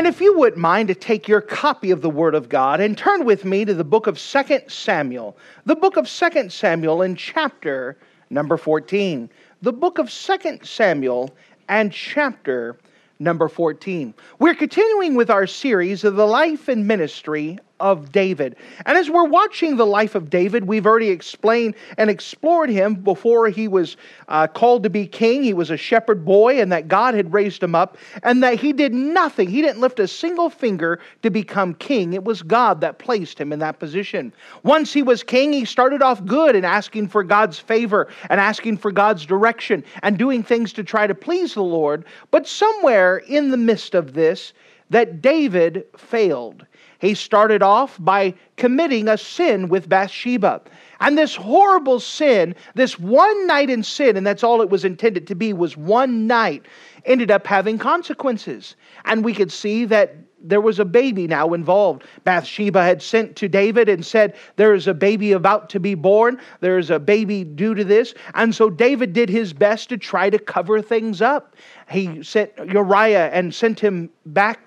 And 0.00 0.06
if 0.06 0.22
you 0.22 0.38
wouldn't 0.38 0.56
mind 0.56 0.88
to 0.88 0.94
take 0.94 1.28
your 1.28 1.42
copy 1.42 1.90
of 1.90 2.00
the 2.00 2.08
Word 2.08 2.34
of 2.34 2.48
God 2.48 2.80
and 2.80 2.96
turn 2.96 3.26
with 3.26 3.44
me 3.44 3.66
to 3.66 3.74
the 3.74 3.84
book 3.84 4.06
of 4.06 4.18
2 4.18 4.60
Samuel, 4.66 5.36
the 5.66 5.76
book 5.76 5.98
of 5.98 6.08
2 6.08 6.48
Samuel 6.48 7.02
in 7.02 7.14
chapter 7.16 7.98
number 8.30 8.56
14. 8.56 9.28
The 9.60 9.74
book 9.74 9.98
of 9.98 10.10
2 10.10 10.60
Samuel 10.62 11.36
and 11.68 11.92
chapter 11.92 12.78
number 13.18 13.46
14. 13.46 14.14
We're 14.38 14.54
continuing 14.54 15.16
with 15.16 15.28
our 15.28 15.46
series 15.46 16.02
of 16.02 16.16
the 16.16 16.26
life 16.26 16.68
and 16.68 16.88
ministry 16.88 17.58
of 17.80 18.12
David. 18.12 18.56
And 18.86 18.96
as 18.96 19.10
we're 19.10 19.28
watching 19.28 19.76
the 19.76 19.86
life 19.86 20.14
of 20.14 20.30
David, 20.30 20.64
we've 20.64 20.86
already 20.86 21.08
explained 21.08 21.74
and 21.96 22.10
explored 22.10 22.70
him 22.70 22.94
before 22.94 23.48
he 23.48 23.66
was 23.66 23.96
uh, 24.28 24.46
called 24.46 24.82
to 24.84 24.90
be 24.90 25.06
king. 25.06 25.42
He 25.42 25.54
was 25.54 25.70
a 25.70 25.76
shepherd 25.76 26.24
boy, 26.24 26.60
and 26.60 26.70
that 26.70 26.88
God 26.88 27.14
had 27.14 27.32
raised 27.32 27.62
him 27.62 27.74
up, 27.74 27.96
and 28.22 28.42
that 28.42 28.60
he 28.60 28.72
did 28.72 28.92
nothing. 28.92 29.48
He 29.48 29.62
didn't 29.62 29.80
lift 29.80 29.98
a 29.98 30.06
single 30.06 30.50
finger 30.50 31.00
to 31.22 31.30
become 31.30 31.74
king. 31.74 32.12
It 32.12 32.24
was 32.24 32.42
God 32.42 32.80
that 32.82 32.98
placed 32.98 33.40
him 33.40 33.52
in 33.52 33.58
that 33.60 33.78
position. 33.78 34.32
Once 34.62 34.92
he 34.92 35.02
was 35.02 35.22
king, 35.22 35.52
he 35.52 35.64
started 35.64 36.02
off 36.02 36.24
good 36.24 36.54
and 36.54 36.66
asking 36.66 37.08
for 37.08 37.24
God's 37.24 37.58
favor 37.58 38.08
and 38.28 38.40
asking 38.40 38.76
for 38.76 38.92
God's 38.92 39.24
direction 39.24 39.82
and 40.02 40.18
doing 40.18 40.42
things 40.42 40.72
to 40.74 40.84
try 40.84 41.06
to 41.06 41.14
please 41.14 41.54
the 41.54 41.62
Lord. 41.62 42.04
But 42.30 42.46
somewhere 42.46 43.18
in 43.18 43.50
the 43.50 43.56
midst 43.56 43.94
of 43.94 44.12
this, 44.12 44.52
that 44.90 45.22
David 45.22 45.84
failed. 45.96 46.66
He 47.00 47.14
started 47.14 47.62
off 47.62 47.96
by 47.98 48.34
committing 48.56 49.08
a 49.08 49.16
sin 49.16 49.68
with 49.68 49.88
Bathsheba. 49.88 50.60
And 51.00 51.16
this 51.16 51.34
horrible 51.34 51.98
sin, 51.98 52.54
this 52.74 52.98
one 52.98 53.46
night 53.46 53.70
in 53.70 53.82
sin, 53.82 54.18
and 54.18 54.26
that's 54.26 54.44
all 54.44 54.60
it 54.60 54.68
was 54.68 54.84
intended 54.84 55.26
to 55.28 55.34
be, 55.34 55.54
was 55.54 55.78
one 55.78 56.26
night, 56.26 56.66
ended 57.06 57.30
up 57.30 57.46
having 57.46 57.78
consequences. 57.78 58.76
And 59.06 59.24
we 59.24 59.32
could 59.32 59.50
see 59.50 59.86
that 59.86 60.14
there 60.42 60.60
was 60.60 60.78
a 60.78 60.84
baby 60.84 61.26
now 61.26 61.54
involved. 61.54 62.04
Bathsheba 62.24 62.82
had 62.82 63.00
sent 63.00 63.34
to 63.36 63.48
David 63.48 63.88
and 63.88 64.04
said, 64.04 64.34
There 64.56 64.74
is 64.74 64.86
a 64.86 64.94
baby 64.94 65.32
about 65.32 65.70
to 65.70 65.80
be 65.80 65.94
born. 65.94 66.38
There 66.60 66.78
is 66.78 66.90
a 66.90 66.98
baby 66.98 67.44
due 67.44 67.74
to 67.74 67.84
this. 67.84 68.14
And 68.34 68.54
so 68.54 68.68
David 68.68 69.14
did 69.14 69.28
his 69.30 69.54
best 69.54 69.88
to 69.88 69.96
try 69.96 70.28
to 70.28 70.38
cover 70.38 70.82
things 70.82 71.22
up. 71.22 71.56
He 71.90 72.22
sent 72.22 72.52
Uriah 72.58 73.30
and 73.32 73.54
sent 73.54 73.80
him 73.80 74.10
back 74.26 74.60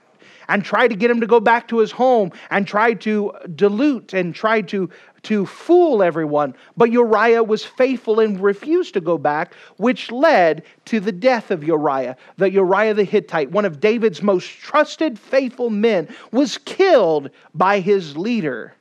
and 0.48 0.64
tried 0.64 0.90
to 0.90 0.96
get 0.96 1.12
him 1.12 1.22
to 1.22 1.28
go 1.28 1.40
back 1.40 1.68
to 1.68 1.80
his 1.80 1.92
home 1.92 2.32
and 2.50 2.68
tried 2.68 3.02
to 3.02 3.32
dilute 3.56 4.14
and 4.14 4.34
tried 4.34 4.68
to, 4.70 4.90
to 5.24 5.46
fool 5.46 6.04
everyone. 6.04 6.56
But 6.78 6.92
Uriah 6.92 7.44
was 7.44 7.64
faithful 7.64 8.20
and 8.20 8.40
refused 8.40 8.94
to 8.96 9.02
go 9.02 9.18
back, 9.18 9.54
which 9.78 10.12
led 10.12 10.64
to 10.86 11.00
the 11.00 11.12
death 11.12 11.52
of 11.52 11.64
Uriah. 11.64 12.18
The 12.38 12.52
Uriah 12.52 12.94
the 12.94 13.04
Hittite, 13.04 13.52
one 13.52 13.66
of 13.66 13.80
David's 13.80 14.22
most 14.22 14.48
trusted, 14.60 15.18
faithful 15.18 15.70
men, 15.70 16.14
was 16.32 16.58
killed 16.58 17.30
by 17.54 17.80
his 17.80 18.18
leader 18.18 18.74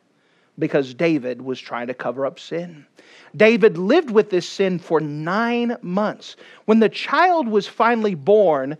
because 0.59 0.95
David 0.95 1.41
was 1.43 1.59
trying 1.61 1.87
to 1.87 1.95
cover 1.95 2.27
up 2.27 2.39
sin. 2.39 2.87
David 3.35 3.79
lived 3.79 4.11
with 4.11 4.31
this 4.31 4.49
sin 4.49 4.79
for 4.79 5.01
nine 5.01 5.77
months. 5.81 6.37
When 6.67 6.81
the 6.81 6.89
child 6.89 7.49
was 7.49 7.67
finally 7.67 8.15
born, 8.15 8.77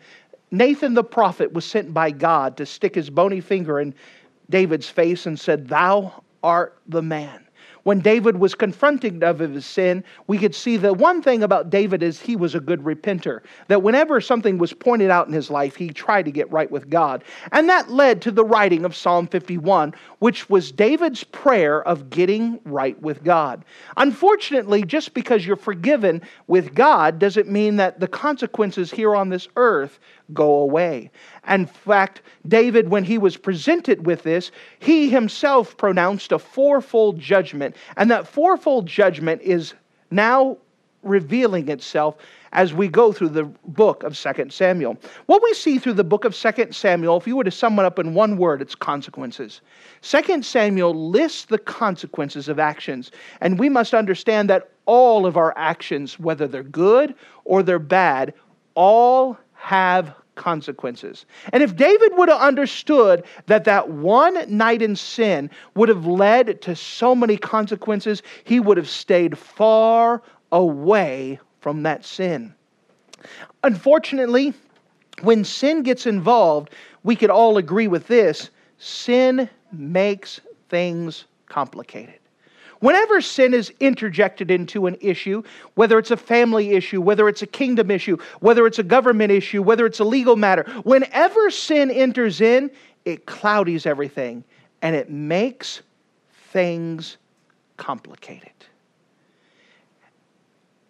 Nathan 0.53 0.95
the 0.95 1.03
prophet 1.03 1.53
was 1.53 1.65
sent 1.65 1.93
by 1.93 2.11
God 2.11 2.59
to 2.59 2.67
stick 2.67 2.95
his 2.95 3.11
bony 3.11 3.41
finger 3.41 3.81
in 3.81 3.95
David's 4.51 4.89
face 4.89 5.27
and 5.27 5.41
said, 5.41 5.67
Thou 5.67 6.23
art 6.43 6.79
the 6.87 7.03
man 7.03 7.49
when 7.85 8.01
David 8.01 8.39
was 8.39 8.55
confronted 8.55 9.23
of 9.25 9.41
his 9.41 9.67
sin, 9.67 10.05
we 10.27 10.39
could 10.39 10.55
see 10.55 10.77
that 10.79 10.97
one 10.97 11.21
thing 11.21 11.43
about 11.43 11.71
David 11.71 12.03
is 12.03 12.21
he 12.21 12.37
was 12.37 12.55
a 12.55 12.61
good 12.61 12.81
repenter. 12.81 13.41
That 13.69 13.83
whenever 13.83 14.21
something 14.21 14.59
was 14.59 14.73
pointed 14.73 15.11
out 15.11 15.27
in 15.27 15.33
his 15.33 15.51
life, 15.51 15.75
he 15.75 15.89
tried 15.89 16.25
to 16.27 16.31
get 16.31 16.51
right 16.53 16.71
with 16.71 16.89
God. 16.89 17.25
And 17.51 17.69
that 17.69 17.91
led 17.91 18.23
to 18.23 18.31
the 18.31 18.45
writing 18.45 18.85
of 18.85 18.95
Psalm 18.95 19.27
51, 19.27 19.95
which 20.21 20.49
was 20.49 20.71
David's 20.71 21.25
prayer 21.25 21.83
of 21.83 22.11
getting 22.11 22.61
right 22.65 23.01
with 23.03 23.25
God. 23.25 23.65
Unfortunately, 23.97 24.85
just 24.85 25.15
because 25.15 25.45
you're 25.45 25.57
forgiven 25.57 26.23
with 26.47 26.75
God 26.75 27.19
doesn't 27.19 27.49
mean 27.49 27.77
that 27.77 27.99
the 27.99 28.09
consequences 28.09 28.91
here 28.91 29.17
on 29.17 29.29
this 29.29 29.49
earth 29.57 29.99
go 30.33 30.61
away. 30.61 31.11
In 31.49 31.67
fact, 31.67 32.23
David, 32.47 32.89
when 32.89 33.05
he 33.05 33.19
was 33.19 33.37
presented 33.37 34.07
with 34.07 34.23
this, 34.23 34.51
he 34.79 35.09
himself 35.09 35.77
pronounced 35.77 36.33
a 36.33 36.39
fourfold 36.39 37.19
judgment. 37.19 37.77
And 37.97 38.11
that 38.11 38.27
fourfold 38.27 38.87
judgment 38.87 39.43
is 39.43 39.75
now 40.11 40.59
revealing 41.03 41.69
itself 41.69 42.17
as 42.53 42.75
we 42.75 42.87
go 42.87 43.13
through 43.13 43.31
the 43.31 43.45
book 43.45 44.03
of 44.03 44.17
2 44.17 44.51
Samuel. 44.51 44.97
What 45.27 45.43
we 45.43 45.55
see 45.55 45.79
through 45.79 45.95
the 45.95 46.05
book 46.05 46.25
of 46.25 46.35
2 46.35 46.69
Samuel, 46.71 47.17
if 47.17 47.27
you 47.27 47.37
were 47.37 47.45
to 47.45 47.51
sum 47.51 47.79
it 47.79 47.85
up 47.85 47.99
in 47.99 48.15
one 48.15 48.37
word, 48.37 48.61
it's 48.61 48.75
consequences. 48.75 49.63
2 50.03 50.43
Samuel 50.43 50.95
lists 51.11 51.47
the 51.47 51.59
consequences 51.59 52.49
of 52.49 52.59
actions, 52.59 53.11
and 53.41 53.59
we 53.59 53.69
must 53.69 53.95
understand 53.95 54.51
that 54.51 54.71
all 54.85 55.27
of 55.27 55.37
our 55.37 55.55
actions, 55.57 56.19
whether 56.19 56.47
they're 56.47 56.63
good 56.63 57.15
or 57.45 57.63
they're 57.63 57.79
bad, 57.79 58.35
all 58.75 59.39
have 59.55 60.15
consequences. 60.35 61.27
And 61.53 61.63
if 61.63 61.77
David 61.77 62.13
would 62.17 62.29
have 62.29 62.41
understood 62.41 63.25
that 63.47 63.65
that 63.65 63.91
one 63.91 64.45
night 64.49 64.83
in 64.83 64.97
sin 64.97 65.51
would 65.75 65.89
have 65.89 66.07
led 66.07 66.63
to 66.63 66.75
so 66.75 67.15
many 67.15 67.37
consequences, 67.37 68.23
he 68.45 68.61
would 68.61 68.77
have 68.77 68.89
stayed 68.89 69.37
far 69.37 70.23
away 70.51 71.39
from 71.61 71.83
that 71.83 72.05
sin. 72.05 72.55
Unfortunately, 73.63 74.53
when 75.23 75.45
sin 75.45 75.83
gets 75.83 76.07
involved, 76.07 76.71
we 77.05 77.15
could 77.15 77.31
all 77.31 77.59
agree 77.59 77.89
with 77.89 78.07
this 78.07 78.51
sin 78.79 79.49
makes 79.73 80.41
things 80.69 81.25
complicated. 81.47 82.19
Whenever 82.83 83.21
sin 83.21 83.55
is 83.55 83.73
interjected 83.79 84.51
into 84.51 84.89
an 84.89 84.97
issue, 85.01 85.41
whether 85.75 86.01
it's 86.01 86.11
a 86.11 86.17
family 86.17 86.73
issue, 86.73 87.01
whether 87.01 87.29
it's 87.29 87.41
a 87.41 87.47
kingdom 87.47 87.93
issue, 87.93 88.17
whether 88.41 88.67
it's 88.67 88.81
a 88.81 88.83
government 88.83 89.31
issue, 89.31 89.63
whether 89.63 89.87
it's 89.87 90.01
a 90.01 90.05
legal 90.05 90.35
matter, 90.35 90.65
whenever 90.83 91.49
sin 91.49 91.93
enters 91.93 92.41
in, 92.41 92.73
it 93.05 93.25
cloudies 93.25 93.87
everything 93.87 94.43
and 94.83 94.97
it 94.97 95.09
makes 95.09 95.83
things 96.51 97.19
complicated. 97.77 98.51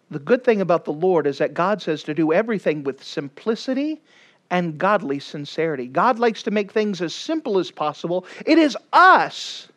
The 0.09 0.17
good 0.17 0.43
thing 0.43 0.61
about 0.61 0.85
the 0.85 0.93
Lord 0.93 1.27
is 1.27 1.37
that 1.37 1.53
God 1.53 1.79
says 1.79 2.01
to 2.05 2.15
do 2.15 2.33
everything 2.33 2.83
with 2.83 3.03
simplicity 3.03 4.01
and 4.49 4.79
godly 4.79 5.19
sincerity. 5.19 5.85
God 5.85 6.17
likes 6.17 6.41
to 6.41 6.49
make 6.49 6.71
things 6.71 7.03
as 7.03 7.13
simple 7.13 7.59
as 7.59 7.69
possible. 7.69 8.25
It 8.47 8.57
is 8.57 8.75
us 8.93 9.67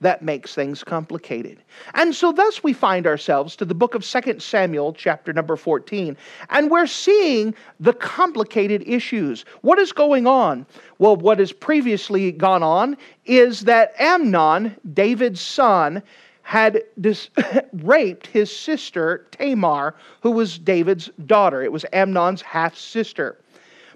that 0.00 0.22
makes 0.22 0.54
things 0.54 0.84
complicated. 0.84 1.58
And 1.94 2.14
so 2.14 2.32
thus 2.32 2.62
we 2.62 2.72
find 2.72 3.06
ourselves 3.06 3.56
to 3.56 3.64
the 3.64 3.74
book 3.74 3.94
of 3.94 4.04
2 4.04 4.40
Samuel 4.40 4.92
chapter 4.92 5.32
number 5.32 5.56
14 5.56 6.16
and 6.50 6.70
we're 6.70 6.86
seeing 6.86 7.54
the 7.80 7.92
complicated 7.92 8.82
issues. 8.86 9.44
What 9.62 9.78
is 9.78 9.92
going 9.92 10.26
on? 10.26 10.66
Well, 10.98 11.16
what 11.16 11.38
has 11.38 11.52
previously 11.52 12.32
gone 12.32 12.62
on 12.62 12.96
is 13.24 13.62
that 13.62 13.94
Amnon, 13.98 14.76
David's 14.92 15.40
son, 15.40 16.02
had 16.42 16.82
dis- 17.00 17.30
raped 17.72 18.26
his 18.26 18.54
sister 18.54 19.26
Tamar, 19.32 19.94
who 20.20 20.30
was 20.30 20.58
David's 20.58 21.10
daughter. 21.26 21.62
It 21.62 21.72
was 21.72 21.84
Amnon's 21.92 22.42
half 22.42 22.76
sister. 22.76 23.38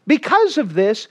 Because 0.06 0.56
of 0.56 0.72
this 0.72 1.08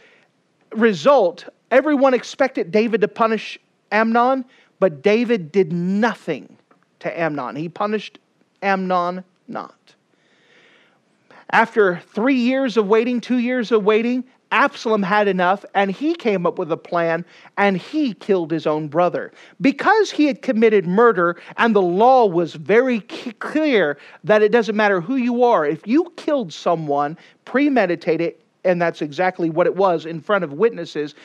result, 0.71 1.45
everyone 1.69 2.15
expected 2.15 2.71
David 2.71 3.01
to 3.01 3.07
punish 3.07 3.59
Amnon, 3.91 4.43
but 4.79 5.01
David 5.01 5.51
did 5.51 5.71
nothing 5.73 6.57
to 6.99 7.19
Amnon. 7.19 7.55
He 7.55 7.69
punished 7.69 8.19
Amnon 8.61 9.23
not. 9.47 9.95
After 11.51 12.01
three 12.13 12.35
years 12.35 12.77
of 12.77 12.87
waiting, 12.87 13.21
two 13.21 13.37
years 13.37 13.71
of 13.71 13.83
waiting, 13.83 14.25
Absalom 14.51 15.03
had 15.03 15.27
enough 15.27 15.65
and 15.75 15.91
he 15.91 16.15
came 16.15 16.45
up 16.45 16.57
with 16.57 16.71
a 16.71 16.77
plan 16.77 17.25
and 17.57 17.77
he 17.77 18.13
killed 18.13 18.51
his 18.51 18.65
own 18.65 18.87
brother. 18.87 19.31
Because 19.59 20.11
he 20.11 20.25
had 20.25 20.41
committed 20.41 20.85
murder 20.85 21.37
and 21.57 21.75
the 21.75 21.81
law 21.81 22.25
was 22.25 22.53
very 22.55 23.01
clear 23.01 23.97
that 24.23 24.41
it 24.41 24.51
doesn't 24.51 24.75
matter 24.75 25.01
who 25.01 25.15
you 25.15 25.43
are, 25.43 25.65
if 25.65 25.85
you 25.85 26.11
killed 26.15 26.53
someone 26.53 27.17
premeditated, 27.45 28.35
and 28.63 28.81
that's 28.81 29.01
exactly 29.01 29.49
what 29.49 29.67
it 29.67 29.75
was 29.75 30.05
in 30.05 30.19
front 30.21 30.43
of 30.43 30.53
witnesses, 30.53 31.15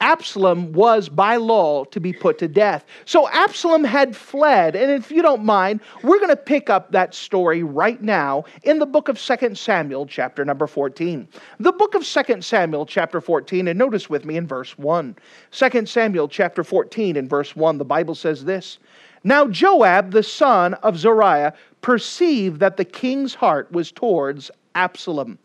Absalom 0.00 0.72
was 0.72 1.08
by 1.08 1.36
law 1.36 1.84
to 1.84 1.98
be 1.98 2.12
put 2.12 2.38
to 2.38 2.48
death. 2.48 2.84
So 3.04 3.28
Absalom 3.30 3.82
had 3.82 4.16
fled. 4.16 4.76
And 4.76 4.92
if 4.92 5.10
you 5.10 5.22
don't 5.22 5.44
mind, 5.44 5.80
we're 6.02 6.18
going 6.18 6.28
to 6.28 6.36
pick 6.36 6.70
up 6.70 6.92
that 6.92 7.14
story 7.14 7.62
right 7.62 8.00
now 8.00 8.44
in 8.62 8.78
the 8.78 8.86
book 8.86 9.08
of 9.08 9.18
2 9.20 9.54
Samuel, 9.54 10.06
chapter 10.06 10.44
number 10.44 10.66
14. 10.66 11.26
The 11.58 11.72
book 11.72 11.94
of 11.94 12.04
2 12.04 12.42
Samuel, 12.42 12.86
chapter 12.86 13.20
14, 13.20 13.68
and 13.68 13.78
notice 13.78 14.08
with 14.08 14.24
me 14.24 14.36
in 14.36 14.46
verse 14.46 14.78
1. 14.78 15.16
2 15.50 15.86
Samuel, 15.86 16.28
chapter 16.28 16.62
14, 16.62 17.16
in 17.16 17.28
verse 17.28 17.56
1, 17.56 17.78
the 17.78 17.84
Bible 17.84 18.14
says 18.14 18.44
this 18.44 18.78
Now 19.24 19.48
Joab, 19.48 20.12
the 20.12 20.22
son 20.22 20.74
of 20.74 20.96
Zeruiah, 20.96 21.54
perceived 21.82 22.60
that 22.60 22.76
the 22.76 22.84
king's 22.84 23.34
heart 23.34 23.70
was 23.72 23.90
towards 23.90 24.50
Absalom. 24.74 25.38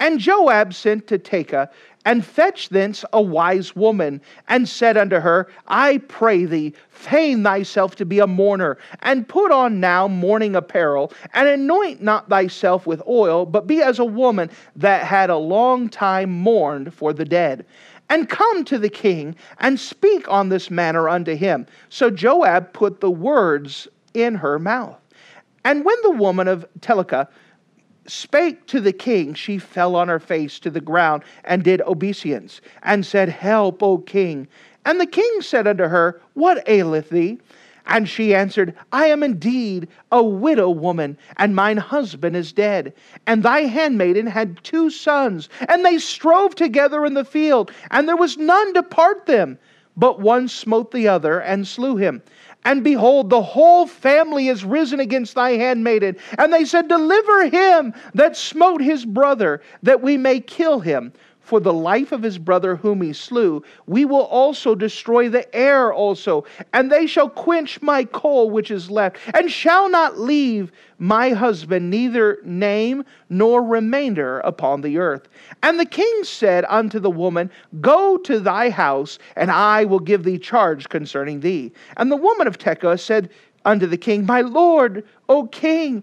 And 0.00 0.20
Joab 0.20 0.74
sent 0.74 1.08
to 1.08 1.18
Tekoa 1.18 1.68
and 2.04 2.24
fetched 2.24 2.70
thence 2.70 3.04
a 3.12 3.20
wise 3.20 3.76
woman, 3.76 4.20
and 4.48 4.68
said 4.68 4.96
unto 4.96 5.20
her, 5.20 5.48
I 5.66 5.98
pray 5.98 6.44
thee, 6.44 6.74
feign 6.88 7.42
thyself 7.42 7.96
to 7.96 8.06
be 8.06 8.18
a 8.18 8.26
mourner, 8.26 8.78
and 9.02 9.28
put 9.28 9.52
on 9.52 9.80
now 9.80 10.08
mourning 10.08 10.56
apparel, 10.56 11.12
and 11.34 11.48
anoint 11.48 12.02
not 12.02 12.28
thyself 12.28 12.86
with 12.86 13.02
oil, 13.06 13.44
but 13.44 13.66
be 13.66 13.82
as 13.82 13.98
a 13.98 14.04
woman 14.04 14.50
that 14.76 15.04
had 15.04 15.28
a 15.28 15.36
long 15.36 15.88
time 15.88 16.30
mourned 16.30 16.94
for 16.94 17.12
the 17.12 17.24
dead. 17.24 17.66
And 18.10 18.28
come 18.28 18.64
to 18.64 18.78
the 18.78 18.88
king, 18.88 19.36
and 19.58 19.78
speak 19.78 20.26
on 20.30 20.48
this 20.48 20.70
manner 20.70 21.08
unto 21.08 21.36
him. 21.36 21.66
So 21.90 22.10
Joab 22.10 22.72
put 22.72 23.00
the 23.00 23.10
words 23.10 23.86
in 24.14 24.34
her 24.36 24.58
mouth. 24.58 24.96
And 25.64 25.84
when 25.84 25.96
the 26.02 26.12
woman 26.12 26.48
of 26.48 26.66
Tekoa 26.80 27.28
spake 28.08 28.66
to 28.66 28.80
the 28.80 28.92
king, 28.92 29.34
she 29.34 29.58
fell 29.58 29.94
on 29.94 30.08
her 30.08 30.18
face 30.18 30.58
to 30.60 30.70
the 30.70 30.80
ground 30.80 31.22
and 31.44 31.62
did 31.62 31.80
obeisance, 31.82 32.60
and 32.82 33.04
said, 33.04 33.28
Help, 33.28 33.82
O 33.82 33.98
king. 33.98 34.48
And 34.84 35.00
the 35.00 35.06
king 35.06 35.40
said 35.40 35.66
unto 35.66 35.84
her, 35.84 36.20
What 36.34 36.66
aileth 36.66 37.10
thee? 37.10 37.38
And 37.86 38.06
she 38.06 38.34
answered, 38.34 38.74
I 38.92 39.06
am 39.06 39.22
indeed 39.22 39.88
a 40.12 40.22
widow 40.22 40.68
woman, 40.68 41.16
and 41.38 41.56
mine 41.56 41.78
husband 41.78 42.36
is 42.36 42.52
dead. 42.52 42.92
And 43.26 43.42
thy 43.42 43.60
handmaiden 43.60 44.26
had 44.26 44.62
two 44.62 44.90
sons, 44.90 45.48
and 45.68 45.84
they 45.84 45.98
strove 45.98 46.54
together 46.54 47.06
in 47.06 47.14
the 47.14 47.24
field, 47.24 47.72
and 47.90 48.06
there 48.06 48.16
was 48.16 48.36
none 48.36 48.74
to 48.74 48.82
part 48.82 49.24
them. 49.24 49.58
But 49.96 50.20
one 50.20 50.48
smote 50.48 50.92
the 50.92 51.08
other 51.08 51.40
and 51.40 51.66
slew 51.66 51.96
him. 51.96 52.22
And 52.64 52.84
behold, 52.84 53.30
the 53.30 53.42
whole 53.42 53.86
family 53.86 54.48
is 54.48 54.64
risen 54.64 55.00
against 55.00 55.34
thy 55.34 55.52
handmaiden. 55.52 56.16
And 56.36 56.52
they 56.52 56.64
said, 56.64 56.88
Deliver 56.88 57.48
him 57.48 57.94
that 58.14 58.36
smote 58.36 58.82
his 58.82 59.06
brother, 59.06 59.62
that 59.82 60.02
we 60.02 60.16
may 60.16 60.40
kill 60.40 60.80
him 60.80 61.12
for 61.48 61.60
the 61.60 61.72
life 61.72 62.12
of 62.12 62.22
his 62.22 62.36
brother 62.36 62.76
whom 62.76 63.00
he 63.00 63.10
slew, 63.10 63.64
we 63.86 64.04
will 64.04 64.26
also 64.26 64.74
destroy 64.74 65.30
the 65.30 65.56
heir 65.56 65.90
also, 65.90 66.44
and 66.74 66.92
they 66.92 67.06
shall 67.06 67.30
quench 67.30 67.80
my 67.80 68.04
coal 68.04 68.50
which 68.50 68.70
is 68.70 68.90
left, 68.90 69.16
and 69.32 69.50
shall 69.50 69.88
not 69.88 70.18
leave 70.18 70.70
my 70.98 71.30
husband 71.30 71.88
neither 71.88 72.38
name 72.44 73.02
nor 73.30 73.62
remainder 73.62 74.40
upon 74.40 74.82
the 74.82 74.98
earth. 74.98 75.26
And 75.62 75.80
the 75.80 75.86
king 75.86 76.22
said 76.22 76.66
unto 76.68 76.98
the 76.98 77.10
woman, 77.10 77.50
Go 77.80 78.18
to 78.18 78.38
thy 78.40 78.68
house, 78.68 79.18
and 79.34 79.50
I 79.50 79.86
will 79.86 80.00
give 80.00 80.24
thee 80.24 80.38
charge 80.38 80.90
concerning 80.90 81.40
thee. 81.40 81.72
And 81.96 82.12
the 82.12 82.16
woman 82.16 82.46
of 82.46 82.58
Tekoa 82.58 83.00
said, 83.00 83.30
unto 83.64 83.86
the 83.86 83.96
king, 83.96 84.24
My 84.24 84.40
lord, 84.40 85.04
O 85.28 85.46
king, 85.46 86.02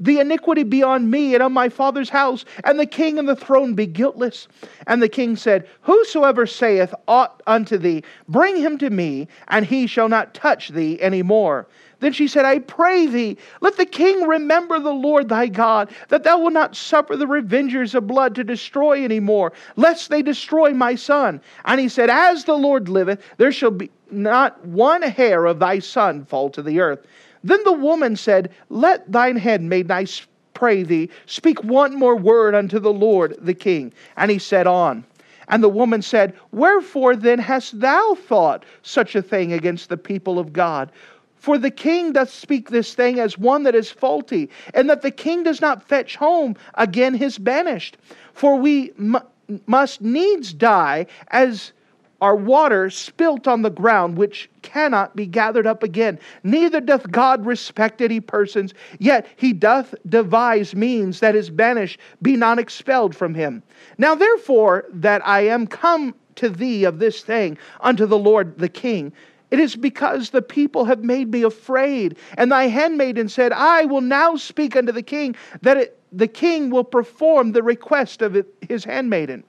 the 0.00 0.18
iniquity 0.18 0.62
be 0.62 0.82
on 0.82 1.10
me 1.10 1.34
and 1.34 1.42
on 1.42 1.52
my 1.52 1.68
father's 1.68 2.08
house, 2.08 2.44
and 2.64 2.80
the 2.80 2.86
king 2.86 3.18
and 3.18 3.28
the 3.28 3.36
throne 3.36 3.74
be 3.74 3.86
guiltless. 3.86 4.48
And 4.86 5.02
the 5.02 5.08
king 5.08 5.36
said, 5.36 5.68
Whosoever 5.82 6.46
saith 6.46 6.94
aught 7.06 7.42
unto 7.46 7.76
thee, 7.76 8.02
bring 8.28 8.56
him 8.56 8.78
to 8.78 8.90
me, 8.90 9.28
and 9.48 9.64
he 9.64 9.86
shall 9.86 10.08
not 10.08 10.34
touch 10.34 10.70
thee 10.70 11.00
any 11.00 11.22
more. 11.22 11.68
Then 12.00 12.14
she 12.14 12.28
said, 12.28 12.46
I 12.46 12.60
pray 12.60 13.06
thee, 13.06 13.36
let 13.60 13.76
the 13.76 13.84
king 13.84 14.26
remember 14.26 14.78
the 14.78 14.92
Lord 14.92 15.28
thy 15.28 15.48
God, 15.48 15.90
that 16.08 16.24
thou 16.24 16.38
wilt 16.38 16.54
not 16.54 16.74
suffer 16.74 17.14
the 17.14 17.26
revengers 17.26 17.94
of 17.94 18.06
blood 18.06 18.34
to 18.36 18.44
destroy 18.44 19.04
any 19.04 19.20
more, 19.20 19.52
lest 19.76 20.08
they 20.08 20.22
destroy 20.22 20.72
my 20.72 20.94
son. 20.94 21.42
And 21.66 21.78
he 21.78 21.90
said, 21.90 22.08
As 22.08 22.44
the 22.44 22.56
Lord 22.56 22.88
liveth, 22.88 23.22
there 23.36 23.52
shall 23.52 23.70
be 23.70 23.90
not 24.10 24.64
one 24.66 25.02
hair 25.02 25.44
of 25.44 25.58
thy 25.58 25.78
son 25.78 26.24
fall 26.24 26.48
to 26.50 26.62
the 26.62 26.80
earth. 26.80 27.06
Then 27.42 27.60
the 27.64 27.72
woman 27.72 28.16
said, 28.16 28.50
Let 28.68 29.10
thine 29.10 29.36
handmaid, 29.36 29.90
I 29.90 30.06
pray 30.54 30.82
thee, 30.82 31.08
speak 31.26 31.64
one 31.64 31.98
more 31.98 32.16
word 32.16 32.54
unto 32.54 32.78
the 32.78 32.92
Lord 32.92 33.36
the 33.40 33.54
king. 33.54 33.92
And 34.16 34.30
he 34.30 34.38
said 34.38 34.66
on. 34.66 35.04
And 35.48 35.62
the 35.62 35.68
woman 35.68 36.02
said, 36.02 36.34
Wherefore 36.52 37.16
then 37.16 37.38
hast 37.38 37.80
thou 37.80 38.14
thought 38.14 38.64
such 38.82 39.14
a 39.14 39.22
thing 39.22 39.52
against 39.52 39.88
the 39.88 39.96
people 39.96 40.38
of 40.38 40.52
God? 40.52 40.92
For 41.36 41.56
the 41.56 41.70
king 41.70 42.12
doth 42.12 42.30
speak 42.30 42.68
this 42.68 42.94
thing 42.94 43.18
as 43.18 43.38
one 43.38 43.62
that 43.62 43.74
is 43.74 43.90
faulty, 43.90 44.50
and 44.74 44.90
that 44.90 45.00
the 45.00 45.10
king 45.10 45.42
does 45.42 45.60
not 45.60 45.82
fetch 45.82 46.16
home 46.16 46.54
again 46.74 47.14
his 47.14 47.38
banished. 47.38 47.96
For 48.34 48.56
we 48.56 48.92
m- 48.98 49.22
must 49.66 50.02
needs 50.02 50.52
die 50.52 51.06
as 51.28 51.72
are 52.20 52.36
water 52.36 52.90
spilt 52.90 53.48
on 53.48 53.62
the 53.62 53.70
ground, 53.70 54.16
which 54.16 54.50
cannot 54.62 55.16
be 55.16 55.26
gathered 55.26 55.66
up 55.66 55.82
again. 55.82 56.18
Neither 56.42 56.80
doth 56.80 57.10
God 57.10 57.44
respect 57.46 58.00
any 58.00 58.20
persons, 58.20 58.74
yet 58.98 59.26
he 59.36 59.52
doth 59.52 59.94
devise 60.08 60.74
means 60.74 61.20
that 61.20 61.34
his 61.34 61.50
banished 61.50 61.98
be 62.22 62.36
not 62.36 62.58
expelled 62.58 63.16
from 63.16 63.34
him. 63.34 63.62
Now 63.98 64.14
therefore 64.14 64.86
that 64.90 65.26
I 65.26 65.42
am 65.42 65.66
come 65.66 66.14
to 66.36 66.48
thee 66.48 66.84
of 66.84 66.98
this 66.98 67.22
thing 67.22 67.58
unto 67.80 68.06
the 68.06 68.18
Lord 68.18 68.58
the 68.58 68.68
king, 68.68 69.12
it 69.50 69.58
is 69.58 69.74
because 69.74 70.30
the 70.30 70.42
people 70.42 70.84
have 70.84 71.02
made 71.02 71.30
me 71.32 71.42
afraid. 71.42 72.16
And 72.36 72.52
thy 72.52 72.68
handmaiden 72.68 73.28
said, 73.28 73.52
I 73.52 73.84
will 73.84 74.00
now 74.00 74.36
speak 74.36 74.76
unto 74.76 74.92
the 74.92 75.02
king, 75.02 75.34
that 75.62 75.76
it, 75.76 76.00
the 76.12 76.28
king 76.28 76.70
will 76.70 76.84
perform 76.84 77.52
the 77.52 77.62
request 77.62 78.22
of 78.22 78.44
his 78.68 78.84
handmaiden. 78.84 79.44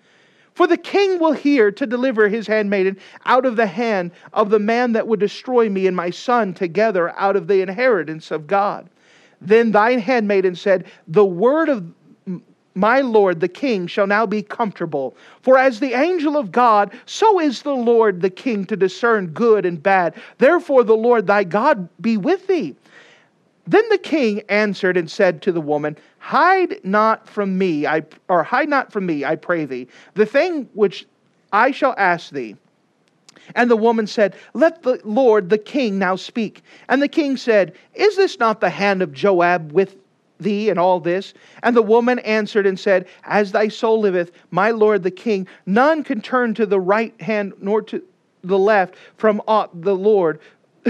For 0.53 0.67
the 0.67 0.77
king 0.77 1.19
will 1.19 1.31
hear 1.31 1.71
to 1.71 1.85
deliver 1.85 2.27
his 2.27 2.47
handmaiden 2.47 2.97
out 3.25 3.45
of 3.45 3.55
the 3.55 3.67
hand 3.67 4.11
of 4.33 4.49
the 4.49 4.59
man 4.59 4.91
that 4.93 5.07
would 5.07 5.19
destroy 5.19 5.69
me 5.69 5.87
and 5.87 5.95
my 5.95 6.09
son 6.09 6.53
together 6.53 7.17
out 7.17 7.35
of 7.35 7.47
the 7.47 7.61
inheritance 7.61 8.31
of 8.31 8.47
God. 8.47 8.89
Then 9.39 9.71
thine 9.71 9.99
handmaiden 9.99 10.55
said, 10.55 10.85
The 11.07 11.25
word 11.25 11.69
of 11.69 11.85
my 12.75 13.01
Lord 13.01 13.39
the 13.39 13.47
king 13.47 13.87
shall 13.87 14.07
now 14.07 14.25
be 14.25 14.41
comfortable. 14.41 15.15
For 15.41 15.57
as 15.57 15.79
the 15.79 15.93
angel 15.93 16.37
of 16.37 16.51
God, 16.51 16.93
so 17.05 17.39
is 17.39 17.61
the 17.61 17.75
Lord 17.75 18.21
the 18.21 18.29
king 18.29 18.65
to 18.65 18.75
discern 18.75 19.27
good 19.27 19.65
and 19.65 19.81
bad. 19.81 20.13
Therefore, 20.37 20.83
the 20.83 20.95
Lord 20.95 21.27
thy 21.27 21.43
God 21.43 21.89
be 22.01 22.17
with 22.17 22.47
thee. 22.47 22.75
Then 23.67 23.87
the 23.89 23.97
king 23.97 24.41
answered 24.49 24.97
and 24.97 25.09
said 25.09 25.41
to 25.43 25.51
the 25.51 25.61
woman, 25.61 25.97
Hide 26.19 26.79
not 26.83 27.27
from 27.27 27.57
me, 27.57 27.85
I, 27.85 28.03
or 28.27 28.43
hide 28.43 28.69
not 28.69 28.91
from 28.91 29.05
me, 29.05 29.23
I 29.23 29.35
pray 29.35 29.65
thee, 29.65 29.87
the 30.15 30.25
thing 30.25 30.67
which 30.73 31.05
I 31.53 31.71
shall 31.71 31.95
ask 31.97 32.31
thee. 32.31 32.55
And 33.55 33.69
the 33.69 33.77
woman 33.77 34.07
said, 34.07 34.35
Let 34.53 34.83
the 34.83 34.99
Lord 35.03 35.49
the 35.49 35.57
king 35.57 35.99
now 35.99 36.15
speak. 36.15 36.63
And 36.89 37.01
the 37.01 37.07
king 37.07 37.37
said, 37.37 37.75
Is 37.93 38.15
this 38.15 38.39
not 38.39 38.61
the 38.61 38.69
hand 38.69 39.01
of 39.01 39.13
Joab 39.13 39.71
with 39.71 39.95
thee 40.39 40.69
and 40.69 40.79
all 40.79 40.99
this? 40.99 41.33
And 41.63 41.75
the 41.75 41.81
woman 41.81 42.19
answered 42.19 42.65
and 42.65 42.79
said, 42.79 43.07
As 43.23 43.51
thy 43.51 43.67
soul 43.67 43.99
liveth, 43.99 44.31
my 44.51 44.71
lord 44.71 45.03
the 45.03 45.11
king, 45.11 45.47
none 45.65 46.03
can 46.03 46.21
turn 46.21 46.53
to 46.55 46.65
the 46.65 46.79
right 46.79 47.19
hand 47.21 47.53
nor 47.59 47.81
to 47.83 48.01
the 48.43 48.59
left 48.59 48.95
from 49.17 49.41
aught 49.47 49.81
the 49.81 49.95
Lord 49.95 50.39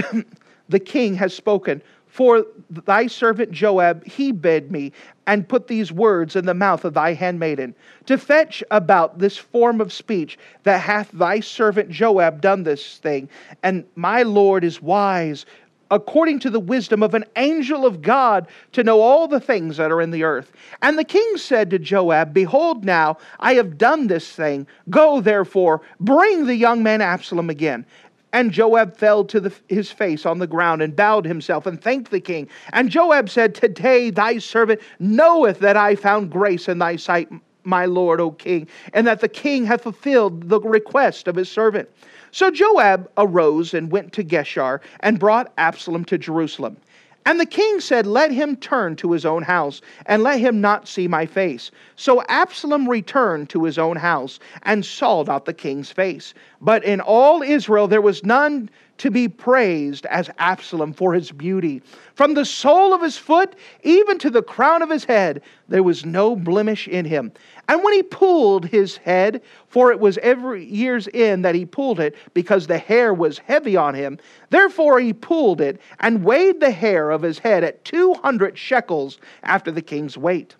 the 0.68 0.80
king 0.80 1.14
has 1.14 1.34
spoken. 1.34 1.82
For 2.12 2.44
thy 2.68 3.06
servant 3.06 3.52
Joab, 3.52 4.06
he 4.06 4.32
bid 4.32 4.70
me, 4.70 4.92
and 5.26 5.48
put 5.48 5.66
these 5.66 5.90
words 5.90 6.36
in 6.36 6.44
the 6.44 6.52
mouth 6.52 6.84
of 6.84 6.92
thy 6.92 7.14
handmaiden, 7.14 7.74
to 8.04 8.18
fetch 8.18 8.62
about 8.70 9.18
this 9.18 9.38
form 9.38 9.80
of 9.80 9.94
speech 9.94 10.38
that 10.64 10.82
hath 10.82 11.10
thy 11.12 11.40
servant 11.40 11.88
Joab 11.88 12.42
done 12.42 12.64
this 12.64 12.98
thing. 12.98 13.30
And 13.62 13.86
my 13.96 14.24
Lord 14.24 14.62
is 14.62 14.82
wise, 14.82 15.46
according 15.90 16.40
to 16.40 16.50
the 16.50 16.60
wisdom 16.60 17.02
of 17.02 17.14
an 17.14 17.24
angel 17.36 17.86
of 17.86 18.02
God, 18.02 18.46
to 18.72 18.84
know 18.84 19.00
all 19.00 19.26
the 19.26 19.40
things 19.40 19.78
that 19.78 19.90
are 19.90 20.02
in 20.02 20.10
the 20.10 20.24
earth. 20.24 20.52
And 20.82 20.98
the 20.98 21.04
king 21.04 21.38
said 21.38 21.70
to 21.70 21.78
Joab, 21.78 22.34
Behold, 22.34 22.84
now 22.84 23.16
I 23.40 23.54
have 23.54 23.78
done 23.78 24.08
this 24.08 24.30
thing. 24.30 24.66
Go, 24.90 25.22
therefore, 25.22 25.80
bring 25.98 26.44
the 26.44 26.56
young 26.56 26.82
man 26.82 27.00
Absalom 27.00 27.48
again. 27.48 27.86
And 28.32 28.50
Joab 28.50 28.96
fell 28.96 29.24
to 29.26 29.40
the, 29.40 29.52
his 29.68 29.90
face 29.90 30.24
on 30.24 30.38
the 30.38 30.46
ground 30.46 30.80
and 30.80 30.96
bowed 30.96 31.26
himself 31.26 31.66
and 31.66 31.80
thanked 31.80 32.10
the 32.10 32.20
king. 32.20 32.48
And 32.72 32.90
Joab 32.90 33.28
said, 33.28 33.54
Today 33.54 34.10
thy 34.10 34.38
servant 34.38 34.80
knoweth 34.98 35.58
that 35.58 35.76
I 35.76 35.96
found 35.96 36.30
grace 36.30 36.68
in 36.68 36.78
thy 36.78 36.96
sight, 36.96 37.28
my 37.64 37.84
lord, 37.84 38.20
O 38.20 38.30
king, 38.30 38.68
and 38.94 39.06
that 39.06 39.20
the 39.20 39.28
king 39.28 39.66
hath 39.66 39.82
fulfilled 39.82 40.48
the 40.48 40.60
request 40.60 41.28
of 41.28 41.36
his 41.36 41.50
servant. 41.50 41.88
So 42.30 42.50
Joab 42.50 43.10
arose 43.18 43.74
and 43.74 43.92
went 43.92 44.14
to 44.14 44.24
Geshur 44.24 44.80
and 45.00 45.18
brought 45.18 45.52
Absalom 45.58 46.04
to 46.06 46.16
Jerusalem. 46.16 46.78
And 47.24 47.38
the 47.38 47.46
king 47.46 47.80
said, 47.80 48.06
Let 48.06 48.32
him 48.32 48.56
turn 48.56 48.96
to 48.96 49.12
his 49.12 49.24
own 49.24 49.42
house, 49.42 49.80
and 50.06 50.22
let 50.22 50.40
him 50.40 50.60
not 50.60 50.88
see 50.88 51.06
my 51.06 51.26
face. 51.26 51.70
So 51.96 52.22
Absalom 52.28 52.88
returned 52.88 53.48
to 53.50 53.64
his 53.64 53.78
own 53.78 53.96
house, 53.96 54.40
and 54.62 54.84
saw 54.84 55.22
not 55.22 55.44
the 55.44 55.54
king's 55.54 55.92
face. 55.92 56.34
But 56.60 56.84
in 56.84 57.00
all 57.00 57.42
Israel 57.42 57.86
there 57.86 58.00
was 58.00 58.24
none 58.24 58.70
to 59.02 59.10
be 59.10 59.26
praised 59.26 60.06
as 60.06 60.30
Absalom 60.38 60.92
for 60.92 61.12
his 61.12 61.32
beauty. 61.32 61.82
From 62.14 62.34
the 62.34 62.44
sole 62.44 62.94
of 62.94 63.02
his 63.02 63.18
foot 63.18 63.56
even 63.82 64.16
to 64.18 64.30
the 64.30 64.44
crown 64.44 64.80
of 64.80 64.90
his 64.90 65.04
head, 65.04 65.42
there 65.68 65.82
was 65.82 66.06
no 66.06 66.36
blemish 66.36 66.86
in 66.86 67.04
him. 67.04 67.32
And 67.68 67.82
when 67.82 67.94
he 67.94 68.04
pulled 68.04 68.64
his 68.64 68.96
head, 68.98 69.42
for 69.66 69.90
it 69.90 69.98
was 69.98 70.18
every 70.18 70.64
year's 70.66 71.08
end 71.14 71.44
that 71.44 71.56
he 71.56 71.66
pulled 71.66 71.98
it, 71.98 72.14
because 72.32 72.68
the 72.68 72.78
hair 72.78 73.12
was 73.12 73.38
heavy 73.38 73.76
on 73.76 73.96
him, 73.96 74.20
therefore 74.50 75.00
he 75.00 75.12
pulled 75.12 75.60
it 75.60 75.80
and 75.98 76.22
weighed 76.22 76.60
the 76.60 76.70
hair 76.70 77.10
of 77.10 77.22
his 77.22 77.40
head 77.40 77.64
at 77.64 77.84
two 77.84 78.14
hundred 78.22 78.56
shekels 78.56 79.18
after 79.42 79.72
the 79.72 79.82
king's 79.82 80.16
weight. 80.16 80.54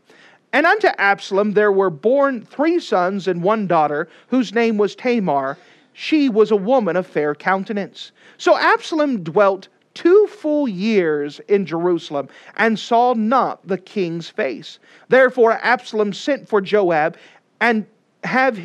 And 0.53 0.67
unto 0.67 0.89
Absalom 0.99 1.53
there 1.53 1.71
were 1.71 1.91
born 1.91 2.45
three 2.45 2.81
sons 2.81 3.29
and 3.29 3.41
one 3.41 3.69
daughter, 3.69 4.09
whose 4.27 4.53
name 4.53 4.79
was 4.79 4.97
Tamar. 4.97 5.57
She 5.93 6.29
was 6.29 6.51
a 6.51 6.57
woman 6.57 6.97
of 6.97 7.07
fair 7.07 7.35
countenance. 7.35 8.13
So 8.39 8.57
Absalom 8.57 9.23
dwelt 9.23 9.69
two 9.95 10.27
full 10.29 10.67
years 10.69 11.41
in 11.49 11.67
Jerusalem 11.67 12.29
and 12.57 12.79
saw 12.79 13.15
not 13.15 13.67
the 13.67 13.79
king's 13.79 14.29
face. 14.29 14.79
Therefore 15.09 15.59
Absalom 15.63 16.13
sent 16.13 16.49
for 16.49 16.61
Joab 16.61 17.17
and 17.61 17.87
have 18.25 18.59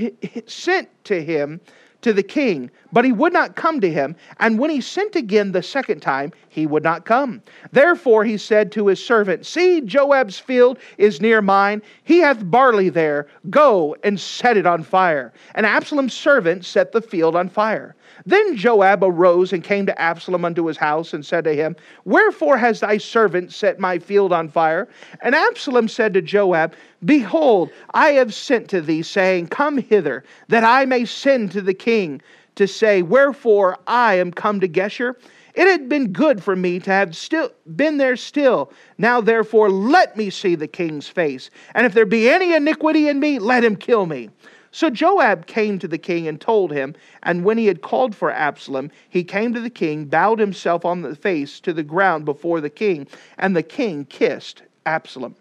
sent 0.45 0.89
to 1.05 1.21
him 1.21 1.59
to 2.01 2.13
the 2.13 2.23
king, 2.23 2.69
but 2.91 3.05
he 3.05 3.11
would 3.11 3.33
not 3.33 3.55
come 3.55 3.81
to 3.81 3.91
him. 3.91 4.15
And 4.39 4.59
when 4.59 4.69
he 4.69 4.81
sent 4.81 5.15
again 5.15 5.51
the 5.51 5.63
second 5.63 6.01
time, 6.01 6.31
he 6.49 6.65
would 6.65 6.83
not 6.83 7.05
come. 7.05 7.41
Therefore 7.71 8.23
he 8.23 8.37
said 8.37 8.71
to 8.73 8.87
his 8.87 9.03
servant, 9.03 9.45
See, 9.45 9.81
Joab's 9.81 10.39
field 10.39 10.77
is 10.97 11.21
near 11.21 11.41
mine. 11.41 11.81
He 12.03 12.19
hath 12.19 12.49
barley 12.49 12.89
there. 12.89 13.27
Go 13.49 13.95
and 14.03 14.19
set 14.19 14.57
it 14.57 14.65
on 14.65 14.83
fire. 14.83 15.33
And 15.55 15.65
Absalom's 15.65 16.13
servant 16.13 16.65
set 16.65 16.91
the 16.91 17.01
field 17.01 17.35
on 17.35 17.49
fire. 17.49 17.95
Then 18.25 18.55
Joab 18.55 19.03
arose 19.03 19.53
and 19.53 19.63
came 19.63 19.85
to 19.85 20.01
Absalom 20.01 20.43
unto 20.43 20.65
his 20.65 20.77
house 20.77 21.13
and 21.13 21.25
said 21.25 21.43
to 21.43 21.55
him, 21.55 21.75
Wherefore 22.05 22.57
has 22.57 22.79
thy 22.79 22.97
servant 22.97 23.53
set 23.53 23.79
my 23.79 23.99
field 23.99 24.33
on 24.33 24.49
fire? 24.49 24.87
And 25.21 25.35
Absalom 25.35 25.87
said 25.87 26.13
to 26.13 26.21
Joab, 26.21 26.73
Behold, 27.05 27.69
I 27.93 28.09
have 28.11 28.33
sent 28.33 28.69
to 28.69 28.81
thee, 28.81 29.03
saying, 29.03 29.47
Come 29.47 29.77
hither, 29.77 30.23
that 30.47 30.63
I 30.63 30.85
may 30.85 31.05
send 31.05 31.51
to 31.51 31.61
the 31.61 31.73
king 31.73 31.86
to 31.87 32.67
say, 32.67 33.01
Wherefore 33.01 33.77
I 33.87 34.15
am 34.15 34.31
come 34.31 34.59
to 34.59 34.67
Geshur? 34.67 35.15
It 35.53 35.67
had 35.67 35.87
been 35.87 36.11
good 36.11 36.43
for 36.43 36.55
me 36.55 36.79
to 36.81 36.91
have 36.91 37.15
still 37.15 37.49
been 37.77 37.97
there 37.97 38.17
still. 38.17 38.71
Now 38.97 39.21
therefore 39.21 39.71
let 39.71 40.17
me 40.17 40.29
see 40.29 40.55
the 40.55 40.67
king's 40.67 41.07
face. 41.07 41.49
And 41.73 41.85
if 41.85 41.93
there 41.93 42.05
be 42.05 42.29
any 42.29 42.53
iniquity 42.53 43.07
in 43.07 43.21
me, 43.21 43.39
let 43.39 43.63
him 43.63 43.77
kill 43.77 44.05
me. 44.05 44.29
So 44.71 44.89
Joab 44.89 45.47
came 45.47 45.79
to 45.79 45.87
the 45.87 45.97
king 45.97 46.27
and 46.27 46.41
told 46.41 46.71
him, 46.73 46.93
and 47.23 47.45
when 47.45 47.57
he 47.57 47.67
had 47.67 47.81
called 47.81 48.13
for 48.13 48.31
Absalom, 48.31 48.91
he 49.09 49.23
came 49.23 49.53
to 49.53 49.61
the 49.61 49.69
king, 49.69 50.05
bowed 50.05 50.39
himself 50.39 50.83
on 50.83 51.01
the 51.01 51.15
face 51.15 51.61
to 51.61 51.71
the 51.71 51.83
ground 51.83 52.25
before 52.25 52.59
the 52.59 52.69
king, 52.69 53.07
and 53.37 53.55
the 53.55 53.63
king 53.63 54.03
kissed 54.05 54.61
Absalom. 54.85 55.35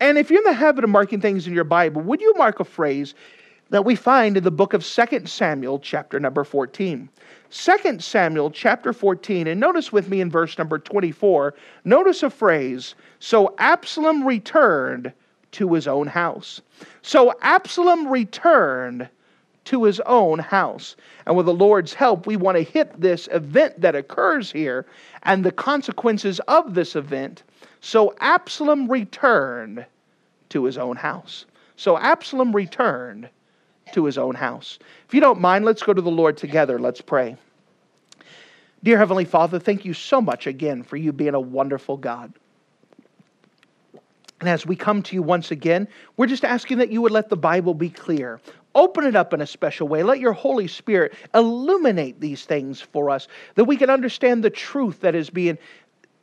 And 0.00 0.16
if 0.16 0.30
you're 0.30 0.40
in 0.40 0.44
the 0.44 0.54
habit 0.54 0.82
of 0.82 0.90
marking 0.90 1.20
things 1.20 1.46
in 1.46 1.52
your 1.52 1.64
Bible, 1.64 2.00
would 2.02 2.22
you 2.22 2.32
mark 2.38 2.58
a 2.58 2.64
phrase 2.64 3.14
that 3.70 3.84
we 3.84 3.94
find 3.94 4.36
in 4.36 4.44
the 4.44 4.50
book 4.50 4.74
of 4.74 4.84
2 4.84 5.26
Samuel, 5.26 5.78
chapter 5.78 6.20
number 6.20 6.44
14? 6.44 7.08
2 7.50 7.98
Samuel, 7.98 8.50
chapter 8.50 8.92
14, 8.92 9.46
and 9.46 9.60
notice 9.60 9.92
with 9.92 10.08
me 10.08 10.20
in 10.20 10.30
verse 10.30 10.58
number 10.58 10.78
24, 10.78 11.54
notice 11.84 12.22
a 12.22 12.30
phrase, 12.30 12.94
So 13.18 13.54
Absalom 13.58 14.26
returned 14.26 15.12
to 15.52 15.72
his 15.72 15.88
own 15.88 16.06
house. 16.06 16.60
So 17.02 17.34
Absalom 17.42 18.08
returned 18.08 19.08
to 19.64 19.84
his 19.84 20.00
own 20.00 20.38
house. 20.38 20.96
And 21.26 21.36
with 21.36 21.46
the 21.46 21.54
Lord's 21.54 21.92
help, 21.92 22.26
we 22.26 22.36
want 22.36 22.56
to 22.56 22.62
hit 22.62 23.00
this 23.00 23.28
event 23.32 23.80
that 23.80 23.94
occurs 23.94 24.50
here 24.50 24.86
and 25.24 25.44
the 25.44 25.52
consequences 25.52 26.40
of 26.48 26.74
this 26.74 26.96
event. 26.96 27.42
So 27.80 28.14
Absalom 28.20 28.90
returned 28.90 29.84
to 30.50 30.64
his 30.64 30.78
own 30.78 30.96
house. 30.96 31.46
So 31.76 31.98
Absalom 31.98 32.54
returned 32.54 33.28
to 33.92 34.04
his 34.04 34.18
own 34.18 34.34
house. 34.34 34.78
If 35.06 35.14
you 35.14 35.20
don't 35.20 35.40
mind, 35.40 35.64
let's 35.64 35.82
go 35.82 35.92
to 35.92 36.02
the 36.02 36.10
Lord 36.10 36.36
together. 36.36 36.78
Let's 36.78 37.00
pray. 37.00 37.36
Dear 38.82 38.96
Heavenly 38.98 39.24
Father, 39.26 39.58
thank 39.58 39.84
you 39.84 39.92
so 39.92 40.20
much 40.20 40.46
again 40.46 40.82
for 40.82 40.96
you 40.96 41.12
being 41.12 41.34
a 41.34 41.40
wonderful 41.40 41.96
God. 41.96 42.32
And 44.40 44.48
as 44.48 44.64
we 44.64 44.74
come 44.74 45.02
to 45.02 45.14
you 45.14 45.22
once 45.22 45.50
again, 45.50 45.86
we're 46.16 46.26
just 46.26 46.44
asking 46.44 46.78
that 46.78 46.90
you 46.90 47.02
would 47.02 47.12
let 47.12 47.28
the 47.28 47.36
Bible 47.36 47.74
be 47.74 47.90
clear. 47.90 48.40
Open 48.74 49.04
it 49.04 49.14
up 49.14 49.34
in 49.34 49.42
a 49.42 49.46
special 49.46 49.86
way. 49.86 50.02
Let 50.02 50.18
your 50.18 50.32
Holy 50.32 50.66
Spirit 50.66 51.12
illuminate 51.34 52.20
these 52.20 52.46
things 52.46 52.80
for 52.80 53.10
us, 53.10 53.28
that 53.56 53.64
we 53.64 53.76
can 53.76 53.90
understand 53.90 54.42
the 54.42 54.50
truth 54.50 55.00
that 55.00 55.14
is 55.14 55.28
being 55.28 55.58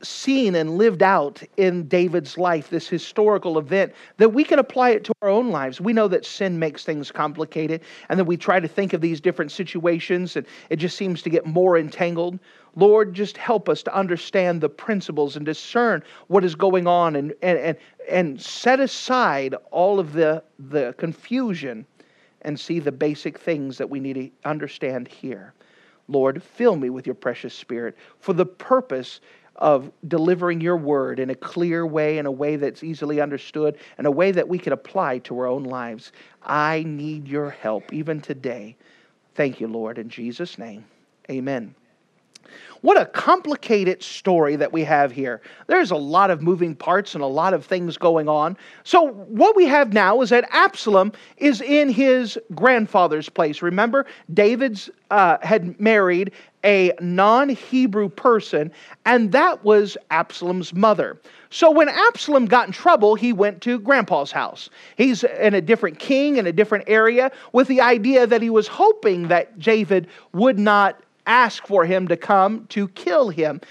seen 0.04 0.56
and 0.56 0.78
lived 0.78 1.02
out 1.02 1.42
in 1.58 1.88
David's 1.88 2.38
life, 2.38 2.70
this 2.70 2.88
historical 2.88 3.58
event, 3.58 3.94
that 4.18 4.30
we 4.30 4.44
can 4.44 4.60
apply 4.60 4.92
it 4.92 5.04
to 5.06 5.14
our 5.22 5.30
own 5.30 5.50
lives. 5.50 5.82
We 5.82 5.94
know 5.94 6.08
that 6.08 6.26
sin 6.26 6.60
makes 6.60 6.84
things 6.84 7.12
complicated, 7.12 7.82
and 8.10 8.20
that 8.20 8.26
we 8.26 8.38
try 8.38 8.60
to 8.60 8.68
think 8.68 8.94
of 8.94 9.02
these 9.02 9.20
different 9.20 9.52
situations, 9.52 10.36
and 10.36 10.46
it 10.70 10.76
just 10.76 10.98
seems 10.98 11.22
to 11.24 11.30
get 11.30 11.46
more 11.46 11.78
entangled. 11.78 12.40
Lord, 12.76 13.14
just 13.14 13.38
help 13.38 13.70
us 13.70 13.82
to 13.84 13.96
understand 13.96 14.62
the 14.62 14.70
principles 14.70 15.36
and 15.36 15.46
discern 15.46 16.04
what 16.28 16.44
is 16.44 16.54
going 16.54 16.86
on 16.86 17.16
and, 17.16 17.34
and, 17.42 17.58
and, 17.58 17.78
and 18.08 18.42
set 18.42 18.80
aside 18.80 19.56
all 19.72 20.00
of 20.00 20.14
the, 20.14 20.44
the 20.60 20.94
confusion 20.98 21.86
and 22.44 22.60
see 22.60 22.80
the 22.80 22.92
basic 22.92 23.40
things 23.40 23.80
that 23.80 23.90
we 23.90 24.00
need 24.00 24.14
to 24.14 24.30
understand 24.48 25.08
here. 25.08 25.54
Lord, 26.08 26.42
fill 26.42 26.76
me 26.76 26.90
with 26.90 27.06
your 27.06 27.16
precious 27.16 27.54
spirit 27.54 27.98
for 28.20 28.34
the 28.34 28.46
purpose 28.46 29.20
of 29.58 29.92
delivering 30.08 30.62
your 30.62 30.78
word 30.78 31.20
in 31.20 31.30
a 31.30 31.36
clear 31.36 31.86
way, 31.86 32.18
in 32.18 32.26
a 32.26 32.32
way 32.32 32.56
that's 32.56 32.84
easily 32.84 33.20
understood, 33.20 33.78
in 33.98 34.06
a 34.06 34.12
way 34.12 34.32
that 34.32 34.48
we 34.48 34.60
can 34.60 34.74
apply 34.74 35.20
to 35.20 35.38
our 35.40 35.48
own 35.48 35.64
lives. 35.64 36.12
I 36.44 36.84
need 36.88 37.28
your 37.28 37.50
help 37.50 37.94
even 37.94 38.22
today. 38.22 38.76
Thank 39.36 39.60
you, 39.60 39.68
Lord, 39.68 39.98
in 39.98 40.10
Jesus' 40.10 40.58
name. 40.58 40.86
Amen. 41.30 41.76
What 42.82 43.00
a 43.00 43.06
complicated 43.06 44.04
story 44.04 44.56
that 44.56 44.72
we 44.72 44.84
have 44.84 45.12
here. 45.12 45.42
There's 45.68 45.92
a 45.92 45.96
lot 45.96 46.30
of 46.30 46.42
moving 46.42 46.76
parts 46.76 47.16
and 47.16 47.24
a 47.24 47.28
lot 47.28 47.54
of 47.54 47.66
things 47.66 47.98
going 47.98 48.30
on. 48.30 48.58
So, 48.84 49.08
what 49.08 49.56
we 49.56 49.66
have 49.66 49.94
now 49.94 50.22
is 50.22 50.30
that 50.30 50.48
Absalom 50.52 51.12
is 51.38 51.62
in 51.62 51.90
his 51.90 52.38
grandfather's 52.54 53.30
place. 53.30 53.62
Remember, 53.62 54.06
David's 54.34 54.90
uh, 55.10 55.38
had 55.42 55.80
married 55.80 56.32
a 56.64 56.92
non 57.00 57.50
Hebrew 57.50 58.10
person, 58.10 58.72
and 59.06 59.32
that 59.32 59.64
was 59.64 59.98
Absalom's 60.12 60.74
mother. 60.74 61.18
So 61.50 61.72
when 61.72 61.88
Absalom 61.88 62.46
got 62.46 62.68
in 62.68 62.74
trouble, 62.74 63.16
he 63.16 63.32
went 63.32 63.62
to 63.62 63.80
grandpa's 63.80 64.32
house. 64.32 64.70
He's 64.98 65.24
in 65.24 65.54
a 65.54 65.62
different 65.62 65.98
king 65.98 66.38
in 66.38 66.46
a 66.46 66.52
different 66.52 66.84
area 66.88 67.32
with 67.54 67.68
the 67.68 67.80
idea 67.80 68.28
that 68.28 68.42
he 68.42 68.50
was 68.50 68.68
hoping 68.68 69.30
that 69.30 69.58
David 69.60 70.08
would 70.34 70.60
not 70.60 71.02
ask 71.28 71.68
for 71.68 71.86
him 71.86 72.08
to 72.08 72.18
come 72.18 72.66
to 72.68 72.88
kill 72.90 73.30
him 73.30 73.62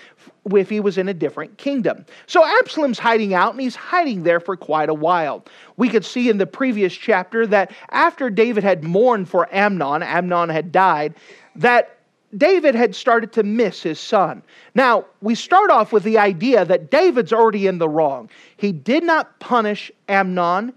if 0.54 0.70
he 0.70 0.78
was 0.78 0.96
in 0.96 1.08
a 1.08 1.14
different 1.14 1.58
kingdom. 1.58 2.06
So 2.26 2.44
Absalom's 2.44 2.98
hiding 2.98 3.34
out, 3.34 3.52
and 3.52 3.60
he's 3.60 3.74
hiding 3.74 4.22
there 4.22 4.38
for 4.38 4.56
quite 4.56 4.88
a 4.88 4.94
while. 4.94 5.44
We 5.76 5.88
could 5.88 6.04
see 6.04 6.28
in 6.28 6.38
the 6.38 6.46
previous 6.46 6.94
chapter 6.94 7.46
that 7.48 7.72
after 7.90 8.30
David 8.30 8.62
had 8.62 8.84
mourned 8.84 9.28
for 9.28 9.48
Amnon, 9.52 10.02
Amnon 10.02 10.48
had 10.48 10.70
died, 10.70 11.14
that 11.56 11.98
David 12.36 12.74
had 12.74 12.94
started 12.94 13.32
to 13.32 13.42
miss 13.42 13.82
his 13.82 13.98
son. 13.98 14.42
Now, 14.74 15.06
we 15.22 15.34
start 15.34 15.70
off 15.70 15.92
with 15.92 16.02
the 16.02 16.18
idea 16.18 16.64
that 16.64 16.90
David's 16.90 17.32
already 17.32 17.66
in 17.66 17.78
the 17.78 17.88
wrong. 17.88 18.28
He 18.56 18.72
did 18.72 19.04
not 19.04 19.38
punish 19.40 19.90
Amnon, 20.08 20.72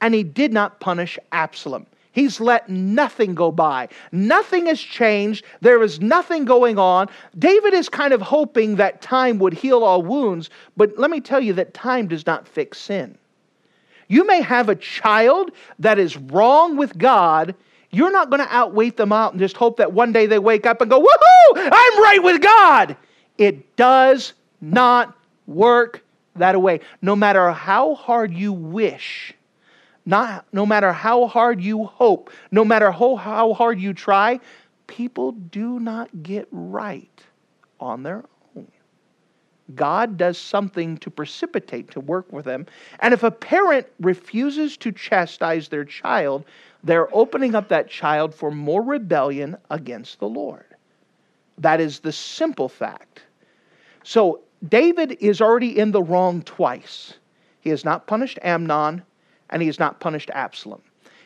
and 0.00 0.14
he 0.14 0.22
did 0.22 0.52
not 0.52 0.80
punish 0.80 1.18
Absalom. 1.32 1.86
He's 2.12 2.40
let 2.40 2.68
nothing 2.68 3.34
go 3.34 3.52
by. 3.52 3.88
Nothing 4.10 4.66
has 4.66 4.80
changed. 4.80 5.44
There 5.60 5.82
is 5.82 6.00
nothing 6.00 6.44
going 6.44 6.78
on. 6.78 7.08
David 7.38 7.72
is 7.72 7.88
kind 7.88 8.12
of 8.12 8.20
hoping 8.20 8.76
that 8.76 9.00
time 9.00 9.38
would 9.38 9.54
heal 9.54 9.84
all 9.84 10.02
wounds, 10.02 10.50
but 10.76 10.98
let 10.98 11.10
me 11.10 11.20
tell 11.20 11.40
you 11.40 11.52
that 11.54 11.72
time 11.72 12.08
does 12.08 12.26
not 12.26 12.48
fix 12.48 12.78
sin. 12.78 13.16
You 14.08 14.26
may 14.26 14.42
have 14.42 14.68
a 14.68 14.74
child 14.74 15.52
that 15.78 15.98
is 16.00 16.16
wrong 16.16 16.76
with 16.76 16.98
God. 16.98 17.54
You're 17.92 18.10
not 18.10 18.28
going 18.28 18.42
to 18.42 18.48
outwait 18.48 18.96
them 18.96 19.12
out 19.12 19.32
and 19.32 19.40
just 19.40 19.56
hope 19.56 19.76
that 19.76 19.92
one 19.92 20.10
day 20.10 20.26
they 20.26 20.40
wake 20.40 20.66
up 20.66 20.80
and 20.80 20.90
go, 20.90 21.00
Woohoo, 21.00 21.56
I'm 21.56 22.02
right 22.02 22.20
with 22.20 22.42
God. 22.42 22.96
It 23.38 23.76
does 23.76 24.32
not 24.60 25.16
work 25.46 26.02
that 26.34 26.60
way. 26.60 26.80
No 27.02 27.14
matter 27.14 27.52
how 27.52 27.94
hard 27.94 28.34
you 28.34 28.52
wish 28.52 29.32
not, 30.06 30.46
no 30.52 30.66
matter 30.66 30.92
how 30.92 31.26
hard 31.26 31.60
you 31.60 31.84
hope, 31.84 32.30
no 32.50 32.64
matter 32.64 32.90
how, 32.90 33.16
how 33.16 33.52
hard 33.54 33.80
you 33.80 33.92
try, 33.92 34.40
people 34.86 35.32
do 35.32 35.78
not 35.78 36.22
get 36.22 36.48
right 36.50 37.22
on 37.78 38.02
their 38.02 38.24
own. 38.56 38.66
God 39.74 40.16
does 40.16 40.36
something 40.36 40.96
to 40.98 41.10
precipitate, 41.10 41.90
to 41.92 42.00
work 42.00 42.32
with 42.32 42.44
them. 42.44 42.66
And 43.00 43.14
if 43.14 43.22
a 43.22 43.30
parent 43.30 43.86
refuses 44.00 44.76
to 44.78 44.90
chastise 44.90 45.68
their 45.68 45.84
child, 45.84 46.44
they're 46.82 47.14
opening 47.14 47.54
up 47.54 47.68
that 47.68 47.88
child 47.88 48.34
for 48.34 48.50
more 48.50 48.82
rebellion 48.82 49.56
against 49.70 50.18
the 50.18 50.28
Lord. 50.28 50.64
That 51.58 51.80
is 51.80 52.00
the 52.00 52.12
simple 52.12 52.68
fact. 52.68 53.22
So 54.02 54.40
David 54.66 55.18
is 55.20 55.40
already 55.40 55.78
in 55.78 55.92
the 55.92 56.02
wrong 56.02 56.42
twice. 56.42 57.14
He 57.60 57.70
has 57.70 57.84
not 57.84 58.06
punished 58.06 58.38
Amnon, 58.42 59.02
and 59.50 59.62
he 59.62 59.66
has 59.66 59.78
not 59.78 60.00
punished 60.00 60.30
Absalom. 60.32 60.80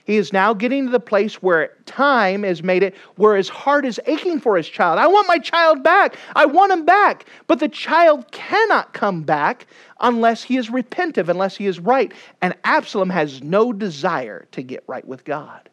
He 0.05 0.17
is 0.17 0.35
now 0.35 0.53
getting 0.53 0.85
to 0.85 0.91
the 0.93 1.01
place 1.01 1.43
where 1.43 1.73
time 1.87 2.43
has 2.43 2.63
made 2.63 2.83
it 2.83 2.95
where 3.17 3.37
his 3.37 3.49
heart 3.49 3.87
is 3.87 3.99
aching 4.07 4.39
for 4.39 4.55
his 4.57 4.69
child. 4.69 4.99
I 4.99 5.07
want 5.07 5.27
my 5.27 5.39
child 5.39 5.83
back. 5.83 6.17
I 6.37 6.45
want 6.45 6.73
him 6.73 6.85
back. 6.85 7.25
But 7.47 7.59
the 7.59 7.71
child 7.71 8.31
cannot 8.31 8.93
come 8.93 9.23
back 9.23 9.67
unless 10.01 10.43
he 10.43 10.59
is 10.59 10.69
repentive, 10.69 11.31
unless 11.31 11.57
he 11.57 11.67
is 11.67 11.81
right. 11.81 12.13
And 12.43 12.55
Absalom 12.65 13.09
has 13.11 13.43
no 13.43 13.73
desire 13.73 14.47
to 14.53 14.63
get 14.63 14.85
right 14.87 15.07
with 15.07 15.25
God. 15.25 15.71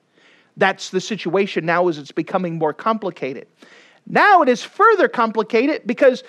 That's 0.56 0.92
the 0.92 1.02
situation 1.02 1.66
now 1.66 1.90
as 1.90 1.98
it's 1.98 2.12
becoming 2.14 2.58
more 2.58 2.74
complicated. 2.74 3.48
Now 4.08 4.42
it 4.42 4.48
is 4.48 4.64
further 4.64 5.10
complicated 5.10 5.82
because 5.86 6.24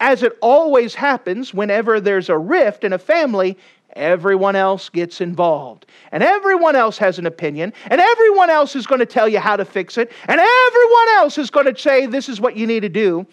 as 0.00 0.22
it 0.22 0.36
always 0.42 0.94
happens 0.94 1.54
whenever 1.54 2.00
there's 2.00 2.28
a 2.28 2.36
rift 2.36 2.84
in 2.84 2.92
a 2.92 2.98
family, 2.98 3.56
everyone 3.96 4.56
else 4.56 4.88
gets 4.88 5.20
involved. 5.20 5.86
And 6.12 6.22
everyone 6.22 6.76
else 6.76 6.98
has 6.98 7.18
an 7.18 7.26
opinion. 7.26 7.72
And 7.86 8.00
everyone 8.00 8.50
else 8.50 8.76
is 8.76 8.86
going 8.86 9.00
to 9.00 9.06
tell 9.06 9.28
you 9.28 9.38
how 9.38 9.56
to 9.56 9.64
fix 9.64 9.98
it. 9.98 10.12
And 10.28 10.40
everyone 10.40 11.08
else 11.16 11.38
is 11.38 11.50
going 11.50 11.72
to 11.72 11.78
say, 11.78 12.06
this 12.06 12.28
is 12.28 12.40
what 12.40 12.56
you 12.56 12.66
need 12.66 12.80
to 12.80 12.88
do. 12.88 13.26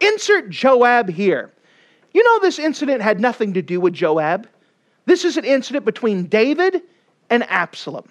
Insert 0.00 0.50
Joab 0.50 1.08
here. 1.08 1.52
You 2.12 2.22
know, 2.24 2.40
this 2.40 2.58
incident 2.58 3.02
had 3.02 3.20
nothing 3.20 3.54
to 3.54 3.62
do 3.62 3.80
with 3.80 3.94
Joab. 3.94 4.48
This 5.06 5.24
is 5.24 5.36
an 5.36 5.44
incident 5.44 5.84
between 5.84 6.24
David 6.26 6.82
and 7.30 7.44
Absalom. 7.44 8.08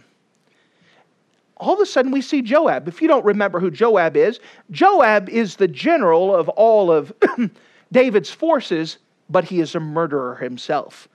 All 1.58 1.74
of 1.74 1.80
a 1.80 1.86
sudden, 1.86 2.12
we 2.12 2.22
see 2.22 2.42
Joab. 2.42 2.88
If 2.88 3.02
you 3.02 3.08
don't 3.08 3.26
remember 3.26 3.60
who 3.60 3.72
Joab 3.72 4.16
is, 4.16 4.40
Joab 4.70 5.28
is 5.30 5.56
the 5.56 5.68
general 5.68 6.36
of 6.36 6.50
all 6.50 6.92
of 6.92 7.12
David's 7.92 8.30
forces, 8.30 8.98
but 9.30 9.44
he 9.44 9.60
is 9.60 9.74
a 9.74 9.80
murderer 9.80 10.36
himself. 10.36 11.08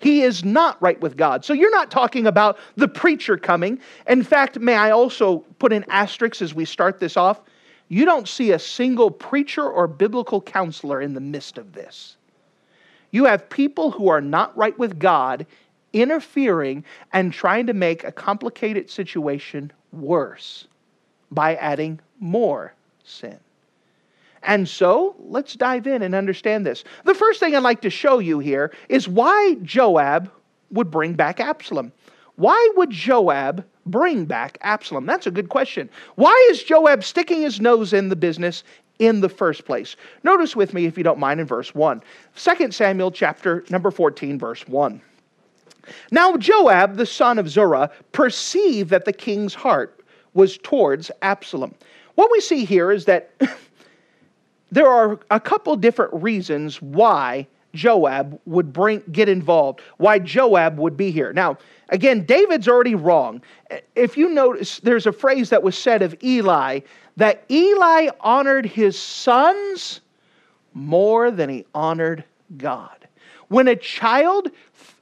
He 0.00 0.22
is 0.22 0.44
not 0.44 0.80
right 0.80 1.00
with 1.00 1.16
God. 1.16 1.44
So 1.44 1.52
you're 1.52 1.70
not 1.70 1.90
talking 1.90 2.26
about 2.26 2.58
the 2.76 2.88
preacher 2.88 3.36
coming. 3.36 3.80
In 4.08 4.22
fact, 4.22 4.58
may 4.58 4.74
I 4.74 4.90
also 4.90 5.38
put 5.58 5.72
an 5.72 5.84
asterisk 5.88 6.40
as 6.40 6.54
we 6.54 6.64
start 6.64 7.00
this 7.00 7.16
off? 7.16 7.40
You 7.88 8.04
don't 8.04 8.28
see 8.28 8.52
a 8.52 8.58
single 8.58 9.10
preacher 9.10 9.68
or 9.68 9.88
biblical 9.88 10.40
counselor 10.40 11.00
in 11.00 11.14
the 11.14 11.20
midst 11.20 11.58
of 11.58 11.72
this. 11.72 12.16
You 13.10 13.24
have 13.24 13.48
people 13.48 13.90
who 13.90 14.08
are 14.08 14.20
not 14.20 14.56
right 14.56 14.78
with 14.78 14.98
God 14.98 15.46
interfering 15.92 16.84
and 17.12 17.32
trying 17.32 17.66
to 17.66 17.72
make 17.72 18.04
a 18.04 18.12
complicated 18.12 18.90
situation 18.90 19.72
worse 19.92 20.66
by 21.30 21.56
adding 21.56 21.98
more 22.20 22.74
sin. 23.04 23.38
And 24.48 24.66
so 24.66 25.14
let's 25.18 25.54
dive 25.54 25.86
in 25.86 26.02
and 26.02 26.14
understand 26.14 26.64
this. 26.64 26.82
The 27.04 27.14
first 27.14 27.38
thing 27.38 27.54
I'd 27.54 27.62
like 27.62 27.82
to 27.82 27.90
show 27.90 28.18
you 28.18 28.38
here 28.38 28.72
is 28.88 29.06
why 29.06 29.56
Joab 29.62 30.32
would 30.70 30.90
bring 30.90 31.12
back 31.12 31.38
Absalom. 31.38 31.92
Why 32.36 32.70
would 32.74 32.88
Joab 32.88 33.62
bring 33.84 34.24
back 34.24 34.56
Absalom? 34.62 35.04
That's 35.04 35.26
a 35.26 35.30
good 35.30 35.50
question. 35.50 35.90
Why 36.14 36.48
is 36.50 36.62
Joab 36.62 37.04
sticking 37.04 37.42
his 37.42 37.60
nose 37.60 37.92
in 37.92 38.08
the 38.08 38.16
business 38.16 38.64
in 38.98 39.20
the 39.20 39.28
first 39.28 39.66
place? 39.66 39.96
Notice 40.24 40.56
with 40.56 40.72
me, 40.72 40.86
if 40.86 40.96
you 40.96 41.04
don't 41.04 41.18
mind, 41.18 41.40
in 41.40 41.46
verse 41.46 41.74
1. 41.74 42.02
2 42.34 42.72
Samuel 42.72 43.10
chapter 43.10 43.66
number 43.68 43.90
14, 43.90 44.38
verse 44.38 44.66
1. 44.66 45.02
Now 46.10 46.38
Joab, 46.38 46.96
the 46.96 47.04
son 47.04 47.38
of 47.38 47.50
Zeruiah, 47.50 47.90
perceived 48.12 48.88
that 48.90 49.04
the 49.04 49.12
king's 49.12 49.52
heart 49.52 50.02
was 50.32 50.56
towards 50.56 51.10
Absalom. 51.20 51.74
What 52.14 52.30
we 52.30 52.40
see 52.40 52.64
here 52.64 52.90
is 52.90 53.04
that 53.04 53.30
there 54.70 54.88
are 54.88 55.18
a 55.30 55.40
couple 55.40 55.76
different 55.76 56.12
reasons 56.22 56.80
why 56.82 57.46
Joab 57.74 58.38
would 58.46 58.72
bring 58.72 59.02
get 59.12 59.28
involved, 59.28 59.80
why 59.98 60.18
Joab 60.18 60.78
would 60.78 60.96
be 60.96 61.10
here. 61.10 61.32
Now, 61.32 61.58
again, 61.90 62.24
David's 62.24 62.68
already 62.68 62.94
wrong. 62.94 63.42
If 63.94 64.16
you 64.16 64.28
notice, 64.28 64.80
there's 64.80 65.06
a 65.06 65.12
phrase 65.12 65.50
that 65.50 65.62
was 65.62 65.76
said 65.76 66.02
of 66.02 66.16
Eli 66.22 66.80
that 67.16 67.44
Eli 67.50 68.08
honored 68.20 68.64
his 68.64 68.98
sons 68.98 70.00
more 70.72 71.30
than 71.30 71.48
he 71.48 71.66
honored 71.74 72.24
God. 72.56 73.06
When 73.48 73.68
a 73.68 73.76
child, 73.76 74.50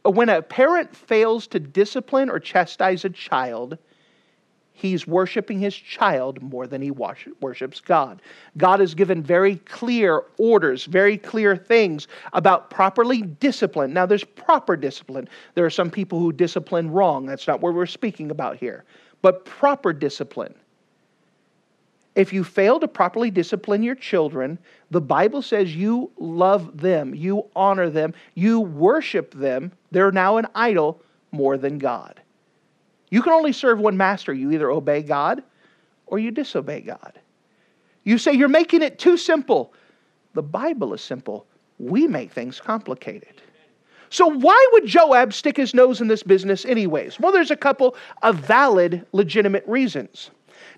when 0.04 0.28
a 0.28 0.40
parent 0.42 0.94
fails 0.94 1.46
to 1.48 1.60
discipline 1.60 2.30
or 2.30 2.38
chastise 2.38 3.04
a 3.04 3.10
child, 3.10 3.76
he's 4.76 5.06
worshiping 5.06 5.58
his 5.58 5.74
child 5.74 6.40
more 6.42 6.66
than 6.66 6.82
he 6.82 6.90
worships 6.90 7.80
God. 7.80 8.20
God 8.58 8.78
has 8.80 8.94
given 8.94 9.22
very 9.22 9.56
clear 9.56 10.24
orders, 10.36 10.84
very 10.84 11.16
clear 11.16 11.56
things 11.56 12.08
about 12.34 12.68
properly 12.68 13.22
discipline. 13.22 13.94
Now, 13.94 14.04
there's 14.04 14.22
proper 14.22 14.76
discipline. 14.76 15.28
There 15.54 15.64
are 15.64 15.70
some 15.70 15.90
people 15.90 16.20
who 16.20 16.30
discipline 16.30 16.90
wrong. 16.90 17.24
That's 17.24 17.46
not 17.46 17.62
what 17.62 17.72
we're 17.72 17.86
speaking 17.86 18.30
about 18.30 18.58
here. 18.58 18.84
But 19.22 19.46
proper 19.46 19.94
discipline. 19.94 20.54
If 22.14 22.32
you 22.32 22.44
fail 22.44 22.78
to 22.80 22.88
properly 22.88 23.30
discipline 23.30 23.82
your 23.82 23.94
children, 23.94 24.58
the 24.90 25.00
Bible 25.00 25.40
says 25.40 25.74
you 25.74 26.10
love 26.18 26.78
them, 26.80 27.14
you 27.14 27.46
honor 27.56 27.88
them, 27.88 28.12
you 28.34 28.60
worship 28.60 29.32
them. 29.32 29.72
They're 29.90 30.12
now 30.12 30.36
an 30.36 30.46
idol 30.54 31.00
more 31.32 31.56
than 31.56 31.78
God. 31.78 32.20
You 33.10 33.22
can 33.22 33.32
only 33.32 33.52
serve 33.52 33.78
one 33.78 33.96
master. 33.96 34.32
You 34.32 34.50
either 34.52 34.70
obey 34.70 35.02
God 35.02 35.42
or 36.06 36.18
you 36.18 36.30
disobey 36.30 36.80
God. 36.80 37.18
You 38.04 38.18
say 38.18 38.32
you're 38.32 38.48
making 38.48 38.82
it 38.82 38.98
too 38.98 39.16
simple. 39.16 39.72
The 40.34 40.42
Bible 40.42 40.94
is 40.94 41.00
simple. 41.00 41.46
We 41.78 42.06
make 42.06 42.32
things 42.32 42.60
complicated. 42.60 43.42
So, 44.10 44.26
why 44.28 44.68
would 44.72 44.86
Joab 44.86 45.32
stick 45.32 45.56
his 45.56 45.74
nose 45.74 46.00
in 46.00 46.08
this 46.08 46.22
business, 46.22 46.64
anyways? 46.64 47.18
Well, 47.18 47.32
there's 47.32 47.50
a 47.50 47.56
couple 47.56 47.96
of 48.22 48.36
valid, 48.36 49.04
legitimate 49.12 49.64
reasons. 49.66 50.30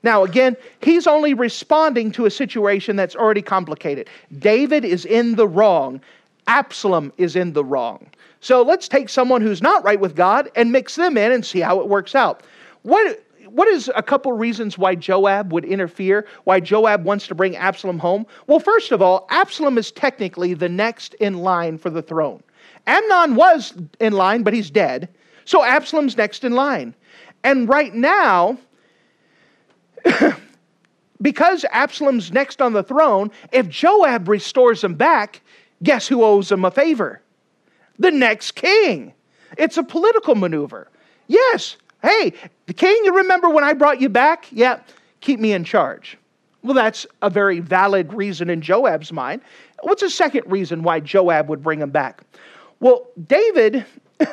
Now, 0.02 0.24
again, 0.24 0.56
he's 0.80 1.06
only 1.06 1.34
responding 1.34 2.10
to 2.12 2.26
a 2.26 2.30
situation 2.30 2.96
that's 2.96 3.16
already 3.16 3.42
complicated. 3.42 4.08
David 4.38 4.84
is 4.84 5.04
in 5.04 5.36
the 5.36 5.46
wrong, 5.46 6.00
Absalom 6.48 7.12
is 7.18 7.36
in 7.36 7.52
the 7.52 7.64
wrong. 7.64 8.08
So 8.40 8.62
let's 8.62 8.88
take 8.88 9.08
someone 9.08 9.42
who's 9.42 9.62
not 9.62 9.84
right 9.84 10.00
with 10.00 10.16
God 10.16 10.50
and 10.56 10.72
mix 10.72 10.96
them 10.96 11.16
in 11.16 11.30
and 11.30 11.44
see 11.44 11.60
how 11.60 11.78
it 11.80 11.88
works 11.88 12.14
out. 12.14 12.42
What, 12.82 13.24
what 13.46 13.68
is 13.68 13.90
a 13.94 14.02
couple 14.02 14.32
reasons 14.32 14.78
why 14.78 14.94
Joab 14.94 15.52
would 15.52 15.64
interfere, 15.64 16.26
why 16.44 16.60
Joab 16.60 17.04
wants 17.04 17.26
to 17.28 17.34
bring 17.34 17.54
Absalom 17.56 17.98
home? 17.98 18.26
Well, 18.46 18.60
first 18.60 18.92
of 18.92 19.02
all, 19.02 19.26
Absalom 19.30 19.76
is 19.78 19.92
technically 19.92 20.54
the 20.54 20.68
next 20.68 21.14
in 21.14 21.38
line 21.38 21.78
for 21.78 21.90
the 21.90 22.02
throne. 22.02 22.42
Amnon 22.86 23.36
was 23.36 23.74
in 24.00 24.14
line, 24.14 24.42
but 24.42 24.54
he's 24.54 24.70
dead. 24.70 25.08
So 25.44 25.64
Absalom's 25.64 26.16
next 26.16 26.44
in 26.44 26.52
line. 26.52 26.94
And 27.44 27.68
right 27.68 27.92
now, 27.92 28.58
because 31.22 31.64
Absalom's 31.70 32.32
next 32.32 32.62
on 32.62 32.72
the 32.72 32.82
throne, 32.82 33.30
if 33.52 33.68
Joab 33.68 34.28
restores 34.28 34.82
him 34.82 34.94
back, 34.94 35.42
guess 35.82 36.08
who 36.08 36.22
owes 36.22 36.50
him 36.50 36.64
a 36.64 36.70
favor? 36.70 37.22
the 37.98 38.10
next 38.10 38.52
king. 38.52 39.12
It's 39.56 39.76
a 39.76 39.82
political 39.82 40.34
maneuver. 40.34 40.88
Yes, 41.26 41.76
hey, 42.02 42.32
the 42.66 42.72
king, 42.72 42.96
you 43.04 43.16
remember 43.16 43.48
when 43.48 43.64
I 43.64 43.72
brought 43.72 44.00
you 44.00 44.08
back? 44.08 44.46
Yeah, 44.50 44.80
keep 45.20 45.40
me 45.40 45.52
in 45.52 45.64
charge. 45.64 46.16
Well, 46.62 46.74
that's 46.74 47.06
a 47.22 47.30
very 47.30 47.60
valid 47.60 48.12
reason 48.12 48.50
in 48.50 48.60
Joab's 48.60 49.12
mind. 49.12 49.42
What's 49.82 50.02
a 50.02 50.10
second 50.10 50.50
reason 50.50 50.82
why 50.82 51.00
Joab 51.00 51.48
would 51.48 51.62
bring 51.62 51.80
him 51.80 51.90
back? 51.90 52.22
Well, 52.80 53.06
David, 53.26 53.84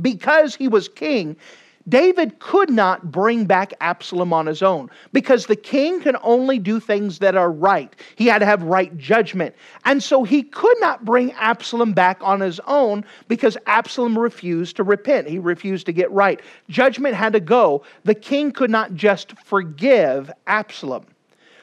because 0.00 0.54
he 0.54 0.68
was 0.68 0.88
king, 0.88 1.36
David 1.88 2.38
could 2.40 2.70
not 2.70 3.12
bring 3.12 3.44
back 3.44 3.72
Absalom 3.80 4.32
on 4.32 4.46
his 4.46 4.62
own 4.62 4.90
because 5.12 5.46
the 5.46 5.56
king 5.56 6.00
can 6.00 6.16
only 6.22 6.58
do 6.58 6.80
things 6.80 7.20
that 7.20 7.36
are 7.36 7.52
right. 7.52 7.94
He 8.16 8.26
had 8.26 8.40
to 8.40 8.46
have 8.46 8.62
right 8.62 8.96
judgment. 8.98 9.54
And 9.84 10.02
so 10.02 10.24
he 10.24 10.42
could 10.42 10.76
not 10.80 11.04
bring 11.04 11.32
Absalom 11.32 11.92
back 11.92 12.18
on 12.22 12.40
his 12.40 12.60
own 12.66 13.04
because 13.28 13.56
Absalom 13.66 14.18
refused 14.18 14.76
to 14.76 14.82
repent. 14.82 15.28
He 15.28 15.38
refused 15.38 15.86
to 15.86 15.92
get 15.92 16.10
right. 16.10 16.40
Judgment 16.68 17.14
had 17.14 17.32
to 17.34 17.40
go. 17.40 17.84
The 18.04 18.14
king 18.14 18.50
could 18.50 18.70
not 18.70 18.94
just 18.94 19.38
forgive 19.38 20.32
Absalom. 20.48 21.06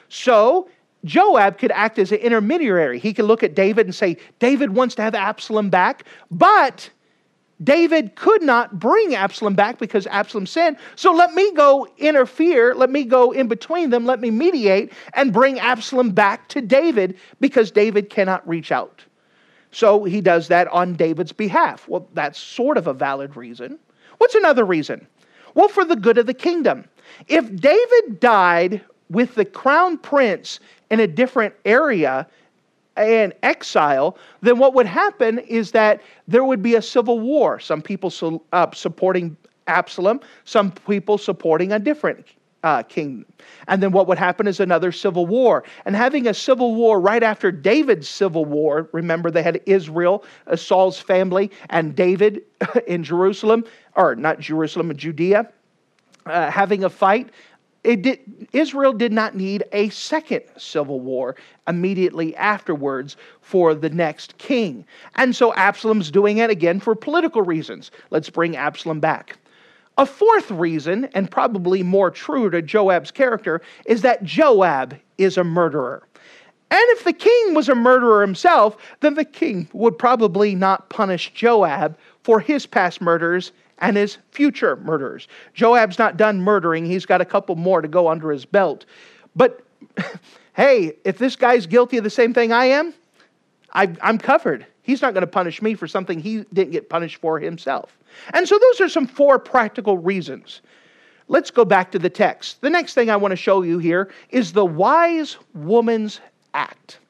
So 0.08 0.68
Joab 1.04 1.58
could 1.58 1.70
act 1.72 1.98
as 1.98 2.12
an 2.12 2.18
intermediary. 2.18 2.98
He 2.98 3.12
could 3.12 3.26
look 3.26 3.42
at 3.42 3.54
David 3.54 3.86
and 3.86 3.94
say, 3.94 4.16
David 4.38 4.70
wants 4.70 4.94
to 4.94 5.02
have 5.02 5.14
Absalom 5.14 5.68
back, 5.68 6.04
but 6.30 6.88
David 7.62 8.16
could 8.16 8.42
not 8.42 8.78
bring 8.78 9.14
Absalom 9.14 9.54
back 9.54 9.78
because 9.78 10.06
Absalom 10.08 10.46
sinned. 10.46 10.76
So 10.96 11.12
let 11.12 11.34
me 11.34 11.52
go 11.52 11.86
interfere, 11.98 12.74
let 12.74 12.90
me 12.90 13.04
go 13.04 13.30
in 13.30 13.46
between 13.46 13.90
them, 13.90 14.04
let 14.04 14.20
me 14.20 14.30
mediate 14.30 14.92
and 15.14 15.32
bring 15.32 15.60
Absalom 15.60 16.10
back 16.10 16.48
to 16.48 16.60
David 16.60 17.16
because 17.40 17.70
David 17.70 18.10
cannot 18.10 18.46
reach 18.46 18.72
out. 18.72 19.04
So 19.70 20.04
he 20.04 20.20
does 20.20 20.48
that 20.48 20.68
on 20.68 20.94
David's 20.94 21.32
behalf. 21.32 21.88
Well, 21.88 22.08
that's 22.14 22.38
sort 22.38 22.76
of 22.76 22.86
a 22.86 22.92
valid 22.94 23.36
reason. 23.36 23.78
What's 24.18 24.34
another 24.34 24.64
reason? 24.64 25.06
Well, 25.54 25.68
for 25.68 25.84
the 25.84 25.96
good 25.96 26.18
of 26.18 26.26
the 26.26 26.34
kingdom. 26.34 26.84
If 27.28 27.54
David 27.56 28.20
died 28.20 28.82
with 29.10 29.34
the 29.34 29.44
crown 29.44 29.98
prince 29.98 30.60
in 30.90 31.00
a 31.00 31.06
different 31.06 31.54
area, 31.64 32.26
in 32.96 33.34
exile, 33.42 34.16
then 34.40 34.58
what 34.58 34.74
would 34.74 34.86
happen 34.86 35.38
is 35.40 35.72
that 35.72 36.02
there 36.28 36.44
would 36.44 36.62
be 36.62 36.76
a 36.76 36.82
civil 36.82 37.20
war. 37.20 37.58
Some 37.58 37.82
people 37.82 38.42
uh, 38.52 38.70
supporting 38.72 39.36
Absalom, 39.66 40.20
some 40.44 40.72
people 40.72 41.18
supporting 41.18 41.72
a 41.72 41.78
different 41.78 42.26
uh, 42.64 42.82
king. 42.82 43.24
And 43.68 43.82
then 43.82 43.92
what 43.92 44.08
would 44.08 44.18
happen 44.18 44.46
is 44.46 44.58
another 44.58 44.90
civil 44.90 45.26
war. 45.26 45.64
And 45.84 45.94
having 45.94 46.26
a 46.26 46.34
civil 46.34 46.74
war 46.74 46.98
right 46.98 47.22
after 47.22 47.52
David's 47.52 48.08
civil 48.08 48.46
war, 48.46 48.88
remember 48.92 49.30
they 49.30 49.42
had 49.42 49.60
Israel, 49.66 50.24
uh, 50.46 50.56
Saul's 50.56 50.98
family, 50.98 51.50
and 51.70 51.94
David 51.94 52.42
in 52.86 53.04
Jerusalem, 53.04 53.64
or 53.96 54.16
not 54.16 54.40
Jerusalem, 54.40 54.96
Judea, 54.96 55.50
uh, 56.26 56.50
having 56.50 56.84
a 56.84 56.90
fight 56.90 57.28
did, 57.84 58.48
Israel 58.52 58.92
did 58.92 59.12
not 59.12 59.34
need 59.34 59.64
a 59.72 59.88
second 59.90 60.42
civil 60.56 61.00
war 61.00 61.36
immediately 61.68 62.34
afterwards 62.36 63.16
for 63.40 63.74
the 63.74 63.90
next 63.90 64.36
king. 64.38 64.84
And 65.16 65.36
so 65.36 65.54
Absalom's 65.54 66.10
doing 66.10 66.38
it 66.38 66.50
again 66.50 66.80
for 66.80 66.94
political 66.94 67.42
reasons. 67.42 67.90
Let's 68.10 68.30
bring 68.30 68.56
Absalom 68.56 69.00
back. 69.00 69.38
A 69.96 70.06
fourth 70.06 70.50
reason, 70.50 71.04
and 71.14 71.30
probably 71.30 71.82
more 71.82 72.10
true 72.10 72.50
to 72.50 72.60
Joab's 72.60 73.12
character, 73.12 73.60
is 73.86 74.02
that 74.02 74.24
Joab 74.24 74.96
is 75.18 75.36
a 75.36 75.44
murderer. 75.44 76.02
And 76.70 76.82
if 76.88 77.04
the 77.04 77.12
king 77.12 77.54
was 77.54 77.68
a 77.68 77.74
murderer 77.76 78.20
himself, 78.20 78.76
then 79.00 79.14
the 79.14 79.24
king 79.24 79.68
would 79.72 79.96
probably 79.96 80.56
not 80.56 80.88
punish 80.88 81.32
Joab 81.32 81.96
for 82.24 82.40
his 82.40 82.66
past 82.66 83.00
murders 83.00 83.52
and 83.84 83.98
his 83.98 84.16
future 84.30 84.76
murderers. 84.76 85.28
Joab's 85.52 85.98
not 85.98 86.16
done 86.16 86.40
murdering, 86.40 86.86
he's 86.86 87.04
got 87.04 87.20
a 87.20 87.24
couple 87.24 87.54
more 87.54 87.82
to 87.82 87.88
go 87.88 88.08
under 88.08 88.30
his 88.30 88.46
belt. 88.46 88.86
But 89.36 89.62
hey, 90.54 90.94
if 91.04 91.18
this 91.18 91.36
guy's 91.36 91.66
guilty 91.66 91.98
of 91.98 92.04
the 92.04 92.10
same 92.10 92.32
thing 92.32 92.50
I 92.50 92.64
am, 92.64 92.94
I, 93.74 93.94
am 94.00 94.16
covered. 94.16 94.66
He's 94.80 95.02
not 95.02 95.12
going 95.12 95.20
to 95.20 95.26
punish 95.26 95.60
me 95.60 95.74
for 95.74 95.86
something 95.86 96.18
he 96.18 96.44
didn't 96.54 96.70
get 96.70 96.88
punished 96.88 97.20
for 97.20 97.38
himself. 97.38 97.98
And 98.32 98.48
so 98.48 98.58
those 98.58 98.80
are 98.80 98.88
some 98.88 99.06
four 99.06 99.38
practical 99.38 99.98
reasons. 99.98 100.62
Let's 101.28 101.50
go 101.50 101.66
back 101.66 101.90
to 101.92 101.98
the 101.98 102.10
text. 102.10 102.62
The 102.62 102.70
next 102.70 102.94
thing 102.94 103.10
I 103.10 103.16
want 103.16 103.32
to 103.32 103.36
show 103.36 103.62
you 103.62 103.78
here 103.78 104.10
is 104.30 104.52
the 104.52 104.64
wise 104.64 105.36
woman's 105.52 106.20
act. 106.54 107.00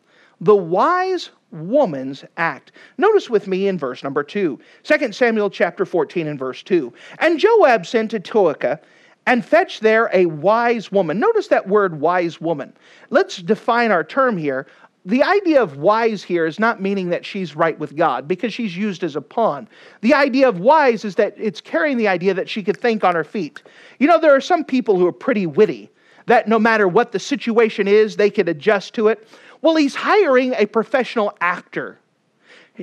The 0.45 0.55
wise 0.55 1.31
woman's 1.53 2.23
act. 2.37 2.73
Notice 2.99 3.31
with 3.31 3.49
me 3.49 3.67
in 3.67 3.79
verse 3.79 4.05
number 4.05 4.23
2. 4.23 4.61
2 4.83 5.13
Samuel 5.13 5.49
chapter 5.49 5.87
14 5.87 6.27
and 6.27 6.39
verse 6.39 6.63
2. 6.63 6.93
And 7.19 7.39
Joab 7.39 7.87
sent 7.87 8.11
to 8.11 8.21
Tekoa 8.21 8.79
and 9.27 9.43
fetched 9.43 9.81
there 9.81 10.11
a 10.13 10.27
wise 10.27 10.93
woman. 10.93 11.19
Notice 11.19 11.49
that 11.49 11.67
word 11.67 11.99
wise 11.99 12.43
woman. 12.43 12.75
Let's 13.09 13.39
define 13.39 13.91
our 13.91 14.05
term 14.05 14.37
here. 14.37 14.67
The 15.07 15.23
idea 15.23 15.63
of 15.63 15.79
wise 15.79 16.23
here 16.23 16.45
is 16.45 16.61
not 16.61 16.83
meaning 16.83 17.09
that 17.09 17.25
she's 17.25 17.57
right 17.57 17.79
with 17.79 17.97
God 17.97 18.29
because 18.29 18.53
she's 18.53 18.77
used 18.77 19.03
as 19.03 19.17
a 19.17 19.23
pawn. 19.23 19.67
The 20.03 20.13
idea 20.13 20.47
of 20.47 20.61
wise 20.61 21.07
is 21.07 21.15
that 21.15 21.35
it's 21.39 21.63
carrying 21.63 21.97
the 21.97 22.09
idea 22.09 22.35
that 22.35 22.51
she 22.51 22.63
could 22.63 22.77
think 22.77 23.03
on 23.03 23.15
her 23.15 23.25
feet. 23.25 23.63
You 23.99 24.09
know, 24.09 24.21
there 24.21 24.37
are 24.37 24.43
some 24.43 24.63
people 24.63 24.99
who 24.99 25.07
are 25.07 25.13
pretty 25.13 25.47
witty, 25.47 25.91
that 26.27 26.49
no 26.49 26.59
matter 26.59 26.89
what 26.89 27.13
the 27.13 27.19
situation 27.19 27.87
is, 27.89 28.17
they 28.17 28.31
can 28.31 28.49
adjust 28.49 28.95
to 28.95 29.09
it. 29.09 29.29
Well, 29.65 29.77
he's 29.77 29.95
hiring 29.95 30.53
a 30.59 30.67
professional 30.67 31.35
actor. 31.41 31.99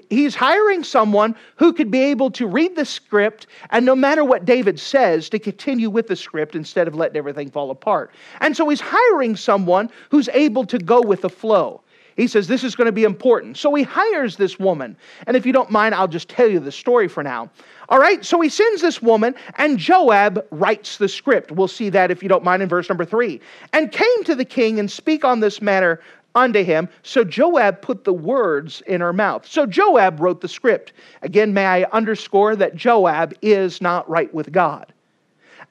He's 0.10 0.34
hiring 0.34 0.84
someone 0.84 1.36
who 1.58 1.74
could 1.74 1.92
be 1.92 2.02
able 2.06 2.32
to 2.32 2.48
read 2.48 2.76
the 2.76 2.86
script 2.86 3.46
and 3.70 3.86
no 3.86 3.96
matter 3.96 4.26
what 4.26 4.46
David 4.46 4.80
says, 4.80 5.30
to 5.30 5.38
continue 5.38 5.92
with 5.92 6.08
the 6.08 6.16
script 6.16 6.56
instead 6.56 6.88
of 6.88 6.96
letting 6.96 7.18
everything 7.18 7.52
fall 7.52 7.70
apart. 7.70 8.10
And 8.40 8.58
so 8.58 8.68
he's 8.68 8.82
hiring 8.82 9.36
someone 9.36 9.92
who's 10.10 10.28
able 10.30 10.66
to 10.66 10.80
go 10.80 11.02
with 11.02 11.22
the 11.22 11.30
flow. 11.30 11.82
He 12.18 12.28
says, 12.28 12.48
This 12.48 12.64
is 12.64 12.76
going 12.76 12.88
to 12.88 12.92
be 12.92 13.04
important. 13.04 13.58
So 13.58 13.74
he 13.76 13.84
hires 13.84 14.36
this 14.36 14.60
woman. 14.60 14.98
And 15.28 15.38
if 15.38 15.46
you 15.46 15.54
don't 15.54 15.70
mind, 15.70 15.94
I'll 15.94 16.08
just 16.08 16.30
tell 16.30 16.48
you 16.48 16.60
the 16.60 16.72
story 16.72 17.08
for 17.08 17.22
now. 17.22 17.50
All 17.90 18.00
right, 18.00 18.24
so 18.24 18.40
he 18.40 18.48
sends 18.48 18.82
this 18.82 19.02
woman, 19.02 19.36
and 19.58 19.78
Joab 19.78 20.46
writes 20.50 20.98
the 20.98 21.10
script. 21.10 21.52
We'll 21.52 21.68
see 21.68 21.90
that 21.90 22.10
if 22.10 22.24
you 22.24 22.30
don't 22.30 22.44
mind 22.44 22.64
in 22.64 22.70
verse 22.70 22.88
number 22.88 23.06
three. 23.06 23.42
And 23.74 23.92
came 23.92 24.24
to 24.26 24.36
the 24.36 24.46
king 24.46 24.80
and 24.80 24.90
speak 24.90 25.26
on 25.26 25.42
this 25.42 25.62
matter 25.62 26.02
unto 26.36 26.64
him. 26.64 26.90
So 27.04 27.24
Joab 27.24 27.82
put 27.82 28.04
the 28.04 28.14
words 28.14 28.82
in 28.88 29.02
her 29.02 29.14
mouth. 29.14 29.46
So 29.46 29.66
Joab 29.66 30.20
wrote 30.20 30.42
the 30.42 30.48
script. 30.48 30.94
Again, 31.22 31.54
may 31.54 31.66
I 31.66 31.84
underscore 31.92 32.56
that 32.56 32.76
Joab 32.76 33.34
is 33.42 33.82
not 33.82 34.10
right 34.10 34.34
with 34.34 34.52
God. 34.52 34.94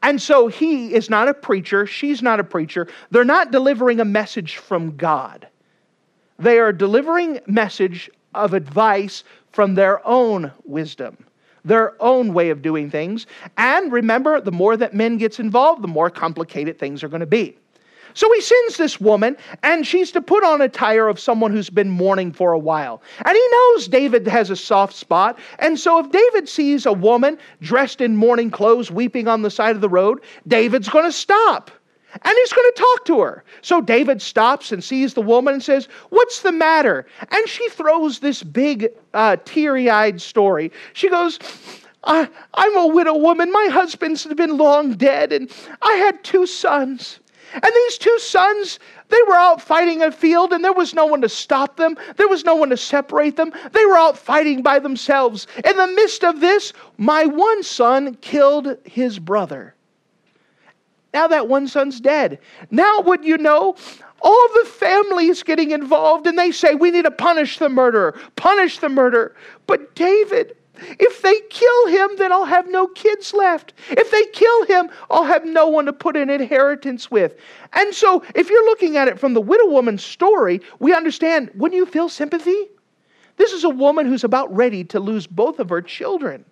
And 0.02 0.20
so 0.20 0.48
he 0.48 0.94
is 0.94 1.10
not 1.10 1.28
a 1.28 1.34
preacher. 1.34 1.86
She's 1.86 2.22
not 2.22 2.40
a 2.40 2.44
preacher. 2.44 2.88
They're 3.10 3.24
not 3.24 3.50
delivering 3.50 4.00
a 4.00 4.04
message 4.04 4.56
from 4.56 4.96
God. 4.96 5.46
They 6.38 6.58
are 6.58 6.72
delivering 6.72 7.40
message 7.46 8.10
of 8.34 8.54
advice 8.54 9.24
from 9.52 9.74
their 9.74 10.06
own 10.06 10.50
wisdom, 10.64 11.18
their 11.64 12.00
own 12.02 12.32
way 12.32 12.48
of 12.48 12.62
doing 12.62 12.90
things. 12.90 13.26
And 13.58 13.92
remember, 13.92 14.40
the 14.40 14.52
more 14.52 14.76
that 14.76 14.94
men 14.94 15.18
gets 15.18 15.38
involved, 15.38 15.82
the 15.82 15.88
more 15.88 16.08
complicated 16.08 16.78
things 16.78 17.02
are 17.02 17.08
going 17.08 17.20
to 17.20 17.26
be. 17.26 17.58
So 18.14 18.32
he 18.32 18.40
sends 18.40 18.76
this 18.76 19.00
woman, 19.00 19.36
and 19.62 19.86
she's 19.86 20.10
to 20.12 20.20
put 20.20 20.44
on 20.44 20.60
attire 20.60 21.08
of 21.08 21.20
someone 21.20 21.52
who's 21.52 21.70
been 21.70 21.90
mourning 21.90 22.32
for 22.32 22.52
a 22.52 22.58
while. 22.58 23.02
And 23.24 23.36
he 23.36 23.48
knows 23.52 23.88
David 23.88 24.26
has 24.26 24.50
a 24.50 24.56
soft 24.56 24.94
spot. 24.94 25.38
And 25.58 25.78
so 25.78 25.98
if 25.98 26.10
David 26.10 26.48
sees 26.48 26.86
a 26.86 26.92
woman 26.92 27.38
dressed 27.60 28.00
in 28.00 28.16
mourning 28.16 28.50
clothes 28.50 28.90
weeping 28.90 29.28
on 29.28 29.42
the 29.42 29.50
side 29.50 29.74
of 29.74 29.80
the 29.80 29.88
road, 29.88 30.20
David's 30.46 30.88
going 30.88 31.04
to 31.04 31.12
stop. 31.12 31.70
And 32.12 32.34
he's 32.38 32.52
going 32.52 32.70
to 32.74 32.80
talk 32.80 33.04
to 33.06 33.20
her. 33.20 33.44
So 33.62 33.80
David 33.80 34.20
stops 34.20 34.72
and 34.72 34.82
sees 34.82 35.14
the 35.14 35.22
woman 35.22 35.54
and 35.54 35.62
says, 35.62 35.86
What's 36.08 36.42
the 36.42 36.50
matter? 36.50 37.06
And 37.30 37.48
she 37.48 37.68
throws 37.68 38.18
this 38.18 38.42
big, 38.42 38.88
uh, 39.14 39.36
teary 39.44 39.88
eyed 39.88 40.20
story. 40.20 40.72
She 40.92 41.08
goes, 41.08 41.38
I, 42.02 42.28
I'm 42.54 42.76
a 42.76 42.86
widow 42.88 43.16
woman. 43.16 43.52
My 43.52 43.68
husband's 43.70 44.24
been 44.26 44.56
long 44.56 44.94
dead, 44.94 45.32
and 45.32 45.50
I 45.82 45.92
had 45.94 46.24
two 46.24 46.46
sons. 46.46 47.20
And 47.52 47.62
these 47.62 47.98
two 47.98 48.18
sons, 48.18 48.78
they 49.08 49.20
were 49.26 49.34
out 49.34 49.60
fighting 49.60 50.02
a 50.02 50.12
field 50.12 50.52
and 50.52 50.64
there 50.64 50.72
was 50.72 50.94
no 50.94 51.06
one 51.06 51.20
to 51.22 51.28
stop 51.28 51.76
them. 51.76 51.96
There 52.16 52.28
was 52.28 52.44
no 52.44 52.54
one 52.54 52.70
to 52.70 52.76
separate 52.76 53.36
them. 53.36 53.52
They 53.72 53.84
were 53.84 53.96
out 53.96 54.16
fighting 54.16 54.62
by 54.62 54.78
themselves. 54.78 55.46
In 55.64 55.76
the 55.76 55.88
midst 55.88 56.24
of 56.24 56.40
this, 56.40 56.72
my 56.98 57.24
one 57.26 57.62
son 57.62 58.14
killed 58.16 58.76
his 58.84 59.18
brother. 59.18 59.74
Now 61.12 61.26
that 61.26 61.48
one 61.48 61.66
son's 61.66 62.00
dead. 62.00 62.38
Now, 62.70 63.00
would 63.00 63.24
you 63.24 63.36
know, 63.36 63.74
all 64.22 64.48
the 64.54 64.68
family 64.68 65.26
is 65.26 65.42
getting 65.42 65.72
involved 65.72 66.26
and 66.26 66.38
they 66.38 66.52
say, 66.52 66.74
we 66.74 66.90
need 66.90 67.04
to 67.04 67.10
punish 67.10 67.58
the 67.58 67.68
murderer, 67.68 68.18
punish 68.36 68.78
the 68.78 68.88
murderer. 68.88 69.34
But 69.66 69.94
David, 69.94 70.56
if 70.76 71.22
they 71.22 71.40
kill 71.50 71.86
him, 71.88 72.10
then 72.16 72.32
I'll 72.32 72.44
have 72.44 72.70
no 72.70 72.86
kids 72.88 73.34
left. 73.34 73.74
If 73.90 74.10
they 74.10 74.24
kill 74.26 74.64
him, 74.66 74.90
I'll 75.10 75.24
have 75.24 75.44
no 75.44 75.68
one 75.68 75.86
to 75.86 75.92
put 75.92 76.16
an 76.16 76.30
inheritance 76.30 77.10
with. 77.10 77.36
And 77.72 77.94
so, 77.94 78.24
if 78.34 78.48
you're 78.48 78.64
looking 78.66 78.96
at 78.96 79.08
it 79.08 79.18
from 79.18 79.34
the 79.34 79.40
widow 79.40 79.68
woman's 79.68 80.04
story, 80.04 80.60
we 80.78 80.94
understand 80.94 81.50
wouldn't 81.54 81.76
you 81.76 81.86
feel 81.86 82.08
sympathy? 82.08 82.68
This 83.36 83.52
is 83.52 83.64
a 83.64 83.70
woman 83.70 84.06
who's 84.06 84.24
about 84.24 84.54
ready 84.54 84.84
to 84.84 85.00
lose 85.00 85.26
both 85.26 85.58
of 85.58 85.70
her 85.70 85.82
children. 85.82 86.44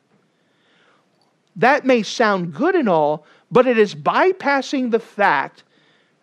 That 1.56 1.84
may 1.84 2.02
sound 2.02 2.54
good 2.54 2.74
and 2.74 2.88
all, 2.88 3.26
but 3.50 3.66
it 3.66 3.78
is 3.78 3.94
bypassing 3.94 4.90
the 4.90 5.00
fact 5.00 5.64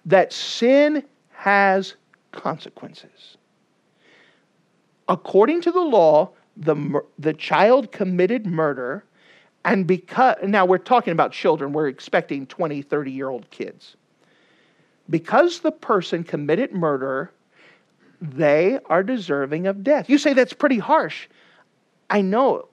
that 0.06 0.32
sin 0.32 1.04
has 1.32 1.96
consequences. 2.32 3.38
According 5.08 5.62
to 5.62 5.72
the 5.72 5.82
law, 5.82 6.32
the, 6.58 7.02
the 7.20 7.34
child 7.34 7.91
committed 7.91 8.46
murder, 8.46 9.04
and 9.63 9.88
because, 9.88 10.38
now 10.44 10.65
we're 10.65 10.78
talking 10.78 11.12
about 11.12 11.32
children, 11.32 11.74
we're 11.74 11.88
expecting 11.88 12.46
20, 12.46 12.82
30 12.82 13.12
year 13.12 13.30
old 13.30 13.50
kids. 13.50 13.96
Because 15.10 15.60
the 15.60 15.72
person 15.72 16.24
committed 16.24 16.72
murder, 16.72 17.32
they 18.22 18.80
are 18.86 19.04
deserving 19.04 19.68
of 19.68 19.84
death. 19.84 20.10
You 20.10 20.18
say 20.18 20.34
that's 20.34 20.54
pretty 20.54 20.80
harsh. 20.80 21.28
I 22.10 22.22
know, 22.22 22.68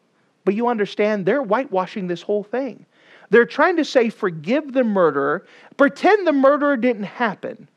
but 0.45 0.55
you 0.55 0.69
understand 0.69 1.27
they're 1.27 1.43
whitewashing 1.43 2.07
this 2.07 2.23
whole 2.23 2.45
thing. 2.45 2.87
They're 3.31 3.47
trying 3.47 3.77
to 3.77 3.85
say, 3.85 4.11
forgive 4.11 4.73
the 4.73 4.85
murderer, 4.85 5.47
pretend 5.77 6.27
the 6.27 6.33
murderer 6.33 6.77
didn't 6.77 7.05
happen. 7.05 7.69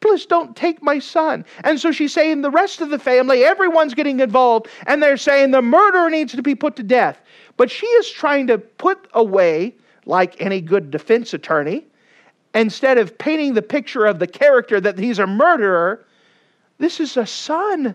Please 0.00 0.26
don't 0.26 0.56
take 0.56 0.82
my 0.82 0.98
son. 0.98 1.44
And 1.64 1.80
so 1.80 1.90
she's 1.90 2.12
saying 2.12 2.42
the 2.42 2.50
rest 2.50 2.80
of 2.80 2.90
the 2.90 2.98
family, 2.98 3.44
everyone's 3.44 3.94
getting 3.94 4.20
involved, 4.20 4.68
and 4.86 5.02
they're 5.02 5.16
saying 5.16 5.50
the 5.50 5.62
murderer 5.62 6.08
needs 6.08 6.34
to 6.34 6.42
be 6.42 6.54
put 6.54 6.76
to 6.76 6.82
death. 6.82 7.20
But 7.56 7.70
she 7.70 7.86
is 7.86 8.08
trying 8.10 8.46
to 8.46 8.58
put 8.58 9.08
away, 9.14 9.74
like 10.06 10.40
any 10.40 10.60
good 10.60 10.90
defense 10.90 11.34
attorney, 11.34 11.84
instead 12.54 12.98
of 12.98 13.18
painting 13.18 13.54
the 13.54 13.62
picture 13.62 14.06
of 14.06 14.20
the 14.20 14.26
character 14.26 14.80
that 14.80 14.98
he's 14.98 15.18
a 15.18 15.26
murderer, 15.26 16.04
this 16.78 17.00
is 17.00 17.16
a 17.16 17.26
son. 17.26 17.94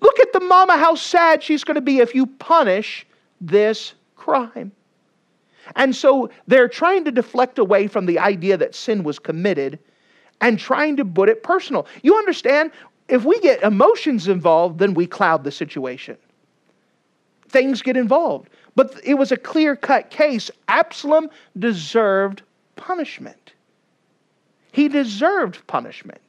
Look 0.00 0.18
at 0.18 0.32
the 0.32 0.40
mama, 0.40 0.76
how 0.76 0.96
sad 0.96 1.42
she's 1.42 1.62
going 1.62 1.76
to 1.76 1.80
be 1.80 1.98
if 1.98 2.14
you 2.14 2.26
punish 2.26 3.06
this 3.40 3.94
crime. 4.16 4.72
And 5.76 5.94
so 5.94 6.30
they're 6.48 6.68
trying 6.68 7.04
to 7.04 7.12
deflect 7.12 7.58
away 7.60 7.86
from 7.86 8.06
the 8.06 8.18
idea 8.18 8.56
that 8.56 8.74
sin 8.74 9.04
was 9.04 9.20
committed 9.20 9.78
and 10.42 10.58
trying 10.58 10.96
to 10.96 11.04
put 11.04 11.30
it 11.30 11.42
personal. 11.42 11.86
You 12.02 12.16
understand? 12.16 12.72
If 13.08 13.24
we 13.24 13.40
get 13.40 13.62
emotions 13.62 14.28
involved, 14.28 14.78
then 14.78 14.92
we 14.92 15.06
cloud 15.06 15.44
the 15.44 15.50
situation. 15.50 16.18
Things 17.48 17.80
get 17.80 17.96
involved. 17.96 18.50
But 18.74 19.00
it 19.04 19.14
was 19.14 19.32
a 19.32 19.36
clear 19.36 19.76
cut 19.76 20.10
case. 20.10 20.50
Absalom 20.68 21.30
deserved 21.58 22.42
punishment. 22.76 23.52
He 24.72 24.88
deserved 24.88 25.64
punishment. 25.66 26.20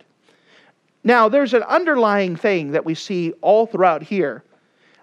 Now, 1.03 1.27
there's 1.27 1.53
an 1.53 1.63
underlying 1.63 2.35
thing 2.35 2.71
that 2.71 2.85
we 2.85 2.95
see 2.95 3.33
all 3.41 3.65
throughout 3.65 4.03
here 4.03 4.43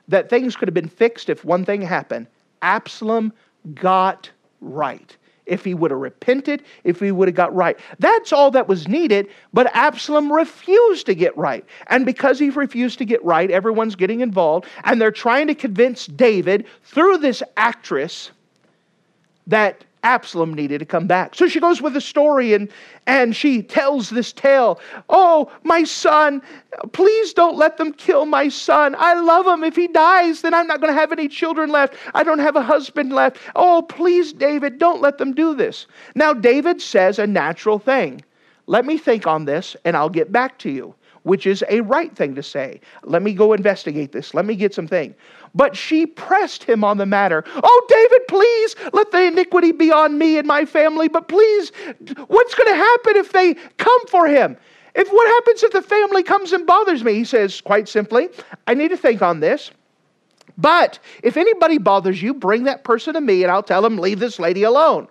that 0.09 0.31
things 0.31 0.57
could 0.57 0.69
have 0.69 0.75
been 0.75 0.89
fixed 0.89 1.29
if 1.29 1.45
one 1.45 1.65
thing 1.65 1.83
happened. 1.83 2.27
Absalom 2.63 3.33
got 3.75 4.31
right. 4.61 5.17
If 5.51 5.65
he 5.65 5.75
would 5.75 5.91
have 5.91 6.01
repented, 6.01 6.63
if 6.85 7.01
he 7.01 7.11
would 7.11 7.29
have 7.29 7.35
got 7.35 7.55
right. 7.55 7.79
That's 7.99 8.33
all 8.33 8.51
that 8.53 8.69
was 8.69 8.89
needed, 8.89 9.29
but 9.53 9.75
Absalom 9.75 10.33
refused 10.33 11.07
to 11.07 11.15
get 11.15 11.37
right. 11.37 11.65
And 11.89 12.07
because 12.07 12.39
he 12.39 12.51
refused 12.51 12.99
to 12.99 13.05
get 13.05 13.23
right, 13.25 13.51
everyone's 13.51 13.97
getting 13.97 14.21
involved, 14.21 14.67
and 14.85 15.01
they're 15.01 15.11
trying 15.11 15.49
to 15.49 15.55
convince 15.55 16.07
David 16.07 16.67
through 16.85 17.19
this 17.19 17.43
actress 17.57 18.31
that 19.47 19.85
Absalom 20.03 20.55
needed 20.55 20.79
to 20.79 20.85
come 20.85 21.07
back. 21.07 21.35
So 21.35 21.47
she 21.47 21.61
goes 21.61 21.83
with 21.83 21.93
the 21.93 22.01
story 22.01 22.55
and, 22.55 22.71
and 23.07 23.37
she 23.37 23.63
tells 23.63 24.11
this 24.11 24.33
tale. 24.33 24.81
Oh, 25.09 25.51
my 25.63 25.85
son, 25.85 26.43
please 26.93 27.35
don't 27.35 27.57
let 27.57 27.77
them 27.77 27.93
kill 27.93 28.27
my 28.27 28.49
son. 28.49 28.95
I 28.99 29.15
love 29.15 29.47
him. 29.47 29.63
If 29.63 29.77
he 29.77 29.89
dies, 29.89 30.43
then 30.43 30.55
I'm 30.55 30.67
not 30.67 30.81
going 30.81 30.93
to 30.93 30.99
have 30.99 31.13
any 31.13 31.29
children 31.29 31.71
left. 31.71 31.95
I 32.15 32.23
don't 32.23 32.39
have 32.39 32.57
a 32.57 32.63
husband 32.63 33.13
left. 33.13 33.39
Oh, 33.57 33.83
please, 33.83 34.33
David, 34.33 34.79
don't 34.79 35.03
let 35.03 35.19
them 35.19 35.35
do 35.35 35.55
this. 35.55 35.87
Now, 36.15 36.33
David 36.33 36.81
says 36.81 37.19
a 37.19 37.27
natural 37.27 37.79
thing. 37.79 38.23
Let 38.67 38.87
me 38.87 38.97
think 38.99 39.27
on 39.27 39.45
this 39.45 39.77
and 39.85 39.97
I'll 39.97 40.09
get 40.09 40.33
back 40.33 40.59
to 40.61 40.71
you 40.71 40.95
which 41.23 41.47
is 41.47 41.65
a 41.69 41.81
right 41.83 42.15
thing 42.17 42.35
to 42.35 42.43
say. 42.43 42.81
Let 43.03 43.23
me 43.23 43.35
go 43.35 43.53
investigate 43.53 44.13
this. 44.13 44.35
Let 44.35 44.47
me 44.47 44.57
get 44.57 44.75
some 44.75 44.87
thing. 44.87 45.15
But 45.55 45.77
she 45.77 46.07
pressed 46.07 46.65
him 46.65 46.85
on 46.85 46.99
the 46.99 47.07
matter. 47.07 47.45
Oh, 47.63 47.87
David, 47.89 48.29
please 48.29 48.77
let 48.93 49.11
the 49.11 49.25
iniquity 49.25 49.73
be 49.73 49.91
on 49.91 50.17
me 50.17 50.39
and 50.39 50.47
my 50.47 50.65
family. 50.65 51.09
But 51.09 51.29
please, 51.29 51.73
what's 52.29 52.55
going 52.55 52.69
to 52.69 52.77
happen 52.77 53.17
if 53.17 53.33
they 53.33 53.55
come 53.77 54.07
for 54.07 54.27
him? 54.27 54.57
If 54.95 55.09
what 55.11 55.27
happens 55.29 55.63
if 55.63 55.73
the 55.73 55.83
family 55.83 56.23
comes 56.23 56.53
and 56.53 56.67
bothers 56.67 57.05
me? 57.05 57.15
He 57.15 57.25
says, 57.25 57.61
quite 57.61 57.89
simply, 57.89 58.29
I 58.67 58.75
need 58.75 58.89
to 58.89 58.97
think 58.97 59.23
on 59.23 59.41
this. 59.41 59.71
But 60.59 60.99
if 61.23 61.37
anybody 61.37 61.79
bothers 61.79 62.21
you, 62.21 62.35
bring 62.35 62.65
that 62.65 62.85
person 62.85 63.15
to 63.15 63.21
me 63.21 63.43
and 63.43 63.51
I'll 63.51 63.63
tell 63.63 63.83
them, 63.83 63.99
leave 63.99 64.19
this 64.19 64.39
lady 64.39 64.63
alone. 64.63 65.09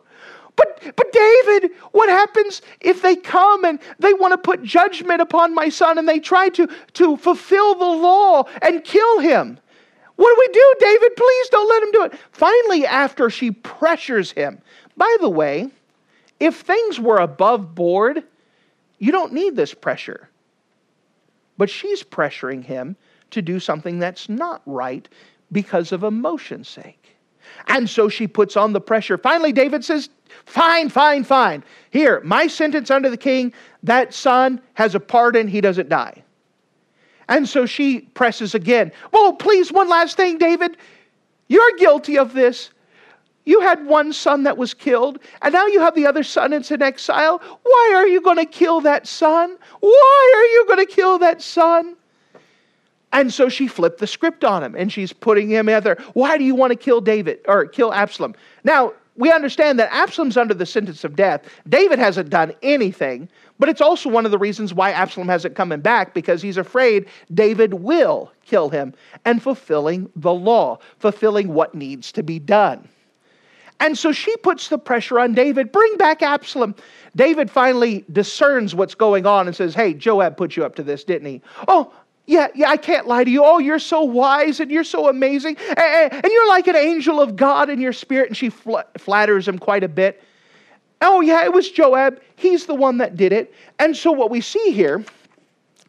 But, 0.55 0.93
but 0.95 1.11
David, 1.13 1.71
what 1.91 2.09
happens 2.09 2.61
if 2.81 3.01
they 3.01 3.15
come 3.15 3.63
and 3.63 3.79
they 3.97 4.13
want 4.13 4.33
to 4.33 4.37
put 4.37 4.61
judgment 4.61 5.21
upon 5.21 5.55
my 5.55 5.69
son 5.69 5.97
and 5.97 6.07
they 6.07 6.19
try 6.19 6.49
to, 6.49 6.67
to 6.93 7.15
fulfill 7.15 7.75
the 7.75 7.85
law 7.85 8.43
and 8.61 8.83
kill 8.83 9.19
him? 9.19 9.57
What 10.19 10.35
do 10.35 10.35
we 10.37 10.53
do, 10.53 10.75
David? 10.81 11.15
Please 11.15 11.47
don't 11.47 11.69
let 11.69 11.83
him 11.83 11.91
do 11.93 12.03
it. 12.03 12.19
Finally, 12.33 12.85
after 12.85 13.29
she 13.29 13.51
pressures 13.51 14.33
him, 14.33 14.61
by 14.97 15.15
the 15.21 15.29
way, 15.29 15.69
if 16.41 16.57
things 16.57 16.99
were 16.99 17.19
above 17.19 17.73
board, 17.73 18.23
you 18.97 19.13
don't 19.13 19.31
need 19.31 19.55
this 19.55 19.73
pressure. 19.73 20.27
But 21.57 21.69
she's 21.69 22.03
pressuring 22.03 22.65
him 22.65 22.97
to 23.31 23.41
do 23.41 23.61
something 23.61 23.97
that's 23.97 24.27
not 24.27 24.61
right 24.65 25.07
because 25.53 25.93
of 25.93 26.03
emotion's 26.03 26.67
sake. 26.67 27.15
And 27.67 27.89
so 27.89 28.09
she 28.09 28.27
puts 28.27 28.57
on 28.57 28.73
the 28.73 28.81
pressure. 28.81 29.17
Finally, 29.17 29.53
David 29.53 29.85
says, 29.85 30.09
Fine, 30.45 30.89
fine, 30.89 31.23
fine. 31.23 31.63
Here, 31.91 32.19
my 32.25 32.47
sentence 32.47 32.91
under 32.91 33.09
the 33.09 33.15
king 33.15 33.53
that 33.83 34.13
son 34.13 34.59
has 34.73 34.95
a 34.95 34.99
pardon, 34.99 35.47
he 35.47 35.61
doesn't 35.61 35.87
die. 35.87 36.25
And 37.29 37.47
so 37.47 37.65
she 37.65 38.01
presses 38.01 38.53
again. 38.53 38.91
Well, 39.13 39.33
please, 39.33 39.71
one 39.71 39.87
last 39.87 40.17
thing, 40.17 40.37
David. 40.37 40.75
You're 41.47 41.77
guilty 41.77 42.17
of 42.17 42.33
this. 42.33 42.71
You 43.45 43.61
had 43.61 43.85
one 43.85 44.11
son 44.13 44.43
that 44.43 44.57
was 44.57 44.73
killed, 44.73 45.19
and 45.41 45.53
now 45.53 45.65
you 45.67 45.79
have 45.79 45.95
the 45.95 46.05
other 46.05 46.23
son 46.23 46.51
that's 46.51 46.69
in 46.69 46.81
exile. 46.81 47.41
Why 47.63 47.93
are 47.95 48.07
you 48.07 48.21
going 48.21 48.37
to 48.37 48.45
kill 48.45 48.81
that 48.81 49.07
son? 49.07 49.57
Why 49.79 50.33
are 50.35 50.45
you 50.53 50.65
going 50.67 50.85
to 50.85 50.93
kill 50.93 51.17
that 51.19 51.41
son? 51.41 51.95
And 53.11 53.33
so 53.33 53.49
she 53.49 53.67
flipped 53.67 53.99
the 53.99 54.05
script 54.05 54.43
on 54.43 54.63
him 54.63 54.75
and 54.75 54.91
she's 54.91 55.11
putting 55.11 55.49
him 55.49 55.67
in 55.67 55.83
there. 55.83 55.97
Why 56.13 56.37
do 56.37 56.43
you 56.43 56.53
want 56.53 56.71
to 56.71 56.75
kill 56.75 57.01
David 57.01 57.39
or 57.47 57.65
kill 57.65 57.91
Absalom? 57.91 58.35
Now, 58.63 58.93
we 59.15 59.31
understand 59.31 59.79
that 59.79 59.91
Absalom's 59.91 60.37
under 60.37 60.53
the 60.53 60.67
sentence 60.67 61.03
of 61.03 61.15
death. 61.15 61.41
David 61.67 61.97
hasn't 61.97 62.29
done 62.29 62.53
anything, 62.61 63.27
but 63.59 63.69
it's 63.69 63.81
also 63.81 64.09
one 64.09 64.25
of 64.25 64.31
the 64.31 64.37
reasons 64.37 64.73
why 64.73 64.91
Absalom 64.91 65.27
hasn't 65.27 65.55
coming 65.55 65.81
back 65.81 66.13
because 66.13 66.41
he's 66.41 66.57
afraid 66.57 67.05
David 67.33 67.75
will 67.75 68.31
kill 68.45 68.69
him 68.69 68.93
and 69.25 69.43
fulfilling 69.43 70.09
the 70.15 70.33
law, 70.33 70.79
fulfilling 70.97 71.53
what 71.53 71.75
needs 71.75 72.11
to 72.13 72.23
be 72.23 72.39
done. 72.39 72.87
And 73.81 73.97
so 73.97 74.11
she 74.11 74.35
puts 74.37 74.67
the 74.67 74.77
pressure 74.77 75.19
on 75.19 75.33
David 75.33 75.71
bring 75.71 75.95
back 75.97 76.21
Absalom. 76.21 76.75
David 77.15 77.49
finally 77.49 78.03
discerns 78.11 78.75
what's 78.75 78.95
going 78.95 79.25
on 79.25 79.47
and 79.47 79.55
says, 79.55 79.73
Hey, 79.73 79.93
Joab 79.93 80.35
put 80.35 80.55
you 80.55 80.65
up 80.65 80.75
to 80.75 80.83
this, 80.83 81.03
didn't 81.03 81.27
he? 81.27 81.41
Oh, 81.67 81.93
yeah, 82.25 82.47
yeah, 82.53 82.69
I 82.69 82.77
can't 82.77 83.07
lie 83.07 83.23
to 83.23 83.31
you. 83.31 83.43
Oh, 83.43 83.57
you're 83.57 83.79
so 83.79 84.03
wise 84.03 84.59
and 84.59 84.69
you're 84.69 84.83
so 84.83 85.09
amazing. 85.09 85.57
And, 85.75 86.23
you're 86.23 86.47
like 86.49 86.67
an 86.67 86.75
angel 86.75 87.19
of 87.19 87.35
God 87.35 87.69
in 87.69 87.81
your 87.81 87.93
spirit. 87.93 88.27
And 88.27 88.37
she 88.37 88.49
flatters 88.49 89.47
him 89.47 89.57
quite 89.57 89.83
a 89.83 89.87
bit. 89.87 90.21
Oh, 91.01 91.21
yeah, 91.21 91.43
it 91.45 91.53
was 91.53 91.69
Joab. 91.69 92.21
He's 92.35 92.65
the 92.65 92.75
one 92.75 92.97
that 92.97 93.15
did 93.15 93.31
it. 93.31 93.53
And 93.79 93.95
so 93.95 94.11
what 94.11 94.29
we 94.29 94.41
see 94.41 94.71
here 94.71 95.03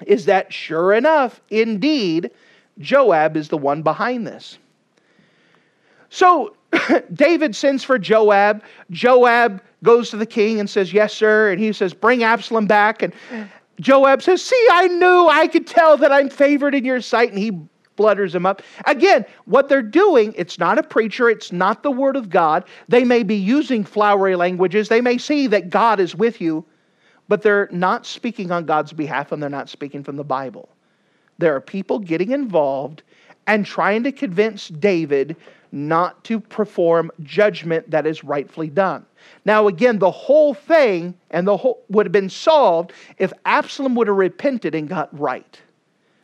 is 0.07 0.25
that 0.27 0.53
sure 0.53 0.93
enough, 0.93 1.41
indeed, 1.51 2.31
Joab 2.79 3.37
is 3.37 3.49
the 3.49 3.59
one 3.59 3.83
behind 3.83 4.27
this. 4.27 4.59
So 6.11 6.55
David 7.13 7.55
sends 7.57 7.85
for 7.85 7.99
Joab. 7.99 8.63
Joab 8.91 9.63
goes 9.83 10.11
to 10.11 10.17
the 10.17 10.27
king 10.27 10.61
and 10.61 10.69
says, 10.69 10.93
Yes, 10.93 11.13
sir. 11.13 11.51
And 11.51 11.61
he 11.61 11.73
says, 11.73 11.93
Bring 11.95 12.23
Absalom 12.23 12.67
back. 12.67 13.03
And 13.03 13.13
Joab 13.81 14.23
says, 14.23 14.43
See, 14.43 14.67
I 14.73 14.89
knew, 14.89 15.29
I 15.29 15.47
could 15.49 15.67
tell 15.67 15.97
that 15.99 16.13
I'm 16.13 16.29
favored 16.29 16.75
in 16.75 16.85
your 16.85 17.01
sight. 17.01 17.31
And 17.31 17.39
he 17.39 17.61
blutters 18.01 18.33
them 18.33 18.47
up. 18.47 18.63
Again, 18.87 19.27
what 19.45 19.69
they're 19.69 19.83
doing, 19.83 20.33
it's 20.35 20.59
not 20.59 20.79
a 20.79 20.83
preacher, 20.83 21.29
it's 21.29 21.53
not 21.53 21.83
the 21.83 21.91
word 21.91 22.17
of 22.17 22.31
God. 22.31 22.65
They 22.89 23.05
may 23.05 23.23
be 23.23 23.35
using 23.35 23.85
flowery 23.85 24.37
languages, 24.37 24.89
they 24.89 25.03
may 25.03 25.19
see 25.19 25.47
that 25.49 25.69
God 25.69 26.01
is 26.01 26.17
with 26.17 26.41
you, 26.41 26.65
but 27.29 27.43
they're 27.43 27.69
not 27.71 28.07
speaking 28.07 28.51
on 28.51 28.65
God's 28.65 28.95
behalf 28.95 29.33
and 29.33 29.43
they're 29.43 29.51
not 29.51 29.69
speaking 29.69 30.03
from 30.03 30.17
the 30.17 30.25
Bible. 30.25 30.71
There 31.37 31.55
are 31.55 31.61
people 31.61 31.99
getting 31.99 32.31
involved 32.31 33.03
and 33.47 33.67
trying 33.67 34.03
to 34.05 34.13
convince 34.13 34.69
David 34.69 35.37
not 35.71 36.25
to 36.25 36.41
perform 36.41 37.11
judgment 37.23 37.91
that 37.91 38.07
is 38.07 38.25
rightfully 38.25 38.71
done. 38.71 39.05
Now, 39.45 39.69
again, 39.69 39.99
the 39.99 40.11
whole 40.11 40.55
thing 40.55 41.15
and 41.33 41.47
the 41.47 41.59
whole 41.59 41.85
would 41.91 42.07
have 42.07 42.13
been 42.13 42.31
solved 42.31 42.95
if 43.19 43.31
Absalom 43.45 43.95
would 43.97 44.07
have 44.07 44.17
repented 44.17 44.75
and 44.75 44.89
got 44.89 45.17
right. 45.19 45.61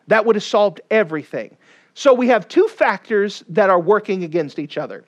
That 0.09 0.25
would 0.25 0.37
have 0.37 0.45
solved 0.45 0.81
everything. 0.91 1.57
So 1.97 2.13
we 2.13 2.29
have 2.29 2.47
two 2.47 2.69
factors 2.69 3.43
that 3.49 3.71
are 3.71 3.81
working 3.81 4.23
against 4.23 4.59
each 4.59 4.77
other. 4.77 5.03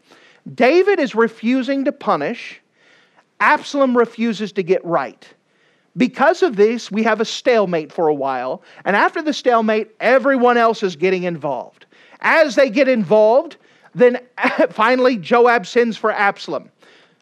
David 0.55 0.99
is 0.99 1.15
refusing 1.15 1.85
to 1.85 1.93
punish, 1.93 2.63
Absalom 3.41 3.95
refuses 3.95 4.53
to 4.53 4.63
get 4.63 4.83
right. 4.87 5.29
Because 5.99 6.43
of 6.43 6.57
this, 6.57 6.91
we 6.91 7.03
have 7.03 7.21
a 7.21 7.27
stalemate 7.27 7.93
for 7.93 8.09
a 8.09 8.15
while, 8.15 8.63
and 8.87 8.97
after 8.97 9.21
the 9.21 9.35
stalemate, 9.35 9.91
everyone 10.01 10.57
else 10.57 10.83
is 10.83 10.97
getting 10.97 11.25
involved. 11.25 11.85
As 12.21 12.55
they 12.55 12.71
get 12.71 12.89
involved, 12.89 13.59
then 13.95 14.19
finally 14.71 15.19
Joab 15.19 15.67
sends 15.67 15.99
for 15.99 16.11
Absalom. 16.11 16.71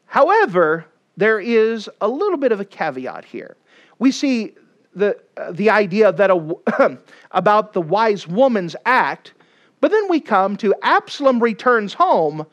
However, 0.05 0.85
there 1.17 1.41
is 1.41 1.91
a 2.01 2.07
little 2.07 2.39
bit 2.39 2.53
of 2.53 2.61
a 2.61 2.65
caveat 2.65 3.25
here. 3.25 3.57
We 3.99 4.13
see 4.13 4.55
the, 4.95 5.19
uh, 5.37 5.51
the 5.51 5.71
idea 5.71 6.13
that 6.13 6.31
a, 6.31 6.99
about 7.33 7.73
the 7.73 7.83
wise 7.83 8.29
woman's 8.29 8.77
act, 8.87 9.33
but 9.81 9.91
then 9.91 10.09
we 10.09 10.21
come 10.21 10.57
to 10.59 10.75
Absalom 10.83 11.43
returns 11.43 11.95
home, 11.95 12.47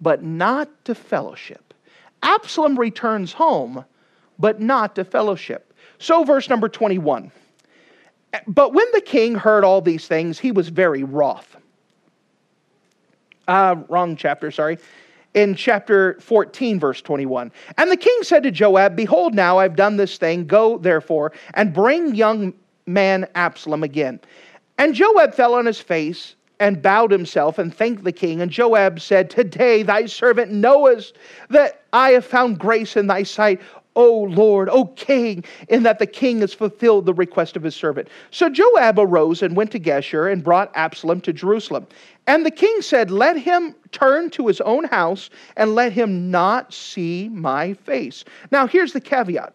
but 0.00 0.22
not 0.22 0.68
to 0.86 0.94
fellowship. 0.94 1.74
Absalom 2.22 2.78
returns 2.78 3.32
home, 3.32 3.84
but 4.38 4.60
not 4.60 4.94
to 4.96 5.04
fellowship. 5.04 5.74
So, 5.98 6.24
verse 6.24 6.48
number 6.48 6.68
21. 6.68 7.30
But 8.46 8.72
when 8.72 8.86
the 8.92 9.00
king 9.00 9.34
heard 9.34 9.64
all 9.64 9.80
these 9.80 10.06
things, 10.06 10.38
he 10.38 10.52
was 10.52 10.68
very 10.68 11.02
wroth 11.02 11.56
Uh, 13.48 13.76
wrong 13.88 14.16
chapter, 14.16 14.50
sorry. 14.50 14.78
In 15.34 15.54
chapter 15.54 16.16
14, 16.20 16.80
verse 16.80 17.02
21. 17.02 17.52
And 17.76 17.90
the 17.90 17.96
king 17.96 18.18
said 18.22 18.42
to 18.44 18.50
Joab, 18.50 18.96
Behold, 18.96 19.34
now 19.34 19.58
I've 19.58 19.76
done 19.76 19.96
this 19.96 20.16
thing. 20.16 20.46
Go, 20.46 20.78
therefore, 20.78 21.32
and 21.54 21.72
bring 21.72 22.14
young 22.14 22.54
man 22.86 23.26
Absalom 23.34 23.82
again. 23.82 24.20
And 24.78 24.94
Joab 24.94 25.34
fell 25.34 25.54
on 25.54 25.66
his 25.66 25.80
face 25.80 26.34
and 26.60 26.82
bowed 26.82 27.10
himself 27.10 27.58
and 27.58 27.74
thanked 27.74 28.04
the 28.04 28.12
king. 28.12 28.40
And 28.40 28.50
Joab 28.50 29.00
said, 29.00 29.30
Today 29.30 29.82
thy 29.82 30.06
servant 30.06 30.52
knowest 30.52 31.16
that 31.48 31.82
I 31.92 32.10
have 32.10 32.24
found 32.24 32.58
grace 32.58 32.96
in 32.96 33.06
thy 33.08 33.24
sight, 33.24 33.60
O 33.96 34.22
Lord, 34.22 34.68
O 34.68 34.84
King, 34.86 35.42
in 35.68 35.82
that 35.82 35.98
the 35.98 36.06
king 36.06 36.40
has 36.40 36.54
fulfilled 36.54 37.06
the 37.06 37.14
request 37.14 37.56
of 37.56 37.62
his 37.62 37.74
servant. 37.74 38.08
So 38.30 38.48
Joab 38.48 38.98
arose 38.98 39.42
and 39.42 39.56
went 39.56 39.72
to 39.72 39.80
Geshur 39.80 40.30
and 40.30 40.44
brought 40.44 40.70
Absalom 40.76 41.20
to 41.22 41.32
Jerusalem. 41.32 41.86
And 42.28 42.46
the 42.46 42.52
king 42.52 42.82
said, 42.82 43.10
Let 43.10 43.36
him 43.36 43.74
turn 43.90 44.30
to 44.30 44.46
his 44.46 44.60
own 44.60 44.84
house 44.84 45.30
and 45.56 45.74
let 45.74 45.92
him 45.92 46.30
not 46.30 46.72
see 46.72 47.28
my 47.32 47.74
face. 47.74 48.24
Now, 48.52 48.66
here's 48.66 48.92
the 48.92 49.00
caveat 49.00 49.54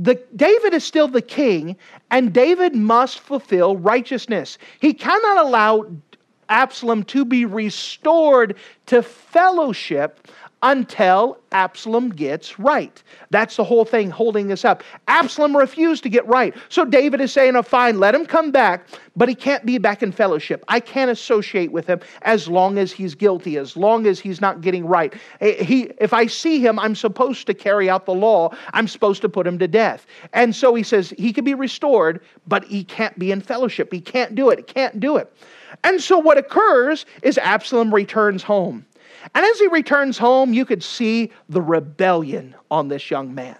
the, 0.00 0.18
David 0.34 0.72
is 0.72 0.82
still 0.82 1.08
the 1.08 1.20
king, 1.20 1.76
and 2.10 2.32
David 2.32 2.74
must 2.74 3.20
fulfill 3.20 3.76
righteousness. 3.76 4.56
He 4.80 4.94
cannot 4.94 5.44
allow 5.44 5.86
Absalom 6.48 7.04
to 7.04 7.24
be 7.24 7.44
restored 7.44 8.56
to 8.86 9.02
fellowship 9.02 10.26
until 10.62 11.38
Absalom 11.52 12.10
gets 12.10 12.58
right. 12.58 13.02
That's 13.30 13.56
the 13.56 13.64
whole 13.64 13.84
thing 13.84 14.10
holding 14.10 14.48
this 14.48 14.64
up. 14.64 14.82
Absalom 15.08 15.56
refused 15.56 16.02
to 16.02 16.08
get 16.08 16.26
right. 16.26 16.54
So 16.68 16.84
David 16.84 17.20
is 17.20 17.32
saying, 17.32 17.56
oh, 17.56 17.62
fine, 17.62 17.98
let 17.98 18.14
him 18.14 18.26
come 18.26 18.50
back, 18.50 18.86
but 19.16 19.28
he 19.28 19.34
can't 19.34 19.64
be 19.64 19.78
back 19.78 20.02
in 20.02 20.12
fellowship. 20.12 20.64
I 20.68 20.78
can't 20.80 21.10
associate 21.10 21.72
with 21.72 21.86
him 21.86 22.00
as 22.22 22.46
long 22.46 22.78
as 22.78 22.92
he's 22.92 23.14
guilty, 23.14 23.56
as 23.56 23.76
long 23.76 24.06
as 24.06 24.20
he's 24.20 24.40
not 24.40 24.60
getting 24.60 24.86
right. 24.86 25.14
Eh, 25.40 25.64
he, 25.64 25.90
if 25.98 26.12
I 26.12 26.26
see 26.26 26.60
him, 26.60 26.78
I'm 26.78 26.94
supposed 26.94 27.46
to 27.46 27.54
carry 27.54 27.88
out 27.88 28.04
the 28.04 28.14
law. 28.14 28.54
I'm 28.74 28.86
supposed 28.86 29.22
to 29.22 29.28
put 29.28 29.46
him 29.46 29.58
to 29.60 29.68
death. 29.68 30.06
And 30.34 30.54
so 30.54 30.74
he 30.74 30.82
says 30.82 31.14
he 31.16 31.32
can 31.32 31.44
be 31.44 31.54
restored, 31.54 32.20
but 32.46 32.64
he 32.64 32.84
can't 32.84 33.18
be 33.18 33.32
in 33.32 33.40
fellowship. 33.40 33.92
He 33.92 34.00
can't 34.00 34.34
do 34.34 34.50
it. 34.50 34.58
He 34.58 34.64
can't 34.64 35.00
do 35.00 35.16
it. 35.16 35.32
And 35.84 36.00
so 36.02 36.18
what 36.18 36.36
occurs 36.36 37.06
is 37.22 37.38
Absalom 37.38 37.94
returns 37.94 38.42
home. 38.42 38.84
And 39.34 39.44
as 39.44 39.58
he 39.58 39.66
returns 39.68 40.18
home, 40.18 40.52
you 40.52 40.64
could 40.64 40.82
see 40.82 41.30
the 41.48 41.60
rebellion 41.60 42.54
on 42.70 42.88
this 42.88 43.10
young 43.10 43.34
man. 43.34 43.56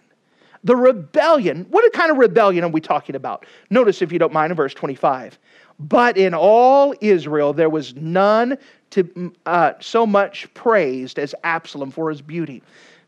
The 0.65 0.77
rebellion. 0.77 1.67
What 1.71 1.91
kind 1.93 2.11
of 2.11 2.19
rebellion 2.19 2.65
are 2.65 2.69
we 2.69 2.81
talking 2.81 3.17
about? 3.17 3.47
Notice, 3.71 4.03
if 4.03 4.13
you 4.13 4.19
don't 4.19 4.33
mind, 4.33 4.51
in 4.51 4.57
verse 4.57 4.75
25. 4.75 5.39
But 5.79 6.19
in 6.19 6.35
all 6.35 6.95
Israel 7.01 7.53
there 7.55 7.71
was 7.71 7.95
none 7.97 8.59
to 8.91 9.33
uh, 9.47 9.73
so 9.81 10.07
much 10.07 10.53
praised 10.53 11.19
as 11.19 11.35
Absalom 11.45 11.91
for 11.91 12.11
his 12.11 12.21
beauty. 12.21 12.63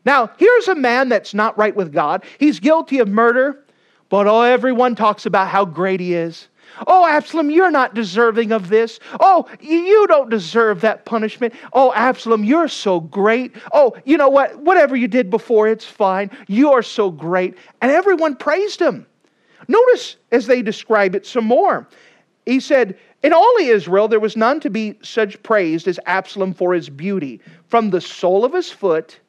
Now, 0.05 0.31
here's 0.37 0.67
a 0.67 0.75
man 0.75 1.09
that's 1.09 1.33
not 1.33 1.57
right 1.57 1.75
with 1.75 1.93
God. 1.93 2.23
He's 2.39 2.59
guilty 2.59 2.99
of 2.99 3.07
murder, 3.07 3.63
but 4.09 4.27
oh, 4.27 4.41
everyone 4.41 4.95
talks 4.95 5.25
about 5.25 5.47
how 5.47 5.65
great 5.65 5.99
he 5.99 6.13
is. 6.13 6.47
Oh, 6.87 7.05
Absalom, 7.05 7.51
you're 7.51 7.71
not 7.71 7.93
deserving 7.93 8.51
of 8.51 8.69
this. 8.69 8.99
Oh, 9.19 9.47
you 9.59 10.07
don't 10.07 10.29
deserve 10.29 10.81
that 10.81 11.05
punishment. 11.05 11.53
Oh, 11.73 11.93
Absalom, 11.93 12.43
you're 12.43 12.67
so 12.67 12.99
great. 12.99 13.55
Oh, 13.71 13.95
you 14.05 14.17
know 14.17 14.29
what? 14.29 14.57
Whatever 14.59 14.95
you 14.95 15.07
did 15.07 15.29
before, 15.29 15.67
it's 15.67 15.85
fine. 15.85 16.31
You 16.47 16.71
are 16.71 16.83
so 16.83 17.11
great. 17.11 17.57
And 17.81 17.91
everyone 17.91 18.35
praised 18.35 18.81
him. 18.81 19.05
Notice 19.67 20.17
as 20.31 20.47
they 20.47 20.61
describe 20.61 21.15
it 21.15 21.25
some 21.25 21.45
more. 21.45 21.87
He 22.45 22.59
said, 22.59 22.97
In 23.23 23.33
all 23.33 23.55
Israel, 23.61 24.07
there 24.07 24.19
was 24.19 24.35
none 24.35 24.59
to 24.61 24.69
be 24.69 24.97
such 25.01 25.41
praised 25.43 25.87
as 25.87 25.99
Absalom 26.05 26.53
for 26.53 26.73
his 26.73 26.89
beauty. 26.89 27.39
From 27.67 27.89
the 27.89 28.01
sole 28.01 28.43
of 28.43 28.53
his 28.53 28.69
foot 28.69 29.19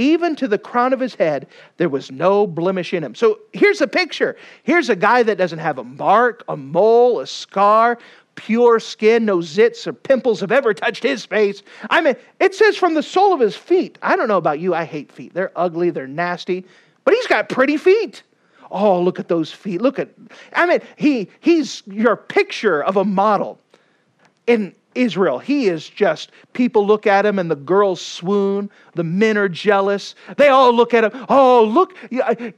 even 0.00 0.34
to 0.36 0.48
the 0.48 0.58
crown 0.58 0.92
of 0.92 1.00
his 1.00 1.14
head, 1.14 1.46
there 1.76 1.90
was 1.90 2.10
no 2.10 2.46
blemish 2.46 2.94
in 2.94 3.04
him. 3.04 3.14
So 3.14 3.38
here's 3.52 3.80
a 3.80 3.86
picture. 3.86 4.36
Here's 4.62 4.88
a 4.88 4.96
guy 4.96 5.22
that 5.22 5.36
doesn't 5.36 5.58
have 5.58 5.76
a 5.76 5.84
mark, 5.84 6.42
a 6.48 6.56
mole, 6.56 7.20
a 7.20 7.26
scar, 7.26 7.98
pure 8.34 8.80
skin, 8.80 9.26
no 9.26 9.38
zits 9.38 9.86
or 9.86 9.92
pimples 9.92 10.40
have 10.40 10.52
ever 10.52 10.72
touched 10.72 11.02
his 11.02 11.26
face. 11.26 11.62
I 11.90 12.00
mean, 12.00 12.16
it 12.40 12.54
says 12.54 12.76
from 12.76 12.94
the 12.94 13.02
sole 13.02 13.34
of 13.34 13.40
his 13.40 13.54
feet. 13.56 13.98
I 14.00 14.16
don't 14.16 14.28
know 14.28 14.38
about 14.38 14.58
you, 14.58 14.74
I 14.74 14.84
hate 14.84 15.12
feet. 15.12 15.34
They're 15.34 15.52
ugly, 15.54 15.90
they're 15.90 16.06
nasty, 16.06 16.64
but 17.04 17.12
he's 17.12 17.26
got 17.26 17.50
pretty 17.50 17.76
feet. 17.76 18.22
Oh, 18.70 19.02
look 19.02 19.18
at 19.18 19.28
those 19.28 19.52
feet. 19.52 19.82
Look 19.82 19.98
at 19.98 20.08
I 20.54 20.64
mean, 20.64 20.80
he 20.96 21.28
he's 21.40 21.82
your 21.86 22.16
picture 22.16 22.82
of 22.82 22.96
a 22.96 23.04
model. 23.04 23.58
In 24.46 24.74
Israel. 24.94 25.38
He 25.38 25.68
is 25.68 25.88
just, 25.88 26.32
people 26.52 26.86
look 26.86 27.06
at 27.06 27.24
him 27.24 27.38
and 27.38 27.50
the 27.50 27.56
girls 27.56 28.00
swoon. 28.00 28.70
The 28.94 29.04
men 29.04 29.38
are 29.38 29.48
jealous. 29.48 30.14
They 30.36 30.48
all 30.48 30.74
look 30.74 30.94
at 30.94 31.04
him. 31.04 31.26
Oh, 31.28 31.64
look, 31.64 31.96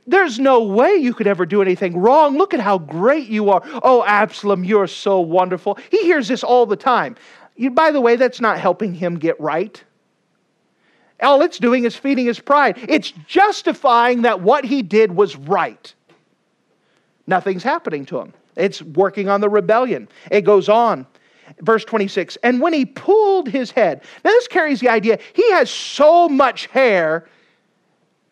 there's 0.07 0.39
no 0.39 0.63
way 0.63 0.95
you 0.95 1.13
could 1.13 1.27
ever 1.27 1.45
do 1.45 1.61
anything 1.61 1.99
wrong. 1.99 2.39
Look 2.39 2.55
at 2.55 2.61
how 2.61 2.79
great 2.79 3.29
you 3.29 3.51
are. 3.51 3.63
Oh, 3.83 4.03
Absalom, 4.05 4.65
you're 4.65 4.87
so 4.87 5.21
wonderful. 5.21 5.79
He 5.91 6.03
hears 6.05 6.29
this 6.29 6.43
all 6.43 6.65
the 6.65 6.77
time. 6.77 7.17
You, 7.57 7.71
by 7.71 7.91
the 7.91 8.01
way, 8.01 8.17
that's 8.17 8.41
not 8.41 8.59
helping 8.59 8.95
him 8.95 9.19
get 9.19 9.39
right. 9.39 9.83
All 11.23 11.43
it's 11.43 11.59
doing 11.59 11.85
is 11.85 11.95
feeding 11.95 12.27
his 12.27 12.41
pride. 12.41 12.79
It's 12.89 13.13
justifying 13.27 14.23
that 14.23 14.41
what 14.41 14.65
he 14.65 14.83
did 14.83 15.15
was 15.15 15.37
right. 15.37 15.95
Nothing's 17.27 17.63
happening 17.63 18.07
to 18.07 18.19
him. 18.19 18.33
It's 18.57 18.83
working 18.83 19.29
on 19.29 19.41
the 19.41 19.49
rebellion. 19.49 20.09
It 20.31 20.43
goes 20.43 20.69
on 20.69 21.07
verse 21.61 21.85
26 21.85 22.37
and 22.43 22.61
when 22.61 22.73
he 22.73 22.85
pulled 22.85 23.49
his 23.49 23.71
head 23.71 24.03
now 24.25 24.31
this 24.31 24.49
carries 24.49 24.81
the 24.81 24.89
idea 24.89 25.19
he 25.33 25.51
has 25.53 25.71
so 25.71 26.29
much 26.29 26.67
hair. 26.67 27.29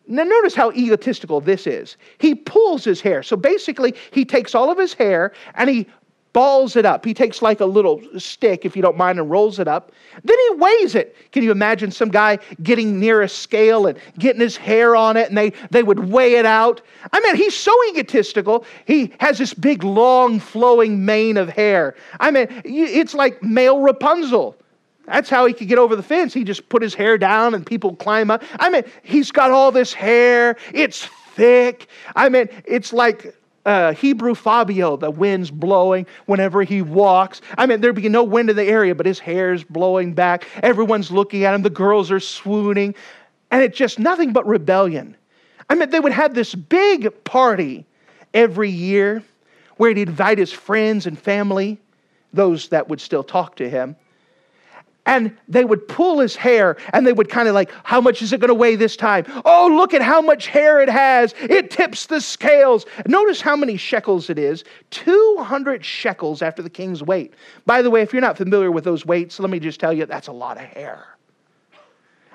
Now 0.06 0.24
notice 0.24 0.56
how 0.56 0.72
egotistical 0.72 1.40
this 1.40 1.68
is. 1.68 1.96
He 2.18 2.34
pulls 2.34 2.82
his 2.82 3.00
hair. 3.00 3.22
So 3.22 3.36
basically 3.36 3.94
he 4.10 4.24
takes 4.24 4.56
all 4.56 4.70
of 4.70 4.76
his 4.76 4.92
hair 4.92 5.32
and 5.54 5.70
he 5.70 5.86
balls 6.32 6.76
it 6.76 6.86
up. 6.86 7.04
He 7.04 7.14
takes 7.14 7.42
like 7.42 7.60
a 7.60 7.66
little 7.66 8.00
stick, 8.18 8.64
if 8.64 8.76
you 8.76 8.82
don't 8.82 8.96
mind, 8.96 9.18
and 9.18 9.30
rolls 9.30 9.58
it 9.58 9.68
up. 9.68 9.92
Then 10.22 10.36
he 10.38 10.54
weighs 10.56 10.94
it. 10.94 11.16
Can 11.32 11.42
you 11.42 11.50
imagine 11.50 11.90
some 11.90 12.08
guy 12.08 12.38
getting 12.62 13.00
near 13.00 13.22
a 13.22 13.28
scale 13.28 13.86
and 13.86 13.98
getting 14.18 14.40
his 14.40 14.56
hair 14.56 14.94
on 14.94 15.16
it 15.16 15.28
and 15.28 15.36
they, 15.36 15.52
they 15.70 15.82
would 15.82 16.10
weigh 16.10 16.34
it 16.34 16.46
out? 16.46 16.82
I 17.12 17.20
mean, 17.20 17.36
he's 17.36 17.56
so 17.56 17.72
egotistical. 17.90 18.64
He 18.86 19.12
has 19.20 19.38
this 19.38 19.54
big, 19.54 19.82
long, 19.82 20.38
flowing 20.38 21.04
mane 21.04 21.36
of 21.36 21.48
hair. 21.48 21.96
I 22.20 22.30
mean, 22.30 22.46
it's 22.64 23.14
like 23.14 23.42
male 23.42 23.80
Rapunzel. 23.80 24.56
That's 25.06 25.28
how 25.28 25.46
he 25.46 25.52
could 25.52 25.66
get 25.66 25.78
over 25.78 25.96
the 25.96 26.02
fence. 26.02 26.32
He 26.32 26.44
just 26.44 26.68
put 26.68 26.82
his 26.82 26.94
hair 26.94 27.18
down 27.18 27.54
and 27.54 27.66
people 27.66 27.96
climb 27.96 28.30
up. 28.30 28.44
I 28.60 28.70
mean, 28.70 28.84
he's 29.02 29.32
got 29.32 29.50
all 29.50 29.72
this 29.72 29.92
hair. 29.92 30.56
It's 30.72 31.08
thick. 31.34 31.88
I 32.14 32.28
mean, 32.28 32.48
it's 32.64 32.92
like 32.92 33.34
uh, 33.70 33.92
Hebrew 33.92 34.34
Fabio, 34.34 34.96
the 34.96 35.12
wind's 35.12 35.50
blowing 35.50 36.04
whenever 36.26 36.64
he 36.64 36.82
walks. 36.82 37.40
I 37.56 37.66
mean, 37.66 37.80
there'd 37.80 37.94
be 37.94 38.08
no 38.08 38.24
wind 38.24 38.50
in 38.50 38.56
the 38.56 38.64
area, 38.64 38.96
but 38.96 39.06
his 39.06 39.20
hair's 39.20 39.62
blowing 39.62 40.12
back. 40.12 40.44
Everyone's 40.64 41.12
looking 41.12 41.44
at 41.44 41.54
him. 41.54 41.62
The 41.62 41.70
girls 41.70 42.10
are 42.10 42.18
swooning. 42.18 42.96
And 43.52 43.62
it's 43.62 43.78
just 43.78 44.00
nothing 44.00 44.32
but 44.32 44.44
rebellion. 44.44 45.16
I 45.68 45.76
mean, 45.76 45.88
they 45.90 46.00
would 46.00 46.12
have 46.12 46.34
this 46.34 46.52
big 46.52 47.12
party 47.22 47.86
every 48.34 48.70
year 48.70 49.22
where 49.76 49.90
he'd 49.94 50.08
invite 50.08 50.38
his 50.38 50.52
friends 50.52 51.06
and 51.06 51.16
family, 51.16 51.78
those 52.32 52.68
that 52.70 52.88
would 52.88 53.00
still 53.00 53.22
talk 53.22 53.54
to 53.56 53.70
him 53.70 53.94
and 55.10 55.36
they 55.48 55.64
would 55.64 55.88
pull 55.88 56.20
his 56.20 56.36
hair 56.36 56.76
and 56.92 57.04
they 57.04 57.12
would 57.12 57.28
kind 57.28 57.48
of 57.48 57.54
like, 57.54 57.72
How 57.82 58.00
much 58.00 58.22
is 58.22 58.32
it 58.32 58.40
going 58.40 58.48
to 58.48 58.54
weigh 58.54 58.76
this 58.76 58.96
time? 58.96 59.26
Oh, 59.44 59.68
look 59.70 59.92
at 59.92 60.02
how 60.02 60.22
much 60.22 60.46
hair 60.46 60.80
it 60.80 60.88
has. 60.88 61.34
It 61.40 61.70
tips 61.70 62.06
the 62.06 62.20
scales. 62.20 62.86
Notice 63.06 63.40
how 63.40 63.56
many 63.56 63.76
shekels 63.76 64.30
it 64.30 64.38
is 64.38 64.64
200 64.90 65.84
shekels 65.84 66.42
after 66.42 66.62
the 66.62 66.70
king's 66.70 67.02
weight. 67.02 67.34
By 67.66 67.82
the 67.82 67.90
way, 67.90 68.02
if 68.02 68.12
you're 68.12 68.22
not 68.22 68.36
familiar 68.36 68.70
with 68.70 68.84
those 68.84 69.04
weights, 69.04 69.40
let 69.40 69.50
me 69.50 69.58
just 69.58 69.80
tell 69.80 69.92
you 69.92 70.06
that's 70.06 70.28
a 70.28 70.32
lot 70.32 70.56
of 70.56 70.62
hair. 70.62 71.04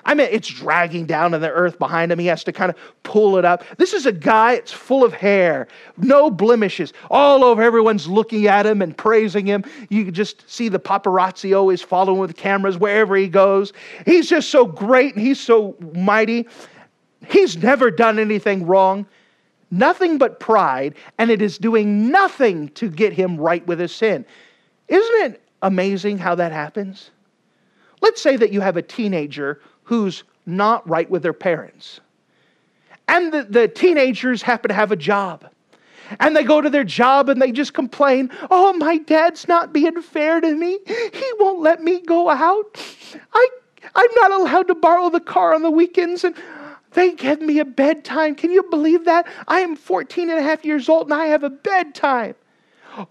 I 0.06 0.14
mean, 0.14 0.28
it's 0.30 0.48
dragging 0.48 1.04
down 1.04 1.34
in 1.34 1.40
the 1.40 1.50
earth 1.50 1.80
behind 1.80 2.12
him. 2.12 2.20
He 2.20 2.26
has 2.26 2.44
to 2.44 2.52
kind 2.52 2.70
of 2.70 2.76
pull 3.02 3.38
it 3.38 3.44
up. 3.44 3.64
This 3.76 3.92
is 3.92 4.06
a 4.06 4.12
guy, 4.12 4.52
it's 4.52 4.72
full 4.72 5.04
of 5.04 5.12
hair, 5.12 5.66
no 5.96 6.30
blemishes, 6.30 6.92
all 7.10 7.44
over. 7.44 7.60
Everyone's 7.60 8.06
looking 8.06 8.46
at 8.46 8.64
him 8.64 8.82
and 8.82 8.96
praising 8.96 9.46
him. 9.46 9.64
You 9.90 10.04
can 10.04 10.14
just 10.14 10.48
see 10.48 10.68
the 10.68 10.78
paparazzi 10.78 11.56
always 11.56 11.82
following 11.82 12.20
with 12.20 12.36
cameras 12.36 12.78
wherever 12.78 13.16
he 13.16 13.26
goes. 13.26 13.72
He's 14.04 14.28
just 14.28 14.50
so 14.50 14.64
great 14.64 15.16
and 15.16 15.26
he's 15.26 15.40
so 15.40 15.76
mighty. 15.92 16.46
He's 17.28 17.56
never 17.56 17.90
done 17.90 18.20
anything 18.20 18.64
wrong. 18.64 19.06
Nothing 19.72 20.18
but 20.18 20.38
pride, 20.38 20.94
and 21.18 21.28
it 21.32 21.42
is 21.42 21.58
doing 21.58 22.12
nothing 22.12 22.68
to 22.70 22.88
get 22.88 23.12
him 23.12 23.36
right 23.36 23.66
with 23.66 23.80
his 23.80 23.92
sin. 23.92 24.24
Isn't 24.86 25.32
it 25.32 25.42
amazing 25.62 26.18
how 26.18 26.36
that 26.36 26.52
happens? 26.52 27.10
Let's 28.00 28.20
say 28.20 28.36
that 28.36 28.52
you 28.52 28.60
have 28.60 28.76
a 28.76 28.82
teenager 28.82 29.60
who's 29.86 30.24
not 30.44 30.88
right 30.88 31.08
with 31.08 31.22
their 31.22 31.32
parents. 31.32 32.00
And 33.08 33.32
the, 33.32 33.44
the 33.44 33.68
teenagers 33.68 34.42
happen 34.42 34.68
to 34.68 34.74
have 34.74 34.92
a 34.92 34.96
job. 34.96 35.48
And 36.20 36.36
they 36.36 36.44
go 36.44 36.60
to 36.60 36.70
their 36.70 36.84
job 36.84 37.28
and 37.28 37.40
they 37.40 37.50
just 37.50 37.72
complain, 37.72 38.30
Oh, 38.50 38.72
my 38.74 38.98
dad's 38.98 39.48
not 39.48 39.72
being 39.72 40.00
fair 40.02 40.40
to 40.40 40.54
me. 40.54 40.78
He 40.86 41.32
won't 41.38 41.60
let 41.60 41.82
me 41.82 42.00
go 42.00 42.28
out. 42.28 42.80
I, 43.32 43.48
I'm 43.94 44.14
not 44.16 44.30
allowed 44.32 44.68
to 44.68 44.74
borrow 44.74 45.10
the 45.10 45.20
car 45.20 45.54
on 45.54 45.62
the 45.62 45.70
weekends. 45.70 46.22
And 46.22 46.36
they 46.92 47.12
give 47.12 47.40
me 47.40 47.58
a 47.58 47.64
bedtime. 47.64 48.34
Can 48.34 48.50
you 48.50 48.64
believe 48.64 49.04
that? 49.04 49.26
I 49.48 49.60
am 49.60 49.76
14 49.76 50.30
and 50.30 50.38
a 50.38 50.42
half 50.42 50.64
years 50.64 50.88
old 50.88 51.06
and 51.06 51.14
I 51.14 51.26
have 51.26 51.44
a 51.44 51.50
bedtime. 51.50 52.34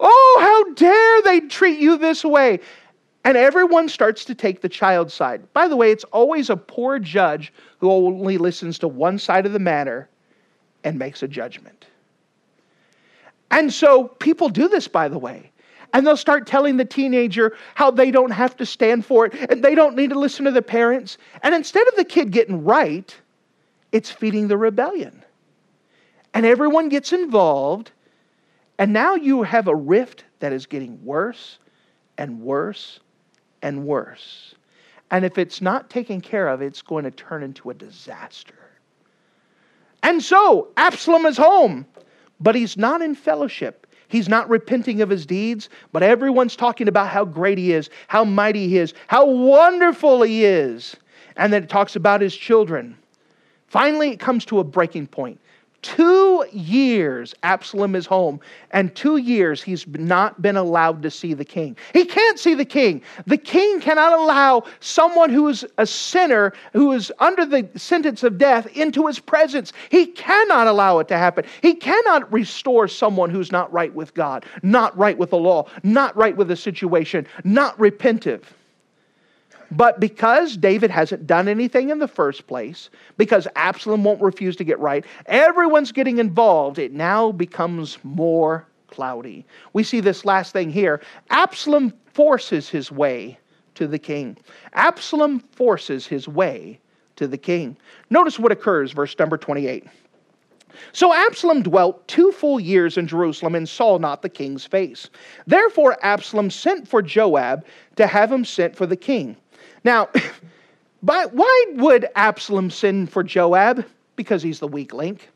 Oh, 0.00 0.38
how 0.40 0.74
dare 0.74 1.22
they 1.22 1.46
treat 1.46 1.78
you 1.78 1.96
this 1.96 2.24
way? 2.24 2.60
And 3.26 3.36
everyone 3.36 3.88
starts 3.88 4.24
to 4.26 4.36
take 4.36 4.60
the 4.60 4.68
child's 4.68 5.12
side. 5.12 5.52
By 5.52 5.66
the 5.66 5.74
way, 5.74 5.90
it's 5.90 6.04
always 6.04 6.48
a 6.48 6.56
poor 6.56 7.00
judge 7.00 7.52
who 7.80 7.90
only 7.90 8.38
listens 8.38 8.78
to 8.78 8.86
one 8.86 9.18
side 9.18 9.44
of 9.46 9.52
the 9.52 9.58
matter 9.58 10.08
and 10.84 10.96
makes 10.96 11.24
a 11.24 11.28
judgment. 11.28 11.86
And 13.50 13.72
so 13.72 14.04
people 14.04 14.48
do 14.48 14.68
this, 14.68 14.86
by 14.86 15.08
the 15.08 15.18
way. 15.18 15.50
And 15.92 16.06
they'll 16.06 16.16
start 16.16 16.46
telling 16.46 16.76
the 16.76 16.84
teenager 16.84 17.56
how 17.74 17.90
they 17.90 18.12
don't 18.12 18.30
have 18.30 18.56
to 18.58 18.64
stand 18.64 19.04
for 19.04 19.26
it 19.26 19.34
and 19.50 19.60
they 19.60 19.74
don't 19.74 19.96
need 19.96 20.10
to 20.10 20.18
listen 20.18 20.44
to 20.44 20.52
the 20.52 20.62
parents. 20.62 21.18
And 21.42 21.52
instead 21.52 21.88
of 21.88 21.96
the 21.96 22.04
kid 22.04 22.30
getting 22.30 22.62
right, 22.62 23.12
it's 23.90 24.08
feeding 24.08 24.46
the 24.46 24.56
rebellion. 24.56 25.24
And 26.32 26.46
everyone 26.46 26.90
gets 26.90 27.12
involved. 27.12 27.90
And 28.78 28.92
now 28.92 29.16
you 29.16 29.42
have 29.42 29.66
a 29.66 29.74
rift 29.74 30.22
that 30.38 30.52
is 30.52 30.66
getting 30.66 31.04
worse 31.04 31.58
and 32.18 32.40
worse 32.40 33.00
and 33.66 33.84
worse. 33.84 34.54
And 35.10 35.24
if 35.24 35.38
it's 35.38 35.60
not 35.60 35.90
taken 35.90 36.20
care 36.20 36.46
of, 36.46 36.62
it's 36.62 36.82
going 36.82 37.02
to 37.02 37.10
turn 37.10 37.42
into 37.42 37.70
a 37.70 37.74
disaster. 37.74 38.54
And 40.04 40.22
so, 40.22 40.68
Absalom 40.76 41.26
is 41.26 41.36
home, 41.36 41.84
but 42.38 42.54
he's 42.54 42.76
not 42.76 43.02
in 43.02 43.16
fellowship. 43.16 43.88
He's 44.06 44.28
not 44.28 44.48
repenting 44.48 45.02
of 45.02 45.10
his 45.10 45.26
deeds, 45.26 45.68
but 45.90 46.04
everyone's 46.04 46.54
talking 46.54 46.86
about 46.86 47.08
how 47.08 47.24
great 47.24 47.58
he 47.58 47.72
is, 47.72 47.90
how 48.06 48.24
mighty 48.24 48.68
he 48.68 48.78
is, 48.78 48.94
how 49.08 49.26
wonderful 49.26 50.22
he 50.22 50.44
is. 50.44 50.94
And 51.36 51.52
then 51.52 51.64
it 51.64 51.68
talks 51.68 51.96
about 51.96 52.20
his 52.20 52.36
children. 52.36 52.96
Finally, 53.66 54.10
it 54.10 54.20
comes 54.20 54.44
to 54.44 54.60
a 54.60 54.64
breaking 54.64 55.08
point. 55.08 55.40
Two 55.86 56.44
years 56.50 57.32
Absalom 57.44 57.94
is 57.94 58.06
home, 58.06 58.40
and 58.72 58.92
two 58.96 59.18
years 59.18 59.62
he's 59.62 59.86
not 59.86 60.42
been 60.42 60.56
allowed 60.56 61.00
to 61.04 61.12
see 61.12 61.32
the 61.32 61.44
king. 61.44 61.76
He 61.92 62.04
can't 62.04 62.40
see 62.40 62.54
the 62.54 62.64
king. 62.64 63.02
The 63.28 63.36
king 63.36 63.78
cannot 63.78 64.12
allow 64.12 64.64
someone 64.80 65.30
who 65.30 65.46
is 65.46 65.64
a 65.78 65.86
sinner, 65.86 66.52
who 66.72 66.90
is 66.90 67.12
under 67.20 67.46
the 67.46 67.68
sentence 67.76 68.24
of 68.24 68.36
death, 68.36 68.66
into 68.76 69.06
his 69.06 69.20
presence. 69.20 69.72
He 69.88 70.06
cannot 70.06 70.66
allow 70.66 70.98
it 70.98 71.06
to 71.06 71.16
happen. 71.16 71.44
He 71.62 71.74
cannot 71.74 72.32
restore 72.32 72.88
someone 72.88 73.30
who's 73.30 73.52
not 73.52 73.72
right 73.72 73.94
with 73.94 74.12
God, 74.12 74.44
not 74.64 74.98
right 74.98 75.16
with 75.16 75.30
the 75.30 75.38
law, 75.38 75.68
not 75.84 76.16
right 76.16 76.36
with 76.36 76.48
the 76.48 76.56
situation, 76.56 77.28
not 77.44 77.78
repentive. 77.78 78.42
But 79.70 80.00
because 80.00 80.56
David 80.56 80.90
hasn't 80.90 81.26
done 81.26 81.48
anything 81.48 81.90
in 81.90 81.98
the 81.98 82.08
first 82.08 82.46
place, 82.46 82.90
because 83.16 83.48
Absalom 83.56 84.04
won't 84.04 84.20
refuse 84.20 84.56
to 84.56 84.64
get 84.64 84.78
right, 84.78 85.04
everyone's 85.26 85.92
getting 85.92 86.18
involved. 86.18 86.78
It 86.78 86.92
now 86.92 87.32
becomes 87.32 87.98
more 88.02 88.66
cloudy. 88.88 89.44
We 89.72 89.82
see 89.82 90.00
this 90.00 90.24
last 90.24 90.52
thing 90.52 90.70
here. 90.70 91.00
Absalom 91.30 91.92
forces 92.14 92.68
his 92.68 92.92
way 92.92 93.38
to 93.74 93.86
the 93.86 93.98
king. 93.98 94.36
Absalom 94.72 95.40
forces 95.40 96.06
his 96.06 96.28
way 96.28 96.78
to 97.16 97.26
the 97.26 97.38
king. 97.38 97.76
Notice 98.10 98.38
what 98.38 98.52
occurs, 98.52 98.92
verse 98.92 99.18
number 99.18 99.36
28. 99.36 99.84
So 100.92 101.12
Absalom 101.12 101.62
dwelt 101.62 102.06
two 102.06 102.32
full 102.32 102.60
years 102.60 102.98
in 102.98 103.06
Jerusalem 103.06 103.54
and 103.54 103.68
saw 103.68 103.98
not 103.98 104.22
the 104.22 104.28
king's 104.28 104.66
face. 104.66 105.08
Therefore 105.46 105.96
Absalom 106.02 106.50
sent 106.50 106.86
for 106.86 107.02
Joab 107.02 107.64
to 107.96 108.06
have 108.06 108.30
him 108.30 108.44
sent 108.44 108.76
for 108.76 108.86
the 108.86 108.96
king. 108.96 109.36
Now, 109.86 110.10
but 111.02 111.32
why 111.32 111.64
would 111.74 112.06
Absalom 112.16 112.68
send 112.70 113.10
for 113.10 113.22
Joab? 113.22 113.86
Because 114.16 114.42
he's 114.42 114.58
the 114.58 114.68
weak 114.68 114.92
link. 114.92 115.30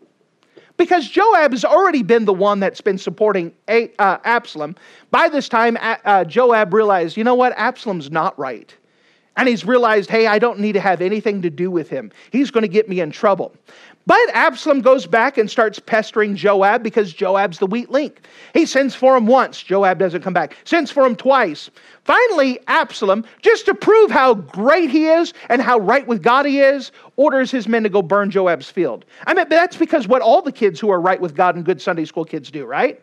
Because 0.76 1.09
Joab 1.09 1.53
has 1.53 1.64
already 1.64 2.03
been 2.03 2.24
the 2.24 2.32
one 2.32 2.59
that's 2.59 2.80
been 2.80 2.98
supporting 2.98 3.53
uh, 3.68 4.18
Absalom. 4.24 4.76
By 5.11 5.28
this 5.28 5.48
time, 5.48 5.76
uh, 5.80 6.24
Joab 6.24 6.72
realized, 6.74 7.16
you 7.16 7.24
know 7.24 7.34
what? 7.34 7.53
Absalom's 7.57 8.11
not 8.11 8.38
right. 8.38 8.74
And 9.36 9.48
he's 9.48 9.64
realized, 9.64 10.11
hey, 10.11 10.26
I 10.26 10.38
don't 10.38 10.59
need 10.59 10.72
to 10.72 10.80
have 10.80 11.01
anything 11.01 11.42
to 11.42 11.51
do 11.51 11.70
with 11.70 11.88
him. 11.88 12.11
He's 12.32 12.51
going 12.51 12.62
to 12.62 12.68
get 12.68 12.88
me 12.88 13.01
in 13.01 13.11
trouble. 13.11 13.55
But 14.07 14.18
Absalom 14.32 14.80
goes 14.80 15.07
back 15.07 15.38
and 15.38 15.51
starts 15.51 15.78
pestering 15.78 16.34
Joab 16.34 16.82
because 16.82 17.12
Joab's 17.12 17.59
the 17.59 17.66
weak 17.66 17.90
link. 17.90 18.22
He 18.55 18.66
sends 18.66 18.94
for 18.94 19.16
him 19.16 19.26
once. 19.26 19.62
Joab 19.62 19.98
doesn't 19.98 20.22
come 20.22 20.32
back. 20.32 20.57
Sends 20.64 20.90
for 20.90 21.05
him 21.05 21.14
twice. 21.14 21.70
Finally, 22.05 22.59
Absalom, 22.66 23.24
just 23.42 23.66
to 23.66 23.74
prove 23.74 24.11
how 24.11 24.34
great 24.34 24.90
he 24.90 25.07
is 25.07 25.32
and 25.48 25.62
how 25.62 25.78
right 25.78 26.07
with 26.07 26.22
God 26.22 26.46
he 26.46 26.61
is, 26.61 26.92
orders 27.16 27.51
his 27.51 27.68
men 27.68 27.82
to 27.82 27.88
go 27.88 28.03
burn 28.03 28.30
Joab's 28.30 28.70
field. 28.70 29.05
I 29.26 29.34
mean, 29.34 29.48
that's 29.48 29.76
because 29.76 30.09
what 30.09 30.22
all 30.22 30.42
the 30.42 30.53
kids 30.53 30.80
who 30.80 30.90
are 30.90 31.01
right 31.01 31.20
with 31.20 31.36
God 31.36 31.55
and 31.55 31.64
good 31.64 31.80
Sunday 31.80 32.07
school 32.07 32.24
kids 32.24 32.51
do, 32.51 32.64
right? 32.64 33.01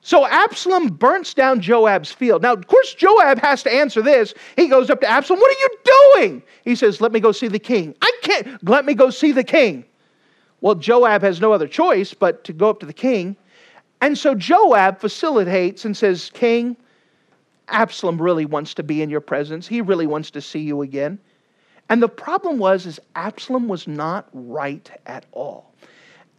So 0.00 0.26
Absalom 0.26 0.88
burns 0.88 1.34
down 1.34 1.60
Joab's 1.60 2.12
field. 2.12 2.42
Now, 2.42 2.52
of 2.52 2.66
course, 2.66 2.94
Joab 2.94 3.40
has 3.40 3.62
to 3.64 3.72
answer 3.72 4.00
this. 4.00 4.32
He 4.56 4.68
goes 4.68 4.90
up 4.90 5.00
to 5.00 5.08
Absalom, 5.08 5.40
What 5.40 5.56
are 5.56 5.60
you 5.60 5.78
doing? 6.14 6.42
He 6.64 6.74
says, 6.76 7.00
Let 7.00 7.12
me 7.12 7.20
go 7.20 7.32
see 7.32 7.48
the 7.48 7.58
king. 7.58 7.94
I 8.00 8.12
can't, 8.22 8.68
let 8.68 8.84
me 8.84 8.94
go 8.94 9.10
see 9.10 9.32
the 9.32 9.44
king. 9.44 9.84
Well, 10.60 10.74
Joab 10.74 11.22
has 11.22 11.40
no 11.40 11.52
other 11.52 11.68
choice 11.68 12.14
but 12.14 12.44
to 12.44 12.52
go 12.52 12.70
up 12.70 12.80
to 12.80 12.86
the 12.86 12.92
king. 12.92 13.36
And 14.00 14.16
so 14.16 14.34
Joab 14.34 15.00
facilitates 15.00 15.84
and 15.84 15.96
says, 15.96 16.30
King, 16.32 16.76
Absalom 17.68 18.20
really 18.20 18.46
wants 18.46 18.74
to 18.74 18.82
be 18.82 19.02
in 19.02 19.10
your 19.10 19.20
presence. 19.20 19.66
He 19.66 19.80
really 19.80 20.06
wants 20.06 20.30
to 20.32 20.40
see 20.40 20.60
you 20.60 20.82
again. 20.82 21.18
And 21.88 22.02
the 22.02 22.08
problem 22.08 22.58
was 22.58 22.86
is 22.86 23.00
Absalom 23.14 23.68
was 23.68 23.86
not 23.86 24.28
right 24.32 24.90
at 25.06 25.26
all. 25.32 25.67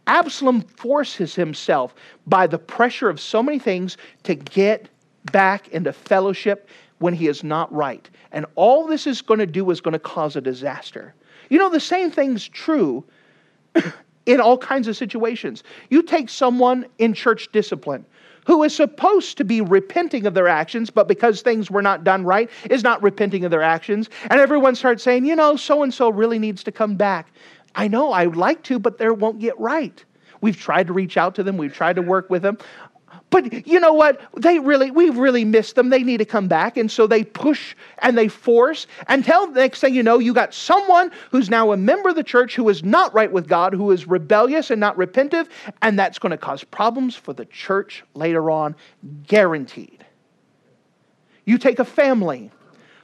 Absalom 0.06 0.62
forces 0.62 1.34
himself 1.34 1.94
by 2.26 2.46
the 2.46 2.58
pressure 2.58 3.08
of 3.08 3.20
so 3.20 3.42
many 3.42 3.58
things 3.58 3.96
to 4.24 4.34
get 4.34 4.88
back 5.32 5.68
into 5.68 5.92
fellowship 5.92 6.68
when 6.98 7.14
he 7.14 7.28
is 7.28 7.42
not 7.42 7.72
right. 7.72 8.08
And 8.32 8.46
all 8.54 8.86
this 8.86 9.06
is 9.06 9.22
going 9.22 9.40
to 9.40 9.46
do 9.46 9.70
is 9.70 9.80
going 9.80 9.92
to 9.92 9.98
cause 9.98 10.36
a 10.36 10.40
disaster. 10.40 11.14
You 11.48 11.58
know, 11.58 11.68
the 11.68 11.80
same 11.80 12.10
thing's 12.10 12.46
true 12.46 13.04
in 14.26 14.40
all 14.40 14.58
kinds 14.58 14.88
of 14.88 14.96
situations. 14.96 15.64
You 15.88 16.02
take 16.02 16.28
someone 16.28 16.86
in 16.98 17.14
church 17.14 17.50
discipline 17.52 18.04
who 18.46 18.62
is 18.62 18.74
supposed 18.74 19.36
to 19.36 19.44
be 19.44 19.60
repenting 19.60 20.26
of 20.26 20.34
their 20.34 20.48
actions, 20.48 20.90
but 20.90 21.08
because 21.08 21.42
things 21.42 21.70
were 21.70 21.82
not 21.82 22.04
done 22.04 22.24
right, 22.24 22.50
is 22.70 22.82
not 22.82 23.02
repenting 23.02 23.44
of 23.44 23.50
their 23.50 23.62
actions. 23.62 24.08
And 24.30 24.40
everyone 24.40 24.74
starts 24.74 25.02
saying, 25.02 25.24
you 25.24 25.36
know, 25.36 25.56
so 25.56 25.82
and 25.82 25.92
so 25.92 26.10
really 26.10 26.38
needs 26.38 26.64
to 26.64 26.72
come 26.72 26.96
back. 26.96 27.28
I 27.74 27.88
know 27.88 28.12
I 28.12 28.26
would 28.26 28.36
like 28.36 28.62
to, 28.64 28.78
but 28.78 28.98
they 28.98 29.08
won't 29.10 29.38
get 29.38 29.58
right. 29.58 30.04
We've 30.40 30.58
tried 30.58 30.86
to 30.86 30.92
reach 30.92 31.16
out 31.16 31.34
to 31.36 31.42
them, 31.42 31.56
we've 31.56 31.74
tried 31.74 31.96
to 31.96 32.02
work 32.02 32.30
with 32.30 32.42
them. 32.42 32.58
But 33.30 33.66
you 33.66 33.78
know 33.78 33.92
what? 33.92 34.20
They 34.36 34.58
really, 34.58 34.90
we've 34.90 35.16
really 35.16 35.44
missed 35.44 35.76
them. 35.76 35.88
They 35.88 36.02
need 36.02 36.18
to 36.18 36.24
come 36.24 36.48
back. 36.48 36.76
And 36.76 36.90
so 36.90 37.06
they 37.06 37.24
push 37.24 37.76
and 38.00 38.18
they 38.18 38.28
force 38.28 38.86
until 39.08 39.46
the 39.46 39.60
next 39.60 39.80
thing 39.80 39.94
you 39.94 40.02
know, 40.02 40.18
you 40.18 40.34
got 40.34 40.52
someone 40.52 41.12
who's 41.30 41.48
now 41.48 41.72
a 41.72 41.76
member 41.76 42.08
of 42.08 42.16
the 42.16 42.24
church 42.24 42.56
who 42.56 42.68
is 42.68 42.82
not 42.82 43.14
right 43.14 43.30
with 43.30 43.48
God, 43.48 43.72
who 43.72 43.90
is 43.92 44.06
rebellious 44.06 44.70
and 44.70 44.80
not 44.80 44.96
repentive, 44.96 45.48
and 45.82 45.98
that's 45.98 46.18
going 46.18 46.30
to 46.30 46.36
cause 46.36 46.64
problems 46.64 47.14
for 47.14 47.32
the 47.32 47.44
church 47.46 48.04
later 48.14 48.50
on, 48.50 48.74
guaranteed. 49.26 50.04
You 51.44 51.58
take 51.58 51.78
a 51.78 51.84
family 51.84 52.50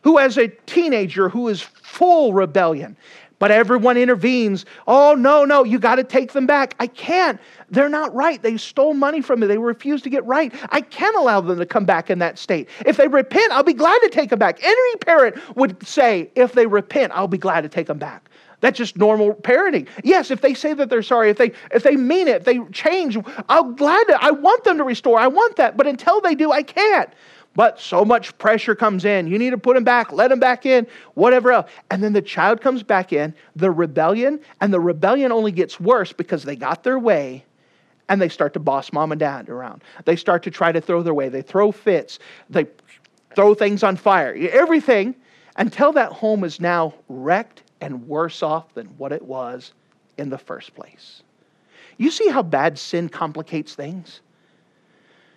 who 0.02 0.18
has 0.18 0.38
a 0.38 0.48
teenager 0.48 1.28
who 1.28 1.48
is 1.48 1.62
full 1.62 2.32
rebellion 2.32 2.96
but 3.38 3.50
everyone 3.50 3.96
intervenes. 3.96 4.64
Oh, 4.86 5.14
no, 5.14 5.44
no, 5.44 5.64
you 5.64 5.78
got 5.78 5.96
to 5.96 6.04
take 6.04 6.32
them 6.32 6.46
back. 6.46 6.74
I 6.80 6.86
can't. 6.86 7.40
They're 7.70 7.88
not 7.88 8.14
right. 8.14 8.42
They 8.42 8.56
stole 8.56 8.94
money 8.94 9.20
from 9.20 9.40
me. 9.40 9.46
They 9.46 9.58
refuse 9.58 10.02
to 10.02 10.10
get 10.10 10.24
right. 10.24 10.54
I 10.70 10.80
can't 10.80 11.16
allow 11.16 11.40
them 11.40 11.58
to 11.58 11.66
come 11.66 11.84
back 11.84 12.10
in 12.10 12.18
that 12.20 12.38
state. 12.38 12.68
If 12.84 12.96
they 12.96 13.08
repent, 13.08 13.52
I'll 13.52 13.62
be 13.62 13.72
glad 13.72 13.98
to 14.00 14.08
take 14.08 14.30
them 14.30 14.38
back. 14.38 14.62
Any 14.62 14.96
parent 14.96 15.36
would 15.56 15.86
say, 15.86 16.30
if 16.34 16.52
they 16.52 16.66
repent, 16.66 17.12
I'll 17.14 17.28
be 17.28 17.38
glad 17.38 17.62
to 17.62 17.68
take 17.68 17.86
them 17.86 17.98
back. 17.98 18.30
That's 18.60 18.78
just 18.78 18.96
normal 18.96 19.34
parenting. 19.34 19.86
Yes, 20.02 20.30
if 20.30 20.40
they 20.40 20.54
say 20.54 20.72
that 20.74 20.88
they're 20.88 21.02
sorry, 21.02 21.28
if 21.30 21.36
they 21.36 21.52
if 21.72 21.82
they 21.82 21.96
mean 21.96 22.26
it, 22.26 22.36
if 22.36 22.44
they 22.44 22.60
change, 22.72 23.18
I'm 23.48 23.76
glad 23.76 24.04
to, 24.04 24.18
I 24.22 24.30
want 24.30 24.64
them 24.64 24.78
to 24.78 24.84
restore. 24.84 25.18
I 25.18 25.26
want 25.26 25.56
that. 25.56 25.76
But 25.76 25.86
until 25.86 26.20
they 26.20 26.34
do, 26.34 26.52
I 26.52 26.62
can't. 26.62 27.10
But 27.56 27.80
so 27.80 28.04
much 28.04 28.36
pressure 28.36 28.74
comes 28.74 29.06
in. 29.06 29.26
You 29.26 29.38
need 29.38 29.50
to 29.50 29.58
put 29.58 29.76
him 29.76 29.82
back, 29.82 30.12
let 30.12 30.30
him 30.30 30.38
back 30.38 30.66
in, 30.66 30.86
whatever 31.14 31.52
else. 31.52 31.70
And 31.90 32.04
then 32.04 32.12
the 32.12 32.22
child 32.22 32.60
comes 32.60 32.82
back 32.82 33.14
in, 33.14 33.34
the 33.56 33.70
rebellion, 33.70 34.40
and 34.60 34.72
the 34.72 34.78
rebellion 34.78 35.32
only 35.32 35.50
gets 35.50 35.80
worse 35.80 36.12
because 36.12 36.44
they 36.44 36.54
got 36.54 36.84
their 36.84 36.98
way 36.98 37.44
and 38.08 38.20
they 38.20 38.28
start 38.28 38.52
to 38.52 38.60
boss 38.60 38.92
mom 38.92 39.10
and 39.10 39.18
dad 39.18 39.48
around. 39.48 39.82
They 40.04 40.16
start 40.16 40.42
to 40.44 40.50
try 40.50 40.70
to 40.70 40.80
throw 40.80 41.02
their 41.02 41.14
way. 41.14 41.30
They 41.30 41.42
throw 41.42 41.72
fits. 41.72 42.18
They 42.50 42.66
throw 43.34 43.54
things 43.54 43.82
on 43.82 43.96
fire. 43.96 44.34
Everything 44.52 45.16
until 45.56 45.92
that 45.92 46.12
home 46.12 46.44
is 46.44 46.60
now 46.60 46.94
wrecked 47.08 47.62
and 47.80 48.06
worse 48.06 48.42
off 48.42 48.74
than 48.74 48.86
what 48.98 49.12
it 49.12 49.22
was 49.22 49.72
in 50.18 50.28
the 50.28 50.38
first 50.38 50.74
place. 50.74 51.22
You 51.96 52.10
see 52.10 52.28
how 52.28 52.42
bad 52.42 52.78
sin 52.78 53.08
complicates 53.08 53.74
things? 53.74 54.20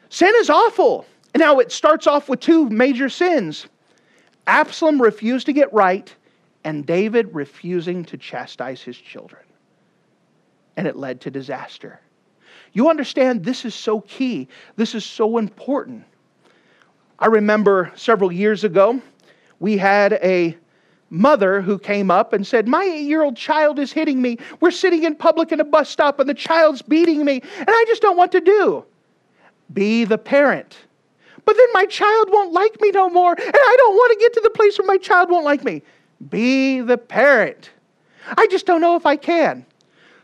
Sin 0.10 0.34
is 0.38 0.50
awful. 0.50 1.06
Now, 1.36 1.60
it 1.60 1.72
starts 1.72 2.08
off 2.08 2.28
with 2.30 2.40
two 2.40 2.70
major 2.70 3.10
sins 3.10 3.68
Absalom 4.48 5.00
refused 5.00 5.46
to 5.46 5.54
get 5.54 5.72
right, 5.72 6.14
and 6.64 6.84
David 6.84 7.36
refusing 7.36 8.04
to 8.06 8.18
chastise 8.18 8.82
his 8.82 8.98
children. 8.98 9.44
And 10.76 10.88
it 10.88 10.96
led 10.96 11.22
to 11.22 11.32
disaster. 11.32 12.00
You 12.74 12.90
understand 12.90 13.44
this 13.44 13.64
is 13.64 13.76
so 13.76 14.02
key, 14.02 14.48
this 14.76 14.96
is 14.96 15.06
so 15.06 15.38
important. 15.38 16.04
I 17.20 17.28
remember 17.28 17.92
several 17.96 18.32
years 18.32 18.64
ago, 18.64 19.00
we 19.60 19.78
had 19.78 20.14
a 20.14 20.58
mother 21.12 21.62
who 21.62 21.78
came 21.78 22.10
up 22.10 22.34
and 22.34 22.46
said, 22.46 22.68
My 22.68 22.84
eight 22.84 23.06
year 23.06 23.22
old 23.22 23.36
child 23.36 23.78
is 23.78 23.92
hitting 23.92 24.22
me. 24.22 24.38
We're 24.62 24.72
sitting 24.72 25.04
in 25.04 25.16
public 25.16 25.52
in 25.52 25.60
a 25.60 25.64
bus 25.64 25.90
stop 25.90 26.20
and 26.20 26.30
the 26.30 26.34
child's 26.34 26.82
beating 26.82 27.24
me, 27.24 27.42
and 27.58 27.70
I 27.70 27.86
just 27.88 28.02
don't 28.02 28.18
want 28.18 28.32
to 28.32 28.42
do. 28.42 28.86
Be 29.74 30.06
the 30.06 30.18
parent. 30.18 30.76
But 31.50 31.58
then 31.58 31.68
my 31.74 31.86
child 31.88 32.30
won't 32.30 32.54
like 32.54 32.80
me 32.80 32.92
no 32.92 33.10
more, 33.10 33.32
and 33.32 33.42
I 33.56 33.76
don't 33.80 33.96
want 33.96 34.14
to 34.14 34.20
get 34.20 34.34
to 34.34 34.42
the 34.42 34.52
place 34.52 34.78
where 34.78 34.86
my 34.86 34.98
child 34.98 35.32
won't 35.32 35.46
like 35.46 35.64
me. 35.64 35.82
Be 36.30 36.80
the 36.80 36.96
parent. 36.96 37.72
I 38.38 38.46
just 38.52 38.68
don't 38.68 38.82
know 38.82 38.96
if 38.96 39.08
I 39.08 39.16
can. 39.16 39.66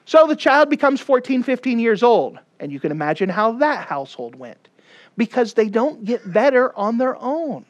So 0.05 0.27
the 0.27 0.35
child 0.35 0.69
becomes 0.69 1.01
14, 1.01 1.41
15 1.41 1.79
years 1.79 2.03
old, 2.03 2.37
and 2.59 2.71
you 2.71 2.79
can 2.79 2.91
imagine 2.91 3.27
how 3.27 3.53
that 3.53 3.87
household 3.87 4.35
went 4.35 4.69
because 5.17 5.55
they 5.55 5.67
don't 5.67 6.05
get 6.05 6.31
better 6.31 6.77
on 6.77 6.99
their 6.99 7.15
own. 7.19 7.65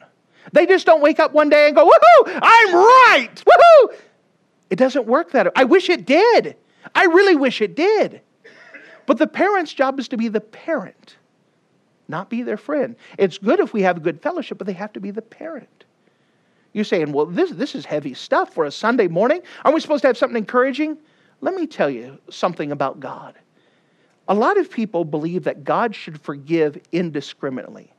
They 0.52 0.66
just 0.66 0.84
don't 0.84 1.00
wake 1.00 1.18
up 1.18 1.32
one 1.32 1.48
day 1.48 1.68
and 1.68 1.74
go, 1.74 1.86
woohoo, 1.86 2.38
I'm 2.42 2.74
right, 2.74 3.42
woohoo. 3.42 3.96
It 4.68 4.76
doesn't 4.76 5.06
work 5.06 5.32
that 5.32 5.46
way. 5.46 5.52
I 5.56 5.64
wish 5.64 5.88
it 5.88 6.04
did. 6.04 6.56
I 6.94 7.06
really 7.06 7.36
wish 7.36 7.62
it 7.62 7.74
did. 7.74 8.20
But 9.06 9.16
the 9.16 9.26
parent's 9.26 9.72
job 9.72 9.98
is 9.98 10.08
to 10.08 10.18
be 10.18 10.28
the 10.28 10.42
parent 10.42 11.16
not 12.08 12.30
be 12.30 12.42
their 12.42 12.56
friend. 12.56 12.96
It's 13.18 13.38
good 13.38 13.60
if 13.60 13.72
we 13.72 13.82
have 13.82 14.02
good 14.02 14.20
fellowship, 14.20 14.58
but 14.58 14.66
they 14.66 14.72
have 14.74 14.92
to 14.94 15.00
be 15.00 15.10
the 15.10 15.22
parent. 15.22 15.84
You're 16.72 16.84
saying, 16.84 17.12
well, 17.12 17.26
this, 17.26 17.50
this 17.52 17.74
is 17.74 17.86
heavy 17.86 18.14
stuff 18.14 18.52
for 18.52 18.64
a 18.64 18.70
Sunday 18.70 19.08
morning. 19.08 19.40
Aren't 19.64 19.74
we 19.74 19.80
supposed 19.80 20.02
to 20.02 20.08
have 20.08 20.18
something 20.18 20.36
encouraging? 20.36 20.98
Let 21.40 21.54
me 21.54 21.66
tell 21.66 21.88
you 21.88 22.18
something 22.30 22.70
about 22.70 23.00
God. 23.00 23.34
A 24.28 24.34
lot 24.34 24.58
of 24.58 24.70
people 24.70 25.04
believe 25.04 25.44
that 25.44 25.64
God 25.64 25.94
should 25.94 26.20
forgive 26.20 26.78
indiscriminately, 26.92 27.92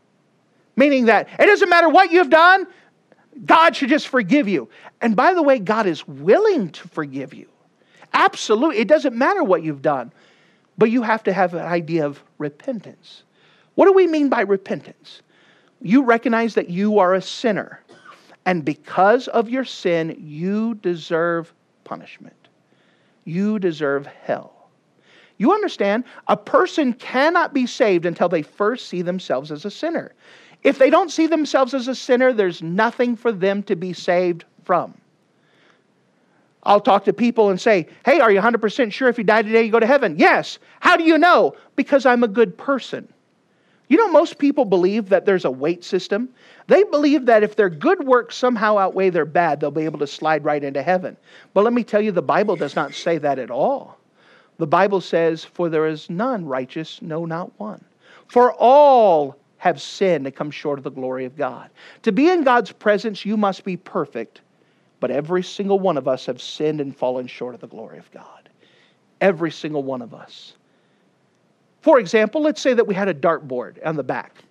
meaning 0.75 1.05
that 1.05 1.27
it 1.39 1.45
doesn't 1.45 1.69
matter 1.69 1.89
what 1.89 2.11
you've 2.11 2.29
done, 2.29 2.67
God 3.45 3.75
should 3.75 3.89
just 3.89 4.07
forgive 4.07 4.47
you. 4.47 4.69
And 5.01 5.15
by 5.15 5.33
the 5.33 5.41
way, 5.41 5.59
God 5.59 5.87
is 5.87 6.07
willing 6.07 6.69
to 6.71 6.87
forgive 6.87 7.33
you. 7.33 7.47
Absolutely. 8.13 8.77
It 8.77 8.87
doesn't 8.87 9.15
matter 9.15 9.43
what 9.43 9.63
you've 9.63 9.81
done, 9.81 10.11
but 10.77 10.91
you 10.91 11.03
have 11.03 11.23
to 11.23 11.33
have 11.33 11.53
an 11.53 11.65
idea 11.65 12.05
of 12.05 12.23
repentance. 12.37 13.23
What 13.77 13.85
do 13.85 13.93
we 13.93 14.07
mean 14.07 14.27
by 14.27 14.41
repentance? 14.41 15.21
You 15.83 16.03
recognize 16.03 16.55
that 16.55 16.67
you 16.67 16.97
are 16.97 17.13
a 17.13 17.21
sinner, 17.21 17.83
and 18.43 18.65
because 18.65 19.27
of 19.27 19.51
your 19.51 19.65
sin, 19.65 20.17
you 20.19 20.73
deserve 20.81 21.53
punishment. 21.83 22.47
You 23.23 23.59
deserve 23.59 24.07
hell. 24.07 24.71
You 25.37 25.53
understand? 25.53 26.05
A 26.27 26.35
person 26.35 26.91
cannot 26.91 27.53
be 27.53 27.67
saved 27.67 28.07
until 28.07 28.27
they 28.27 28.41
first 28.41 28.87
see 28.87 29.03
themselves 29.03 29.51
as 29.51 29.63
a 29.63 29.69
sinner. 29.69 30.15
If 30.63 30.79
they 30.79 30.89
don't 30.89 31.11
see 31.11 31.27
themselves 31.27 31.75
as 31.75 31.87
a 31.87 31.93
sinner, 31.93 32.33
there's 32.33 32.63
nothing 32.63 33.15
for 33.15 33.31
them 33.31 33.61
to 33.61 33.75
be 33.75 33.93
saved 33.93 34.45
from. 34.63 34.95
I'll 36.63 36.81
talk 36.81 37.05
to 37.05 37.13
people 37.13 37.51
and 37.51 37.61
say, 37.61 37.89
Hey, 38.03 38.21
are 38.21 38.31
you 38.31 38.41
100% 38.41 38.91
sure 38.91 39.07
if 39.07 39.19
you 39.19 39.23
die 39.23 39.43
today 39.43 39.61
you 39.61 39.71
go 39.71 39.79
to 39.79 39.85
heaven? 39.85 40.15
Yes. 40.17 40.57
How 40.79 40.97
do 40.97 41.03
you 41.03 41.19
know? 41.19 41.53
Because 41.75 42.07
I'm 42.07 42.23
a 42.23 42.27
good 42.27 42.57
person. 42.57 43.07
You 43.89 43.97
know, 43.97 44.09
most 44.09 44.37
people 44.37 44.65
believe 44.65 45.09
that 45.09 45.25
there's 45.25 45.45
a 45.45 45.51
weight 45.51 45.83
system. 45.83 46.29
They 46.67 46.83
believe 46.83 47.25
that 47.27 47.43
if 47.43 47.55
their 47.55 47.69
good 47.69 48.05
works 48.05 48.35
somehow 48.35 48.77
outweigh 48.77 49.09
their 49.09 49.25
bad, 49.25 49.59
they'll 49.59 49.71
be 49.71 49.85
able 49.85 49.99
to 49.99 50.07
slide 50.07 50.43
right 50.43 50.63
into 50.63 50.83
heaven. 50.83 51.15
But 51.53 51.63
let 51.63 51.73
me 51.73 51.83
tell 51.83 52.01
you, 52.01 52.11
the 52.11 52.21
Bible 52.21 52.55
does 52.57 52.75
not 52.75 52.93
say 52.93 53.17
that 53.19 53.39
at 53.39 53.49
all. 53.49 53.97
The 54.57 54.67
Bible 54.67 54.99
says, 54.99 55.45
For 55.45 55.69
there 55.69 55.87
is 55.87 56.09
none 56.09 56.45
righteous, 56.45 57.01
no, 57.01 57.25
not 57.25 57.57
one. 57.59 57.83
For 58.27 58.53
all 58.53 59.37
have 59.57 59.81
sinned 59.81 60.25
and 60.27 60.35
come 60.35 60.51
short 60.51 60.79
of 60.79 60.83
the 60.83 60.91
glory 60.91 61.25
of 61.25 61.37
God. 61.37 61.69
To 62.03 62.11
be 62.11 62.29
in 62.29 62.43
God's 62.43 62.71
presence, 62.71 63.25
you 63.25 63.37
must 63.37 63.63
be 63.63 63.77
perfect. 63.77 64.41
But 64.99 65.11
every 65.11 65.43
single 65.43 65.79
one 65.79 65.97
of 65.97 66.07
us 66.07 66.25
have 66.25 66.41
sinned 66.41 66.81
and 66.81 66.95
fallen 66.95 67.27
short 67.27 67.55
of 67.55 67.61
the 67.61 67.67
glory 67.67 67.99
of 67.99 68.11
God. 68.11 68.49
Every 69.21 69.51
single 69.51 69.83
one 69.83 70.01
of 70.01 70.13
us. 70.13 70.53
For 71.81 71.99
example, 71.99 72.41
let's 72.41 72.61
say 72.61 72.73
that 72.73 72.85
we 72.85 72.95
had 72.95 73.07
a 73.07 73.13
dartboard 73.13 73.77
on 73.85 73.95
the 73.95 74.03
back. 74.03 74.43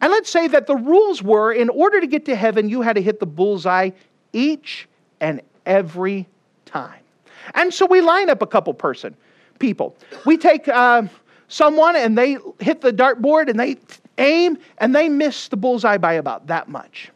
And 0.00 0.12
let's 0.12 0.30
say 0.30 0.46
that 0.48 0.66
the 0.66 0.76
rules 0.76 1.22
were 1.22 1.52
in 1.52 1.68
order 1.70 2.00
to 2.00 2.06
get 2.06 2.24
to 2.26 2.36
heaven, 2.36 2.68
you 2.68 2.82
had 2.82 2.96
to 2.96 3.02
hit 3.02 3.18
the 3.18 3.26
bullseye 3.26 3.90
each 4.32 4.88
and 5.20 5.40
every 5.64 6.26
time. 6.66 7.00
And 7.54 7.72
so 7.72 7.86
we 7.86 8.00
line 8.00 8.28
up 8.28 8.42
a 8.42 8.46
couple 8.46 8.74
person, 8.74 9.16
people. 9.58 9.96
We 10.26 10.36
take 10.36 10.68
uh, 10.68 11.04
someone 11.48 11.96
and 11.96 12.16
they 12.16 12.36
hit 12.60 12.80
the 12.80 12.92
dartboard 12.92 13.48
and 13.48 13.58
they 13.58 13.76
aim 14.18 14.58
and 14.78 14.94
they 14.94 15.08
miss 15.08 15.48
the 15.48 15.56
bullseye 15.56 15.96
by 15.96 16.14
about 16.14 16.46
that 16.48 16.68
much. 16.68 17.10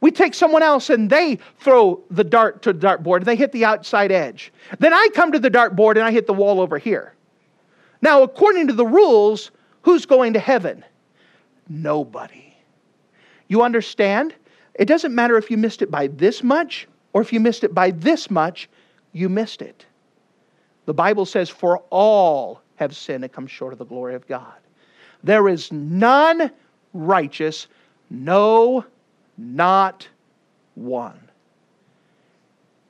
We 0.00 0.10
take 0.10 0.34
someone 0.34 0.62
else 0.62 0.90
and 0.90 1.10
they 1.10 1.38
throw 1.58 2.00
the 2.10 2.22
dart 2.22 2.62
to 2.62 2.72
the 2.72 2.86
dartboard 2.86 3.18
and 3.18 3.26
they 3.26 3.36
hit 3.36 3.52
the 3.52 3.64
outside 3.64 4.12
edge. 4.12 4.52
Then 4.78 4.92
I 4.92 5.08
come 5.14 5.32
to 5.32 5.38
the 5.38 5.50
dartboard 5.50 5.92
and 5.92 6.02
I 6.02 6.12
hit 6.12 6.26
the 6.26 6.34
wall 6.34 6.60
over 6.60 6.78
here. 6.78 7.14
Now, 8.00 8.22
according 8.22 8.68
to 8.68 8.72
the 8.72 8.86
rules, 8.86 9.50
who's 9.82 10.06
going 10.06 10.32
to 10.34 10.38
heaven? 10.38 10.84
Nobody. 11.68 12.54
You 13.48 13.62
understand? 13.62 14.34
It 14.74 14.86
doesn't 14.86 15.14
matter 15.14 15.36
if 15.36 15.50
you 15.50 15.56
missed 15.56 15.82
it 15.82 15.90
by 15.90 16.06
this 16.08 16.42
much 16.42 16.86
or 17.12 17.20
if 17.20 17.32
you 17.32 17.40
missed 17.40 17.64
it 17.64 17.74
by 17.74 17.90
this 17.90 18.30
much, 18.30 18.68
you 19.12 19.28
missed 19.28 19.62
it. 19.62 19.86
The 20.86 20.94
Bible 20.94 21.26
says, 21.26 21.48
For 21.48 21.78
all 21.90 22.62
have 22.76 22.94
sinned 22.94 23.24
and 23.24 23.32
come 23.32 23.46
short 23.46 23.72
of 23.72 23.78
the 23.78 23.84
glory 23.84 24.14
of 24.14 24.26
God. 24.26 24.54
There 25.24 25.48
is 25.48 25.72
none 25.72 26.50
righteous, 26.92 27.66
no, 28.08 28.84
not 29.36 30.08
one. 30.74 31.18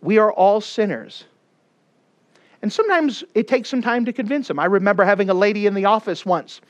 We 0.02 0.18
are 0.18 0.32
all 0.32 0.61
sinners. 0.61 1.24
And 2.62 2.72
sometimes 2.72 3.24
it 3.34 3.46
takes 3.46 3.68
some 3.68 3.82
time 3.82 4.04
to 4.04 4.12
convince 4.12 4.48
them. 4.48 4.59
I 4.59 4.64
remember 4.64 5.04
having 5.04 5.30
a 5.30 5.34
lady 5.34 5.66
in 5.66 5.74
the 5.74 5.84
office 5.84 6.26
once, 6.26 6.61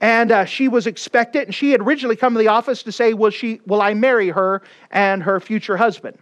and 0.00 0.30
uh, 0.30 0.44
she 0.44 0.68
was 0.68 0.86
expectant, 0.86 1.46
and 1.46 1.54
she 1.54 1.72
had 1.72 1.80
originally 1.80 2.16
come 2.16 2.32
to 2.34 2.38
the 2.38 2.48
office 2.48 2.82
to 2.84 2.92
say, 2.92 3.14
will, 3.14 3.30
she, 3.30 3.60
will 3.66 3.82
I 3.82 3.94
marry 3.94 4.30
her 4.30 4.62
and 4.90 5.22
her 5.22 5.40
future 5.40 5.76
husband? 5.76 6.16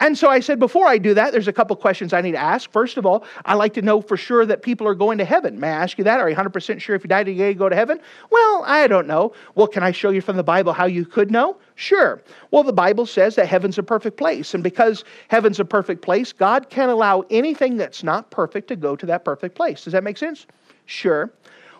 And 0.00 0.16
so 0.16 0.28
I 0.28 0.38
said, 0.38 0.60
before 0.60 0.86
I 0.86 0.96
do 0.96 1.12
that, 1.14 1.32
there's 1.32 1.48
a 1.48 1.52
couple 1.52 1.74
questions 1.74 2.12
I 2.12 2.20
need 2.20 2.32
to 2.32 2.38
ask. 2.38 2.70
First 2.70 2.96
of 2.96 3.04
all, 3.04 3.24
I 3.44 3.54
like 3.54 3.74
to 3.74 3.82
know 3.82 4.00
for 4.00 4.16
sure 4.16 4.46
that 4.46 4.62
people 4.62 4.86
are 4.86 4.94
going 4.94 5.18
to 5.18 5.24
heaven. 5.24 5.58
May 5.58 5.68
I 5.68 5.82
ask 5.82 5.98
you 5.98 6.04
that? 6.04 6.20
Are 6.20 6.30
you 6.30 6.36
100% 6.36 6.80
sure 6.80 6.94
if 6.94 7.02
you 7.02 7.08
die 7.08 7.24
today, 7.24 7.48
you 7.48 7.54
go 7.54 7.68
to 7.68 7.74
heaven? 7.74 7.98
Well, 8.30 8.62
I 8.64 8.86
don't 8.86 9.08
know. 9.08 9.32
Well, 9.56 9.66
can 9.66 9.82
I 9.82 9.90
show 9.90 10.10
you 10.10 10.20
from 10.20 10.36
the 10.36 10.44
Bible 10.44 10.72
how 10.72 10.86
you 10.86 11.04
could 11.04 11.32
know? 11.32 11.56
Sure. 11.74 12.22
Well, 12.52 12.62
the 12.62 12.72
Bible 12.72 13.06
says 13.06 13.34
that 13.34 13.48
heaven's 13.48 13.76
a 13.76 13.82
perfect 13.82 14.16
place. 14.16 14.54
And 14.54 14.62
because 14.62 15.04
heaven's 15.28 15.58
a 15.58 15.64
perfect 15.64 16.02
place, 16.02 16.32
God 16.32 16.70
can't 16.70 16.92
allow 16.92 17.24
anything 17.30 17.76
that's 17.76 18.04
not 18.04 18.30
perfect 18.30 18.68
to 18.68 18.76
go 18.76 18.94
to 18.94 19.06
that 19.06 19.24
perfect 19.24 19.56
place. 19.56 19.82
Does 19.82 19.94
that 19.94 20.04
make 20.04 20.18
sense? 20.18 20.46
Sure. 20.86 21.32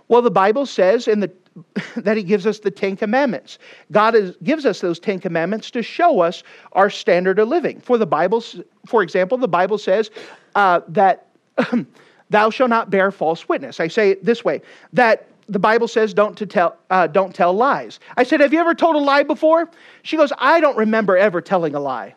Well, 0.08 0.22
the 0.22 0.30
Bible 0.30 0.66
says 0.66 1.06
in 1.06 1.20
the 1.20 1.30
that 1.96 2.16
he 2.16 2.22
gives 2.22 2.46
us 2.46 2.58
the 2.60 2.70
Ten 2.70 2.96
Commandments. 2.96 3.58
God 3.92 4.14
is, 4.14 4.36
gives 4.42 4.66
us 4.66 4.80
those 4.80 4.98
Ten 4.98 5.18
Commandments 5.18 5.70
to 5.72 5.82
show 5.82 6.20
us 6.20 6.42
our 6.72 6.90
standard 6.90 7.38
of 7.38 7.48
living. 7.48 7.80
For 7.80 7.98
the 7.98 8.06
Bible, 8.06 8.42
for 8.86 9.02
example, 9.02 9.38
the 9.38 9.48
Bible 9.48 9.78
says 9.78 10.10
uh, 10.54 10.80
that 10.88 11.26
thou 12.30 12.50
shalt 12.50 12.70
not 12.70 12.90
bear 12.90 13.10
false 13.10 13.48
witness. 13.48 13.80
I 13.80 13.88
say 13.88 14.10
it 14.10 14.24
this 14.24 14.44
way: 14.44 14.62
that 14.92 15.28
the 15.48 15.58
Bible 15.58 15.88
says 15.88 16.12
don't 16.12 16.36
to 16.38 16.46
tell 16.46 16.76
uh, 16.90 17.06
don't 17.06 17.34
tell 17.34 17.52
lies. 17.52 18.00
I 18.16 18.22
said, 18.22 18.40
have 18.40 18.52
you 18.52 18.60
ever 18.60 18.74
told 18.74 18.96
a 18.96 18.98
lie 18.98 19.22
before? 19.22 19.70
She 20.02 20.16
goes, 20.16 20.32
I 20.38 20.60
don't 20.60 20.76
remember 20.76 21.16
ever 21.16 21.40
telling 21.40 21.74
a 21.74 21.80
lie. 21.80 22.14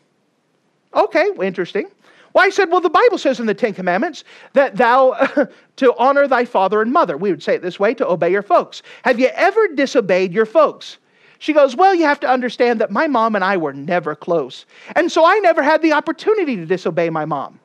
Okay, 0.93 1.29
interesting. 1.41 1.87
Well, 2.33 2.45
I 2.45 2.49
said, 2.49 2.71
well, 2.71 2.81
the 2.81 2.89
Bible 2.89 3.17
says 3.17 3.39
in 3.39 3.45
the 3.45 3.53
Ten 3.53 3.73
Commandments 3.73 4.23
that 4.53 4.77
thou 4.77 5.13
to 5.75 5.95
honor 5.97 6.27
thy 6.27 6.45
father 6.45 6.81
and 6.81 6.91
mother. 6.91 7.17
We 7.17 7.31
would 7.31 7.43
say 7.43 7.55
it 7.55 7.61
this 7.61 7.79
way 7.79 7.93
to 7.95 8.07
obey 8.07 8.31
your 8.31 8.41
folks. 8.41 8.81
Have 9.03 9.19
you 9.19 9.27
ever 9.27 9.67
disobeyed 9.69 10.33
your 10.33 10.45
folks? 10.45 10.97
She 11.39 11.53
goes, 11.53 11.75
Well, 11.75 11.95
you 11.95 12.03
have 12.03 12.19
to 12.21 12.29
understand 12.29 12.79
that 12.81 12.91
my 12.91 13.07
mom 13.07 13.35
and 13.35 13.43
I 13.43 13.57
were 13.57 13.73
never 13.73 14.15
close. 14.15 14.65
And 14.95 15.11
so 15.11 15.25
I 15.25 15.39
never 15.39 15.63
had 15.63 15.81
the 15.81 15.93
opportunity 15.93 16.55
to 16.55 16.65
disobey 16.65 17.09
my 17.09 17.25
mom. 17.25 17.59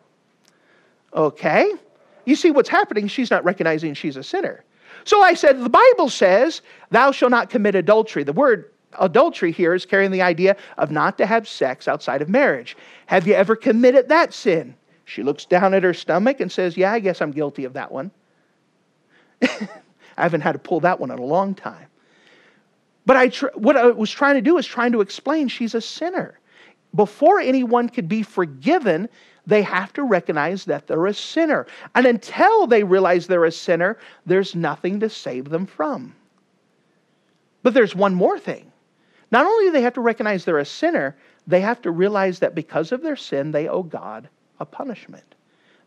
Okay. 1.15 1.71
You 2.25 2.37
see 2.37 2.51
what's 2.51 2.69
happening? 2.69 3.07
She's 3.07 3.31
not 3.31 3.45
recognizing 3.45 3.95
she's 3.95 4.17
a 4.17 4.23
sinner. 4.23 4.65
So 5.05 5.23
I 5.23 5.35
said, 5.35 5.61
The 5.63 5.69
Bible 5.69 6.09
says, 6.09 6.63
Thou 6.91 7.13
shalt 7.13 7.31
not 7.31 7.51
commit 7.51 7.75
adultery. 7.75 8.25
The 8.25 8.33
word 8.33 8.73
adultery 8.99 9.53
here 9.53 9.75
is 9.75 9.87
carrying 9.87 10.11
the 10.11 10.23
idea 10.23 10.57
of 10.79 10.91
not 10.91 11.19
to 11.19 11.27
have 11.27 11.49
sex 11.49 11.89
outside 11.89 12.23
of 12.23 12.29
marriage. 12.29 12.77
Have 13.07 13.27
you 13.27 13.35
ever 13.35 13.57
committed 13.57 14.09
that 14.09 14.33
sin? 14.33 14.75
She 15.05 15.23
looks 15.23 15.45
down 15.45 15.73
at 15.75 15.85
her 15.85 15.95
stomach 15.95 16.41
and 16.41 16.51
says, 16.51 16.77
Yeah, 16.77 16.93
I 16.93 16.99
guess 16.99 17.23
I'm 17.23 17.31
guilty 17.31 17.65
of 17.65 17.75
that 17.75 17.93
one. 17.93 18.11
I 19.43 20.23
haven't 20.23 20.41
had 20.41 20.53
to 20.53 20.59
pull 20.59 20.81
that 20.81 20.99
one 20.99 21.11
in 21.11 21.19
a 21.19 21.25
long 21.25 21.55
time. 21.55 21.87
But 23.05 23.17
I 23.17 23.29
tr- 23.29 23.47
what 23.55 23.77
I 23.77 23.87
was 23.87 24.11
trying 24.11 24.35
to 24.35 24.41
do 24.41 24.59
is 24.59 24.67
trying 24.67 24.93
to 24.93 25.01
explain 25.01 25.49
she's 25.49 25.75
a 25.75 25.81
sinner. 25.81 26.39
Before 26.95 27.39
anyone 27.39 27.89
could 27.89 28.09
be 28.09 28.23
forgiven, 28.23 29.09
they 29.47 29.63
have 29.63 29.93
to 29.93 30.03
recognize 30.03 30.65
that 30.65 30.87
they're 30.87 31.07
a 31.07 31.15
sinner. 31.15 31.67
And 31.95 32.07
until 32.07 32.67
they 32.67 32.83
realize 32.83 33.27
they're 33.27 33.45
a 33.45 33.53
sinner, 33.53 33.99
there's 34.25 34.55
nothing 34.55 34.99
to 35.01 35.09
save 35.09 35.51
them 35.51 35.67
from. 35.67 36.15
But 37.63 37.75
there's 37.75 37.95
one 37.95 38.15
more 38.15 38.39
thing. 38.39 38.73
Not 39.31 39.47
only 39.47 39.67
do 39.67 39.73
they 39.73 39.83
have 39.83 39.95
to 39.95 40.01
recognize 40.01 40.45
they're 40.45 40.59
a 40.59 40.65
sinner, 40.65 41.17
they 41.47 41.61
have 41.61 41.83
to 41.83 41.91
realize 41.91 42.39
that 42.41 42.55
because 42.55 42.93
of 42.93 43.03
their 43.03 43.17
sin, 43.17 43.51
they 43.51 43.69
owe 43.69 43.83
God 43.83 44.29
a 44.61 44.65
punishment. 44.65 45.35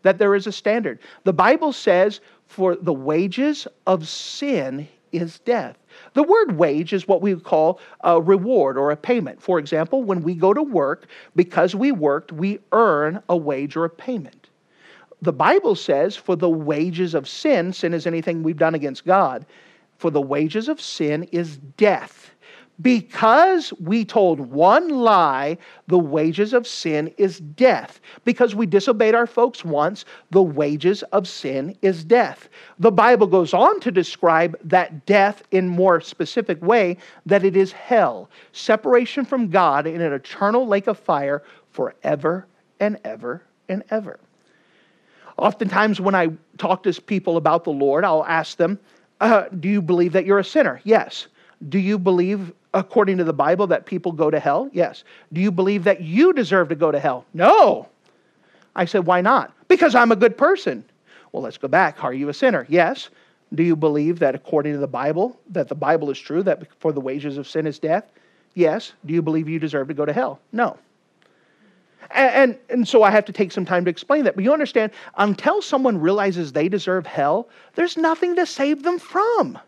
That 0.02 0.18
there 0.18 0.34
is 0.34 0.46
a 0.46 0.52
standard. 0.52 0.98
The 1.24 1.32
Bible 1.32 1.72
says, 1.72 2.20
for 2.46 2.74
the 2.74 2.92
wages 2.92 3.66
of 3.86 4.08
sin 4.08 4.88
is 5.12 5.40
death. 5.40 5.76
The 6.14 6.22
word 6.22 6.56
wage 6.56 6.92
is 6.92 7.08
what 7.08 7.20
we 7.20 7.34
call 7.36 7.80
a 8.02 8.20
reward 8.20 8.78
or 8.78 8.90
a 8.90 8.96
payment. 8.96 9.42
For 9.42 9.58
example, 9.58 10.02
when 10.02 10.22
we 10.22 10.34
go 10.34 10.54
to 10.54 10.62
work, 10.62 11.06
because 11.36 11.74
we 11.74 11.92
worked, 11.92 12.32
we 12.32 12.60
earn 12.72 13.22
a 13.28 13.36
wage 13.36 13.76
or 13.76 13.84
a 13.84 13.90
payment. 13.90 14.48
The 15.22 15.32
Bible 15.32 15.74
says, 15.74 16.16
for 16.16 16.36
the 16.36 16.48
wages 16.48 17.14
of 17.14 17.28
sin, 17.28 17.72
sin 17.72 17.92
is 17.92 18.06
anything 18.06 18.42
we've 18.42 18.56
done 18.56 18.74
against 18.74 19.04
God, 19.04 19.44
for 19.98 20.10
the 20.10 20.20
wages 20.20 20.68
of 20.68 20.80
sin 20.80 21.24
is 21.24 21.58
death. 21.76 22.30
Because 22.80 23.72
we 23.80 24.04
told 24.04 24.40
one 24.40 24.88
lie, 24.88 25.58
the 25.88 25.98
wages 25.98 26.52
of 26.52 26.66
sin 26.66 27.12
is 27.18 27.40
death. 27.40 28.00
Because 28.24 28.54
we 28.54 28.66
disobeyed 28.66 29.14
our 29.14 29.26
folks 29.26 29.64
once, 29.64 30.04
the 30.30 30.42
wages 30.42 31.02
of 31.12 31.26
sin 31.26 31.76
is 31.82 32.04
death. 32.04 32.48
The 32.78 32.92
Bible 32.92 33.26
goes 33.26 33.52
on 33.52 33.80
to 33.80 33.90
describe 33.90 34.56
that 34.64 35.04
death 35.04 35.42
in 35.50 35.68
more 35.68 36.00
specific 36.00 36.62
way 36.62 36.96
that 37.26 37.44
it 37.44 37.56
is 37.56 37.72
hell, 37.72 38.30
separation 38.52 39.24
from 39.24 39.50
God 39.50 39.86
in 39.86 40.00
an 40.00 40.12
eternal 40.12 40.66
lake 40.66 40.86
of 40.86 40.98
fire 40.98 41.42
forever 41.72 42.46
and 42.78 42.98
ever 43.04 43.42
and 43.68 43.82
ever. 43.90 44.18
Oftentimes, 45.36 46.00
when 46.00 46.14
I 46.14 46.28
talk 46.58 46.82
to 46.84 46.92
people 47.02 47.36
about 47.36 47.64
the 47.64 47.70
Lord, 47.70 48.04
I'll 48.04 48.26
ask 48.26 48.56
them, 48.56 48.78
uh, 49.20 49.44
Do 49.58 49.68
you 49.68 49.82
believe 49.82 50.12
that 50.12 50.26
you're 50.26 50.38
a 50.38 50.44
sinner? 50.44 50.80
Yes. 50.84 51.28
Do 51.68 51.78
you 51.78 51.98
believe 51.98 52.52
according 52.74 53.18
to 53.18 53.24
the 53.24 53.32
Bible, 53.32 53.66
that 53.68 53.86
people 53.86 54.12
go 54.12 54.30
to 54.30 54.38
hell? 54.38 54.68
Yes. 54.72 55.04
Do 55.32 55.40
you 55.40 55.50
believe 55.50 55.84
that 55.84 56.00
you 56.00 56.32
deserve 56.32 56.68
to 56.68 56.74
go 56.74 56.90
to 56.90 56.98
hell? 56.98 57.24
No. 57.34 57.88
I 58.76 58.84
said, 58.84 59.06
Why 59.06 59.20
not? 59.20 59.52
Because 59.68 59.94
I'm 59.94 60.12
a 60.12 60.16
good 60.16 60.36
person. 60.36 60.84
Well, 61.32 61.42
let's 61.42 61.58
go 61.58 61.68
back. 61.68 62.02
Are 62.02 62.12
you 62.12 62.28
a 62.28 62.34
sinner? 62.34 62.66
Yes. 62.68 63.10
Do 63.54 63.62
you 63.62 63.74
believe 63.74 64.18
that 64.20 64.34
according 64.34 64.72
to 64.74 64.78
the 64.78 64.86
Bible, 64.86 65.38
that 65.50 65.68
the 65.68 65.74
Bible 65.74 66.10
is 66.10 66.18
true, 66.18 66.42
that 66.44 66.66
for 66.78 66.92
the 66.92 67.00
wages 67.00 67.36
of 67.36 67.48
sin 67.48 67.66
is 67.66 67.78
death? 67.78 68.10
Yes. 68.54 68.92
Do 69.06 69.14
you 69.14 69.22
believe 69.22 69.48
you 69.48 69.58
deserve 69.58 69.88
to 69.88 69.94
go 69.94 70.04
to 70.04 70.12
hell? 70.12 70.40
No. 70.52 70.78
And, 72.12 72.30
and, 72.34 72.58
and, 72.68 72.88
so 72.88 73.02
I 73.02 73.10
have 73.10 73.24
to 73.26 73.32
take 73.32 73.52
some 73.52 73.64
time 73.64 73.84
to 73.84 73.90
explain 73.90 74.24
that. 74.24 74.34
But 74.34 74.42
you 74.42 74.52
understand, 74.52 74.90
until 75.16 75.62
someone 75.62 76.00
realizes 76.00 76.52
they 76.52 76.68
deserve 76.68 77.06
hell, 77.06 77.48
there's 77.74 77.96
nothing 77.96 78.34
to 78.36 78.46
save 78.46 78.82
them 78.82 78.98
from. 78.98 79.58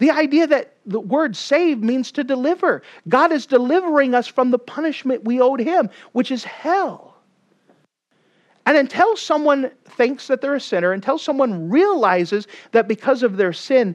The 0.00 0.10
idea 0.10 0.46
that 0.46 0.76
the 0.86 0.98
word 0.98 1.36
save 1.36 1.82
means 1.82 2.10
to 2.12 2.24
deliver. 2.24 2.82
God 3.08 3.32
is 3.32 3.44
delivering 3.44 4.14
us 4.14 4.26
from 4.26 4.50
the 4.50 4.58
punishment 4.58 5.24
we 5.24 5.40
owed 5.40 5.60
him, 5.60 5.90
which 6.12 6.30
is 6.30 6.42
hell. 6.42 7.18
And 8.64 8.78
until 8.78 9.14
someone 9.14 9.70
thinks 9.84 10.26
that 10.28 10.40
they're 10.40 10.54
a 10.54 10.60
sinner, 10.60 10.92
until 10.92 11.18
someone 11.18 11.68
realizes 11.68 12.48
that 12.72 12.88
because 12.88 13.22
of 13.22 13.36
their 13.36 13.52
sin 13.52 13.94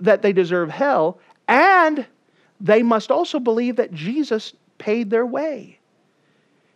that 0.00 0.22
they 0.22 0.32
deserve 0.32 0.70
hell, 0.70 1.20
and 1.46 2.04
they 2.60 2.82
must 2.82 3.12
also 3.12 3.38
believe 3.38 3.76
that 3.76 3.92
Jesus 3.92 4.54
paid 4.78 5.08
their 5.08 5.26
way. 5.26 5.78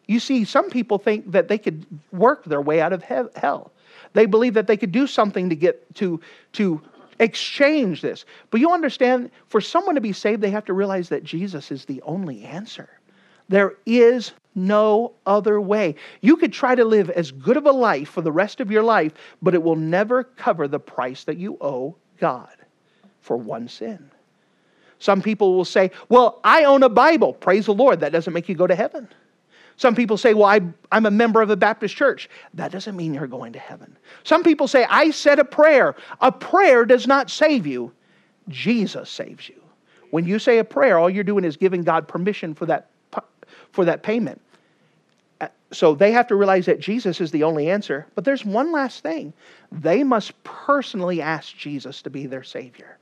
You 0.06 0.20
see, 0.20 0.44
some 0.44 0.70
people 0.70 0.98
think 0.98 1.32
that 1.32 1.48
they 1.48 1.58
could 1.58 1.84
work 2.12 2.44
their 2.44 2.62
way 2.62 2.80
out 2.80 2.92
of 2.92 3.02
hell. 3.02 3.72
They 4.12 4.26
believe 4.26 4.54
that 4.54 4.68
they 4.68 4.76
could 4.76 4.92
do 4.92 5.08
something 5.08 5.48
to 5.48 5.56
get 5.56 5.94
to, 5.96 6.20
to 6.52 6.80
exchange 7.20 8.00
this. 8.00 8.24
But 8.50 8.60
you 8.60 8.72
understand, 8.72 9.30
for 9.48 9.60
someone 9.60 9.94
to 9.94 10.00
be 10.00 10.12
saved, 10.12 10.42
they 10.42 10.50
have 10.50 10.64
to 10.66 10.72
realize 10.72 11.08
that 11.08 11.24
Jesus 11.24 11.70
is 11.70 11.84
the 11.84 12.02
only 12.02 12.44
answer. 12.44 12.88
There 13.48 13.74
is 13.86 14.32
no 14.54 15.12
other 15.24 15.60
way. 15.60 15.94
You 16.20 16.36
could 16.36 16.52
try 16.52 16.74
to 16.74 16.84
live 16.84 17.10
as 17.10 17.30
good 17.30 17.56
of 17.56 17.66
a 17.66 17.72
life 17.72 18.08
for 18.08 18.20
the 18.20 18.32
rest 18.32 18.60
of 18.60 18.70
your 18.70 18.82
life, 18.82 19.12
but 19.40 19.54
it 19.54 19.62
will 19.62 19.76
never 19.76 20.24
cover 20.24 20.68
the 20.68 20.80
price 20.80 21.24
that 21.24 21.38
you 21.38 21.56
owe 21.60 21.96
God 22.18 22.54
for 23.20 23.36
one 23.36 23.68
sin. 23.68 24.10
Some 24.98 25.22
people 25.22 25.54
will 25.54 25.64
say, 25.64 25.92
Well, 26.08 26.40
I 26.42 26.64
own 26.64 26.82
a 26.82 26.88
Bible. 26.88 27.32
Praise 27.32 27.66
the 27.66 27.74
Lord. 27.74 28.00
That 28.00 28.12
doesn't 28.12 28.32
make 28.32 28.48
you 28.48 28.54
go 28.54 28.66
to 28.66 28.74
heaven. 28.74 29.08
Some 29.78 29.94
people 29.94 30.18
say, 30.18 30.34
Well, 30.34 30.44
I, 30.44 30.60
am 30.92 31.06
a 31.06 31.10
member 31.10 31.40
of 31.40 31.50
a 31.50 31.56
Baptist 31.56 31.96
church. 31.96 32.28
That 32.52 32.72
doesn't 32.72 32.96
mean 32.96 33.14
you're 33.14 33.28
going 33.28 33.52
to 33.54 33.58
heaven. 33.58 33.96
Some 34.24 34.42
people 34.42 34.68
say, 34.68 34.84
I 34.90 35.10
said 35.10 35.38
a 35.38 35.44
prayer. 35.44 35.94
A 36.20 36.30
prayer 36.30 36.84
does 36.84 37.06
not 37.06 37.30
save 37.30 37.66
you, 37.66 37.92
Jesus 38.48 39.08
saves 39.08 39.48
you. 39.48 39.62
When 40.10 40.26
you 40.26 40.38
say 40.38 40.58
a 40.58 40.64
prayer, 40.64 40.98
all 40.98 41.08
you're 41.08 41.24
doing 41.24 41.44
is 41.44 41.56
giving 41.56 41.82
God 41.82 42.08
permission 42.08 42.54
for 42.54 42.66
that, 42.66 42.90
for 43.70 43.84
that 43.84 44.02
payment. 44.02 44.40
Uh, 45.40 45.48
so 45.70 45.94
they 45.94 46.10
have 46.10 46.26
to 46.26 46.34
realize 46.34 46.66
that 46.66 46.80
Jesus 46.80 47.20
is 47.20 47.30
the 47.30 47.44
only 47.44 47.70
answer. 47.70 48.04
But 48.16 48.24
there's 48.24 48.44
one 48.44 48.72
last 48.72 49.02
thing 49.04 49.32
they 49.70 50.02
must 50.02 50.42
personally 50.42 51.22
ask 51.22 51.56
Jesus 51.56 52.02
to 52.02 52.10
be 52.10 52.26
their 52.26 52.42
Savior. 52.42 52.98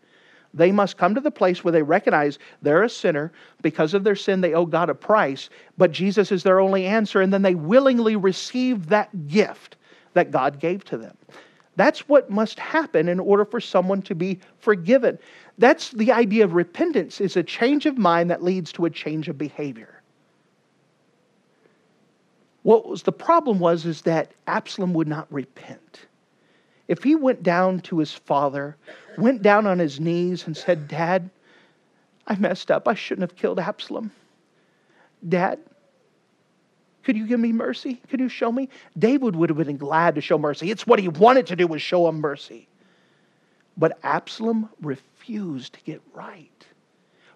They 0.56 0.72
must 0.72 0.96
come 0.96 1.14
to 1.14 1.20
the 1.20 1.30
place 1.30 1.62
where 1.62 1.72
they 1.72 1.82
recognize 1.82 2.38
they're 2.62 2.82
a 2.82 2.88
sinner. 2.88 3.30
Because 3.62 3.94
of 3.94 4.02
their 4.02 4.16
sin, 4.16 4.40
they 4.40 4.54
owe 4.54 4.66
God 4.66 4.90
a 4.90 4.94
price, 4.94 5.50
but 5.76 5.92
Jesus 5.92 6.32
is 6.32 6.42
their 6.42 6.60
only 6.60 6.86
answer, 6.86 7.20
and 7.20 7.32
then 7.32 7.42
they 7.42 7.54
willingly 7.54 8.16
receive 8.16 8.88
that 8.88 9.28
gift 9.28 9.76
that 10.14 10.30
God 10.30 10.58
gave 10.58 10.82
to 10.86 10.96
them. 10.96 11.16
That's 11.76 12.08
what 12.08 12.30
must 12.30 12.58
happen 12.58 13.06
in 13.08 13.20
order 13.20 13.44
for 13.44 13.60
someone 13.60 14.00
to 14.02 14.14
be 14.14 14.40
forgiven. 14.58 15.18
That's 15.58 15.90
the 15.90 16.10
idea 16.10 16.44
of 16.44 16.54
repentance 16.54 17.20
is 17.20 17.36
a 17.36 17.42
change 17.42 17.84
of 17.84 17.98
mind 17.98 18.30
that 18.30 18.42
leads 18.42 18.72
to 18.72 18.86
a 18.86 18.90
change 18.90 19.28
of 19.28 19.36
behavior. 19.36 20.00
What 22.62 22.88
was 22.88 23.02
the 23.02 23.12
problem 23.12 23.58
was 23.58 23.84
is 23.84 24.02
that 24.02 24.32
Absalom 24.46 24.94
would 24.94 25.06
not 25.06 25.30
repent. 25.30 26.06
If 26.88 27.02
he 27.02 27.14
went 27.14 27.42
down 27.42 27.80
to 27.82 27.98
his 27.98 28.12
father, 28.12 28.76
went 29.18 29.42
down 29.42 29.66
on 29.66 29.78
his 29.78 29.98
knees 29.98 30.46
and 30.46 30.56
said, 30.56 30.88
Dad, 30.88 31.30
I 32.26 32.36
messed 32.36 32.70
up. 32.70 32.86
I 32.86 32.94
shouldn't 32.94 33.28
have 33.28 33.36
killed 33.36 33.58
Absalom. 33.58 34.12
Dad, 35.28 35.58
could 37.02 37.16
you 37.16 37.26
give 37.26 37.40
me 37.40 37.52
mercy? 37.52 38.00
Could 38.08 38.20
you 38.20 38.28
show 38.28 38.52
me? 38.52 38.68
David 38.98 39.36
would 39.36 39.50
have 39.50 39.58
been 39.58 39.76
glad 39.76 40.14
to 40.16 40.20
show 40.20 40.38
mercy. 40.38 40.70
It's 40.70 40.86
what 40.86 40.98
he 40.98 41.08
wanted 41.08 41.46
to 41.48 41.56
do 41.56 41.66
was 41.66 41.82
show 41.82 42.08
him 42.08 42.20
mercy. 42.20 42.68
But 43.76 43.98
Absalom 44.02 44.68
refused 44.80 45.74
to 45.74 45.80
get 45.82 46.00
right. 46.14 46.66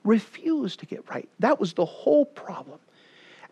Refused 0.05 0.81
to 0.81 0.87
get 0.87 1.09
right. 1.11 1.29
That 1.41 1.61
was 1.61 1.73
the 1.73 1.85
whole 1.85 2.25
problem. 2.25 2.79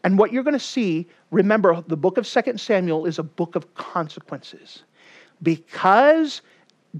And 0.04 0.18
what 0.18 0.32
you're 0.32 0.44
going 0.44 0.54
to 0.54 0.60
see, 0.60 1.06
remember, 1.30 1.82
the 1.86 1.96
book 1.96 2.18
of 2.18 2.26
2 2.26 2.56
Samuel 2.56 3.04
is 3.04 3.18
a 3.18 3.22
book 3.22 3.56
of 3.56 3.74
consequences 3.74 4.84
because 5.42 6.42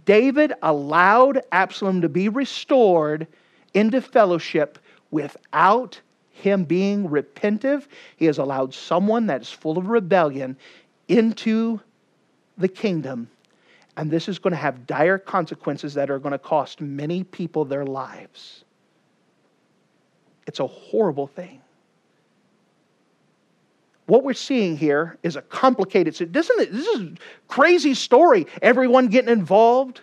David 0.05 0.53
allowed 0.63 1.43
Absalom 1.53 2.01
to 2.03 2.09
be 2.09 2.29
restored 2.29 3.27
into 3.75 4.01
fellowship 4.01 4.79
without 5.11 6.01
him 6.31 6.65
being 6.65 7.09
repentive, 7.09 7.87
he 8.17 8.27
has 8.27 8.39
allowed 8.39 8.73
someone 8.73 9.27
that 9.27 9.43
is 9.43 9.51
full 9.51 9.79
of 9.79 9.89
rebellion 9.89 10.57
into 11.09 11.81
the 12.57 12.69
kingdom. 12.69 13.29
And 13.97 14.11
this 14.11 14.29
is 14.29 14.39
going 14.39 14.53
to 14.53 14.57
have 14.57 14.87
dire 14.87 15.19
consequences 15.19 15.95
that 15.95 16.11
are 16.11 16.21
going 16.21 16.33
to 16.33 16.39
cost 16.39 16.81
many 16.81 17.25
people 17.25 17.65
their 17.65 17.85
lives. 17.85 18.65
It's 20.47 20.61
a 20.61 20.67
horrible 20.67 21.27
thing 21.27 21.61
what 24.09 24.25
we're 24.25 24.33
seeing 24.33 24.75
here 24.75 25.19
is 25.23 25.37
a 25.37 25.43
complicated 25.43 26.33
doesn't 26.33 26.73
this 26.73 26.87
is 26.87 27.01
a 27.01 27.13
crazy 27.47 27.93
story. 27.93 28.47
Everyone 28.63 29.09
getting 29.09 29.31
involved 29.31 30.01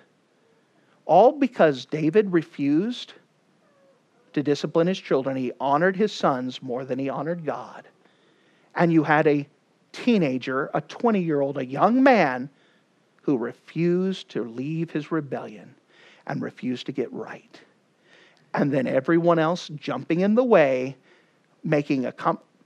all 1.06 1.32
because 1.32 1.86
david 1.86 2.32
refused 2.32 3.14
to 4.34 4.43
discipline 4.43 4.86
his 4.86 4.99
children. 4.99 5.36
He 5.36 5.51
honored 5.60 5.95
his 5.95 6.12
sons 6.12 6.62
more 6.62 6.86
than 6.86 6.99
he 6.99 7.10
honored 7.10 7.45
god. 7.45 7.88
And 8.76 8.93
you 8.93 9.03
had 9.03 9.26
a 9.26 9.47
teenager 9.91 10.70
a 10.76 10.82
20 10.82 11.20
year 11.22 11.41
old 11.41 11.58
a 11.58 11.66
young 11.66 12.03
man 12.03 12.49
who 13.24 13.38
refused 13.38 14.30
to 14.30 14.43
leave 14.43 14.91
his 14.91 15.12
rebellion 15.12 15.74
and 16.28 16.43
refused 16.43 16.86
to 16.86 16.91
get 16.91 17.12
right. 17.12 17.60
And 18.53 18.72
then 18.72 18.86
everyone 18.86 19.39
else 19.39 19.68
jumping 19.70 20.20
in 20.20 20.36
the 20.36 20.43
way 20.43 20.95
making 21.64 22.06
a 22.06 22.12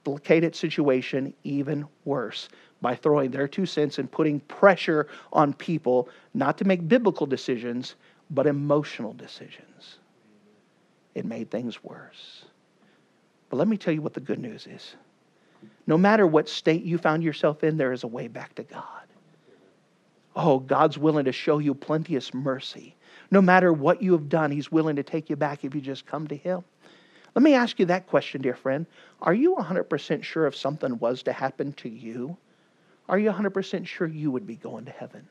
complicated 0.04 0.56
situation 0.56 1.34
even 1.43 1.86
worse 2.06 2.50
by 2.82 2.95
throwing 2.95 3.32
their 3.32 3.47
two 3.47 3.66
cents 3.66 4.00
and 4.00 4.10
putting 4.12 4.39
pressure 4.41 5.08
on 5.34 5.54
people 5.54 6.10
not 6.34 6.58
to 6.58 6.66
make 6.66 6.88
biblical 6.88 7.26
decisions, 7.26 7.95
but 8.32 8.47
emotional 8.47 9.14
decisions. 9.14 9.97
It 11.16 11.26
made 11.26 11.52
things 11.52 11.84
worse. 11.84 12.45
But 13.50 13.58
let 13.58 13.68
me 13.68 13.78
tell 13.78 13.93
you 13.93 14.02
what 14.02 14.14
the 14.14 14.20
good 14.20 14.39
news 14.39 14.68
is. 14.68 14.95
No 15.88 15.97
matter 15.97 16.26
what 16.26 16.47
state 16.47 16.84
you 16.84 16.97
found 16.97 17.24
yourself 17.24 17.64
in, 17.64 17.78
there 17.78 17.91
is 17.91 18.04
a 18.04 18.08
way 18.08 18.28
back 18.28 18.56
to 18.56 18.64
God. 18.64 18.84
Oh, 20.36 20.60
God's 20.60 20.97
willing 20.97 21.26
to 21.26 21.32
show 21.32 21.58
you 21.58 21.74
plenteous 21.74 22.34
mercy. 22.34 22.95
No 23.32 23.41
matter 23.41 23.74
what 23.74 24.02
you 24.02 24.14
have 24.14 24.30
done, 24.30 24.52
He's 24.52 24.72
willing 24.72 24.95
to 24.95 25.04
take 25.04 25.30
you 25.30 25.36
back 25.36 25.66
if 25.66 25.76
you 25.76 25.82
just 25.82 26.06
come 26.06 26.28
to 26.28 26.36
Him. 26.36 26.64
Let 27.36 27.44
me 27.44 27.54
ask 27.54 27.80
you 27.80 27.86
that 27.86 28.08
question, 28.08 28.42
dear 28.42 28.56
friend. 28.56 28.86
Are 29.22 29.34
you 29.34 29.56
100% 29.56 30.24
sure 30.24 30.48
if 30.48 30.56
something 30.56 30.98
was 31.00 31.24
to 31.24 31.34
happen 31.34 31.74
to 31.74 31.90
you? 31.90 32.38
Are 33.08 33.20
you 33.20 33.32
100% 33.32 33.86
sure 33.86 34.08
you 34.08 34.32
would 34.32 34.48
be 34.48 34.56
going 34.56 34.86
to 34.86 34.92
heaven? 34.92 35.28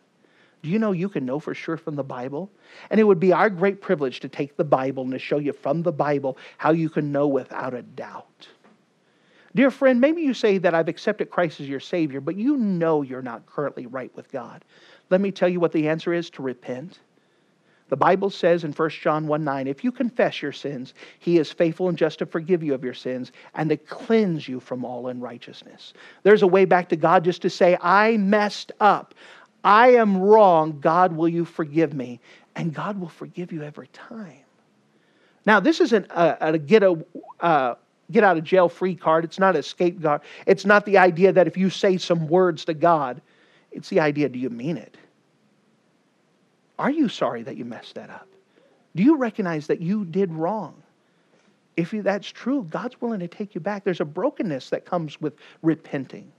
Do 0.63 0.71
you 0.71 0.79
know 0.79 0.93
you 0.93 1.09
can 1.09 1.25
know 1.25 1.39
for 1.39 1.55
sure 1.55 1.77
from 1.77 1.95
the 1.95 2.03
Bible? 2.03 2.51
And 2.91 2.99
it 2.99 3.05
would 3.05 3.21
be 3.21 3.33
our 3.33 3.49
great 3.49 3.81
privilege 3.81 4.21
to 4.21 4.29
take 4.29 4.57
the 4.57 4.65
Bible 4.65 5.05
and 5.05 5.13
to 5.13 5.19
show 5.19 5.39
you 5.39 5.53
from 5.53 5.83
the 5.83 5.93
Bible 5.93 6.37
how 6.57 6.73
you 6.73 6.89
can 6.89 7.13
know 7.13 7.29
without 7.29 7.75
a 7.75 7.83
doubt. 7.83 8.49
Dear 9.55 9.71
friend, 9.71 10.01
maybe 10.01 10.23
you 10.23 10.35
say 10.35 10.59
that 10.59 10.75
I've 10.75 10.89
accepted 10.89 11.31
Christ 11.31 11.61
as 11.61 11.69
your 11.69 11.81
Savior, 11.81 12.21
but 12.21 12.37
you 12.37 12.57
know 12.57 13.03
you're 13.03 13.23
not 13.23 13.47
currently 13.47 13.87
right 13.87 14.15
with 14.15 14.31
God. 14.31 14.65
Let 15.11 15.21
me 15.21 15.31
tell 15.31 15.49
you 15.49 15.61
what 15.61 15.73
the 15.73 15.89
answer 15.89 16.13
is 16.13 16.29
to 16.31 16.43
repent. 16.43 16.99
The 17.89 17.97
Bible 17.97 18.30
says 18.30 18.64
in 18.64 18.72
1 18.72 18.91
John 18.91 19.26
1 19.26 19.45
9, 19.45 19.66
if 19.66 19.82
you 19.82 19.91
confess 19.91 20.43
your 20.43 20.53
sins, 20.53 20.95
he 21.18 21.39
is 21.39 21.51
faithful 21.51 21.89
and 21.89 21.97
just 21.97 22.18
to 22.18 22.26
forgive 22.26 22.62
you 22.62 22.74
of 22.74 22.84
your 22.84 22.95
sins 22.95 23.32
and 23.55 23.70
to 23.70 23.76
cleanse 23.76 24.47
you 24.47 24.61
from 24.61 24.84
all 24.84 25.09
unrighteousness. 25.09 25.95
There's 26.22 26.43
a 26.43 26.47
way 26.47 26.64
back 26.64 26.89
to 26.91 26.97
God 26.97 27.24
just 27.24 27.43
to 27.43 27.51
say, 27.51 27.78
I 27.80 28.16
messed 28.18 28.72
up. 28.80 29.14
I 29.64 29.89
am 29.91 30.18
wrong. 30.18 30.80
God, 30.80 31.16
will 31.16 31.28
you 31.28 31.45
forgive 31.45 31.95
me? 31.95 32.20
And 32.57 32.74
God 32.74 33.01
will 33.01 33.09
forgive 33.09 33.53
you 33.53 33.62
every 33.62 33.89
time. 33.89 34.45
Now, 35.47 35.61
this 35.61 35.80
isn't 35.80 36.07
a, 36.11 36.49
a 36.49 36.59
get 36.59 36.82
a 36.82 37.03
uh, 37.41 37.74
get 38.11 38.24
out 38.24 38.36
of 38.36 38.45
jail 38.45 38.68
free 38.68 38.95
card. 38.95 39.24
It's 39.24 39.39
not 39.39 39.57
a 39.57 39.62
scapegoat. 39.62 40.22
It's 40.47 40.64
not 40.64 40.84
the 40.84 40.99
idea 40.99 41.32
that 41.32 41.47
if 41.47 41.57
you 41.57 41.70
say 41.70 41.97
some 41.97 42.28
words 42.28 42.64
to 42.66 42.74
God, 42.74 43.20
it's 43.72 43.89
the 43.89 44.01
idea 44.01 44.28
do 44.28 44.39
you 44.39 44.51
mean 44.51 44.76
it? 44.76 44.97
Are 46.79 46.91
you 46.91 47.09
sorry 47.09 47.43
that 47.43 47.57
you 47.57 47.64
messed 47.64 47.95
that 47.97 48.11
up? 48.11 48.29
Do 48.95 49.03
you 49.03 49.16
recognize 49.16 49.66
that 49.66 49.81
you 49.81 50.05
did 50.05 50.33
wrong? 50.33 50.83
If 51.76 51.91
that's 51.91 52.29
true, 52.29 52.66
God's 52.70 53.01
willing 53.01 53.20
to 53.20 53.29
take 53.29 53.55
you 53.55 53.61
back. 53.61 53.85
There's 53.85 54.01
a 54.01 54.05
brokenness 54.05 54.70
that 54.70 54.85
comes 54.85 55.20
with 55.20 55.35
repenting. 55.62 56.33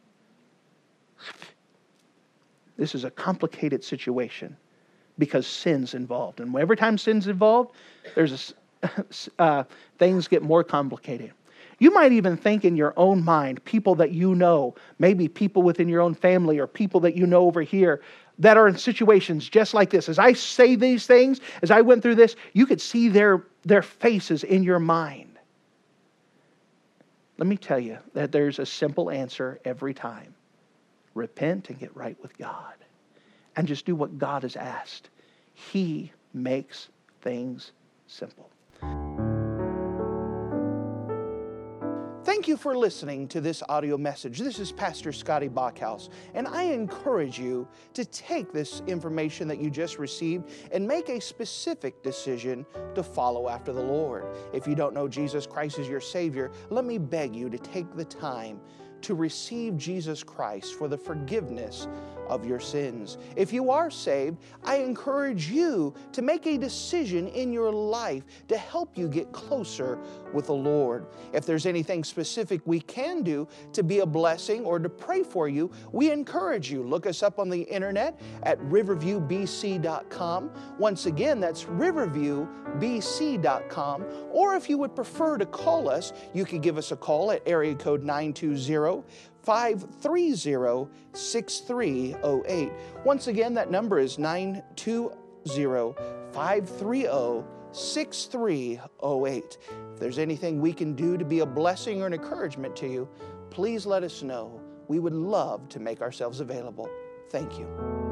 This 2.78 2.96
is 2.96 3.04
a 3.04 3.12
complicated 3.12 3.84
situation 3.84 4.56
because 5.18 5.46
sin's 5.46 5.94
involved. 5.94 6.40
And 6.40 6.56
every 6.58 6.78
time 6.78 6.98
sin's 6.98 7.28
involved, 7.28 7.76
there's 8.16 8.54
a, 8.84 8.90
uh, 9.40 9.64
things 9.98 10.28
get 10.28 10.42
more 10.42 10.64
complicated. 10.64 11.32
You 11.80 11.92
might 11.92 12.12
even 12.12 12.36
think 12.36 12.66
in 12.66 12.76
your 12.76 12.94
own 12.98 13.24
mind, 13.24 13.64
people 13.64 13.96
that 13.96 14.12
you 14.12 14.36
know, 14.36 14.76
maybe 14.98 15.28
people 15.30 15.62
within 15.62 15.88
your 15.88 16.02
own 16.02 16.14
family 16.14 16.60
or 16.60 16.68
people 16.68 17.00
that 17.02 17.16
you 17.16 17.26
know 17.26 17.46
over 17.46 17.62
here 17.62 18.02
that 18.40 18.58
are 18.58 18.68
in 18.68 18.78
situations 18.78 19.48
just 19.48 19.74
like 19.74 19.90
this. 19.90 20.10
As 20.10 20.18
I 20.18 20.34
say 20.34 20.76
these 20.76 21.06
things, 21.06 21.42
as 21.62 21.72
I 21.72 21.82
went 21.82 22.02
through 22.02 22.16
this, 22.16 22.36
you 22.54 22.66
could 22.66 22.82
see 22.82 23.10
their, 23.10 23.44
their 23.64 23.82
faces 23.82 24.44
in 24.44 24.64
your 24.64 24.80
mind. 24.80 25.38
Let 27.38 27.48
me 27.48 27.58
tell 27.58 27.80
you 27.80 27.98
that 28.14 28.32
there's 28.32 28.60
a 28.60 28.66
simple 28.66 29.10
answer 29.10 29.60
every 29.64 29.94
time 29.94 30.34
repent 31.16 31.70
and 31.70 31.80
get 31.80 31.96
right 31.96 32.18
with 32.22 32.38
God. 32.38 32.74
And 33.56 33.68
just 33.68 33.86
do 33.86 33.96
what 33.96 34.18
God 34.18 34.44
has 34.44 34.56
asked. 34.56 35.10
He 35.54 36.12
makes 36.34 36.88
things 37.22 37.72
simple. 38.08 38.50
You 42.50 42.58
for 42.58 42.76
listening 42.76 43.28
to 43.28 43.40
this 43.40 43.62
audio 43.70 43.96
message. 43.96 44.40
This 44.40 44.58
is 44.58 44.72
Pastor 44.72 45.14
Scotty 45.14 45.48
Bachhaus, 45.48 46.10
and 46.34 46.48
I 46.48 46.64
encourage 46.64 47.38
you 47.38 47.68
to 47.94 48.04
take 48.04 48.52
this 48.52 48.82
information 48.88 49.48
that 49.50 49.62
you 49.62 49.70
just 49.70 50.00
received 50.00 50.50
and 50.72 50.88
make 50.88 51.10
a 51.10 51.22
specific 51.22 52.02
decision 52.02 52.66
to 52.96 53.04
follow 53.04 53.50
after 53.50 53.72
the 53.72 53.84
Lord. 53.84 54.26
If 54.52 54.66
you 54.66 54.74
don't 54.74 54.96
know 54.96 55.08
Jesus 55.08 55.46
Christ 55.46 55.78
as 55.78 55.88
your 55.88 56.02
Savior, 56.02 56.50
let 56.72 56.86
me 56.86 56.98
beg 56.98 57.36
you 57.36 57.52
to 57.52 57.58
take 57.60 57.96
the 57.96 58.06
time 58.06 58.60
to 59.02 59.16
receive 59.16 59.78
Jesus 59.78 60.24
Christ 60.24 60.76
for 60.76 60.88
the 60.88 60.98
forgiveness 60.98 61.88
of 62.28 62.46
your 62.46 62.60
sins. 62.60 63.18
If 63.36 63.52
you 63.52 63.72
are 63.72 63.90
saved, 63.90 64.38
I 64.64 64.78
encourage 64.78 65.50
you 65.50 65.94
to 66.12 66.22
make 66.22 66.46
a 66.46 66.58
decision 66.58 67.28
in 67.30 67.52
your 67.52 67.72
life 67.72 68.24
to 68.48 68.58
help 68.58 68.98
you 68.98 69.08
get 69.08 69.32
closer 69.32 70.00
with 70.34 70.48
the 70.48 70.54
Lord. 70.54 71.06
If 71.34 71.46
there's 71.46 71.66
anything 71.66 72.04
specific 72.04 72.60
we 72.66 72.82
can 72.82 73.24
do 73.24 73.48
to 73.74 73.84
be 73.84 74.00
a 74.00 74.06
blessing 74.06 74.66
or 74.66 74.80
to 74.80 74.90
pray 74.90 75.24
for 75.24 75.48
you, 75.48 75.72
we 75.92 76.12
encourage 76.12 76.72
you. 76.72 76.84
Look 76.84 77.06
us 77.06 77.22
up 77.24 77.40
on 77.40 77.50
the 77.50 77.62
internet 77.62 78.20
at 78.44 78.60
riverviewbc.com. 78.60 80.52
Once 80.78 81.06
again, 81.06 81.40
that's 81.40 81.64
riverviewbc.com. 81.66 84.06
Or 84.32 84.56
if 84.56 84.70
you 84.70 84.78
would 84.78 84.96
prefer 84.96 85.38
to 85.38 85.46
call 85.46 85.90
us, 85.90 86.14
you 86.34 86.46
can 86.46 86.60
give 86.60 86.78
us 86.78 86.92
a 86.92 86.96
call 86.96 87.32
at 87.32 87.42
area 87.46 87.76
code 87.76 88.04
920 88.04 89.04
530 89.44 90.90
6308. 91.14 92.72
Once 93.06 93.28
again, 93.28 93.54
that 93.54 93.72
number 93.72 94.00
is 94.00 94.20
920 94.20 95.94
530 96.34 97.46
6308. 97.72 99.58
If 100.00 100.04
there's 100.04 100.18
anything 100.18 100.62
we 100.62 100.72
can 100.72 100.94
do 100.94 101.18
to 101.18 101.26
be 101.26 101.42
a 101.42 101.46
blessing 101.46 102.02
or 102.02 102.08
an 102.08 102.14
encouragement 102.14 102.74
to 102.78 102.88
you, 102.88 103.10
please 103.50 103.86
let 103.86 104.02
us 104.02 104.24
know. 104.24 104.62
We 104.88 104.98
would 104.98 105.12
love 105.12 105.68
to 105.68 105.82
make 105.82 106.00
ourselves 106.00 106.40
available. 106.40 106.90
Thank 107.30 107.60
you. 107.60 108.09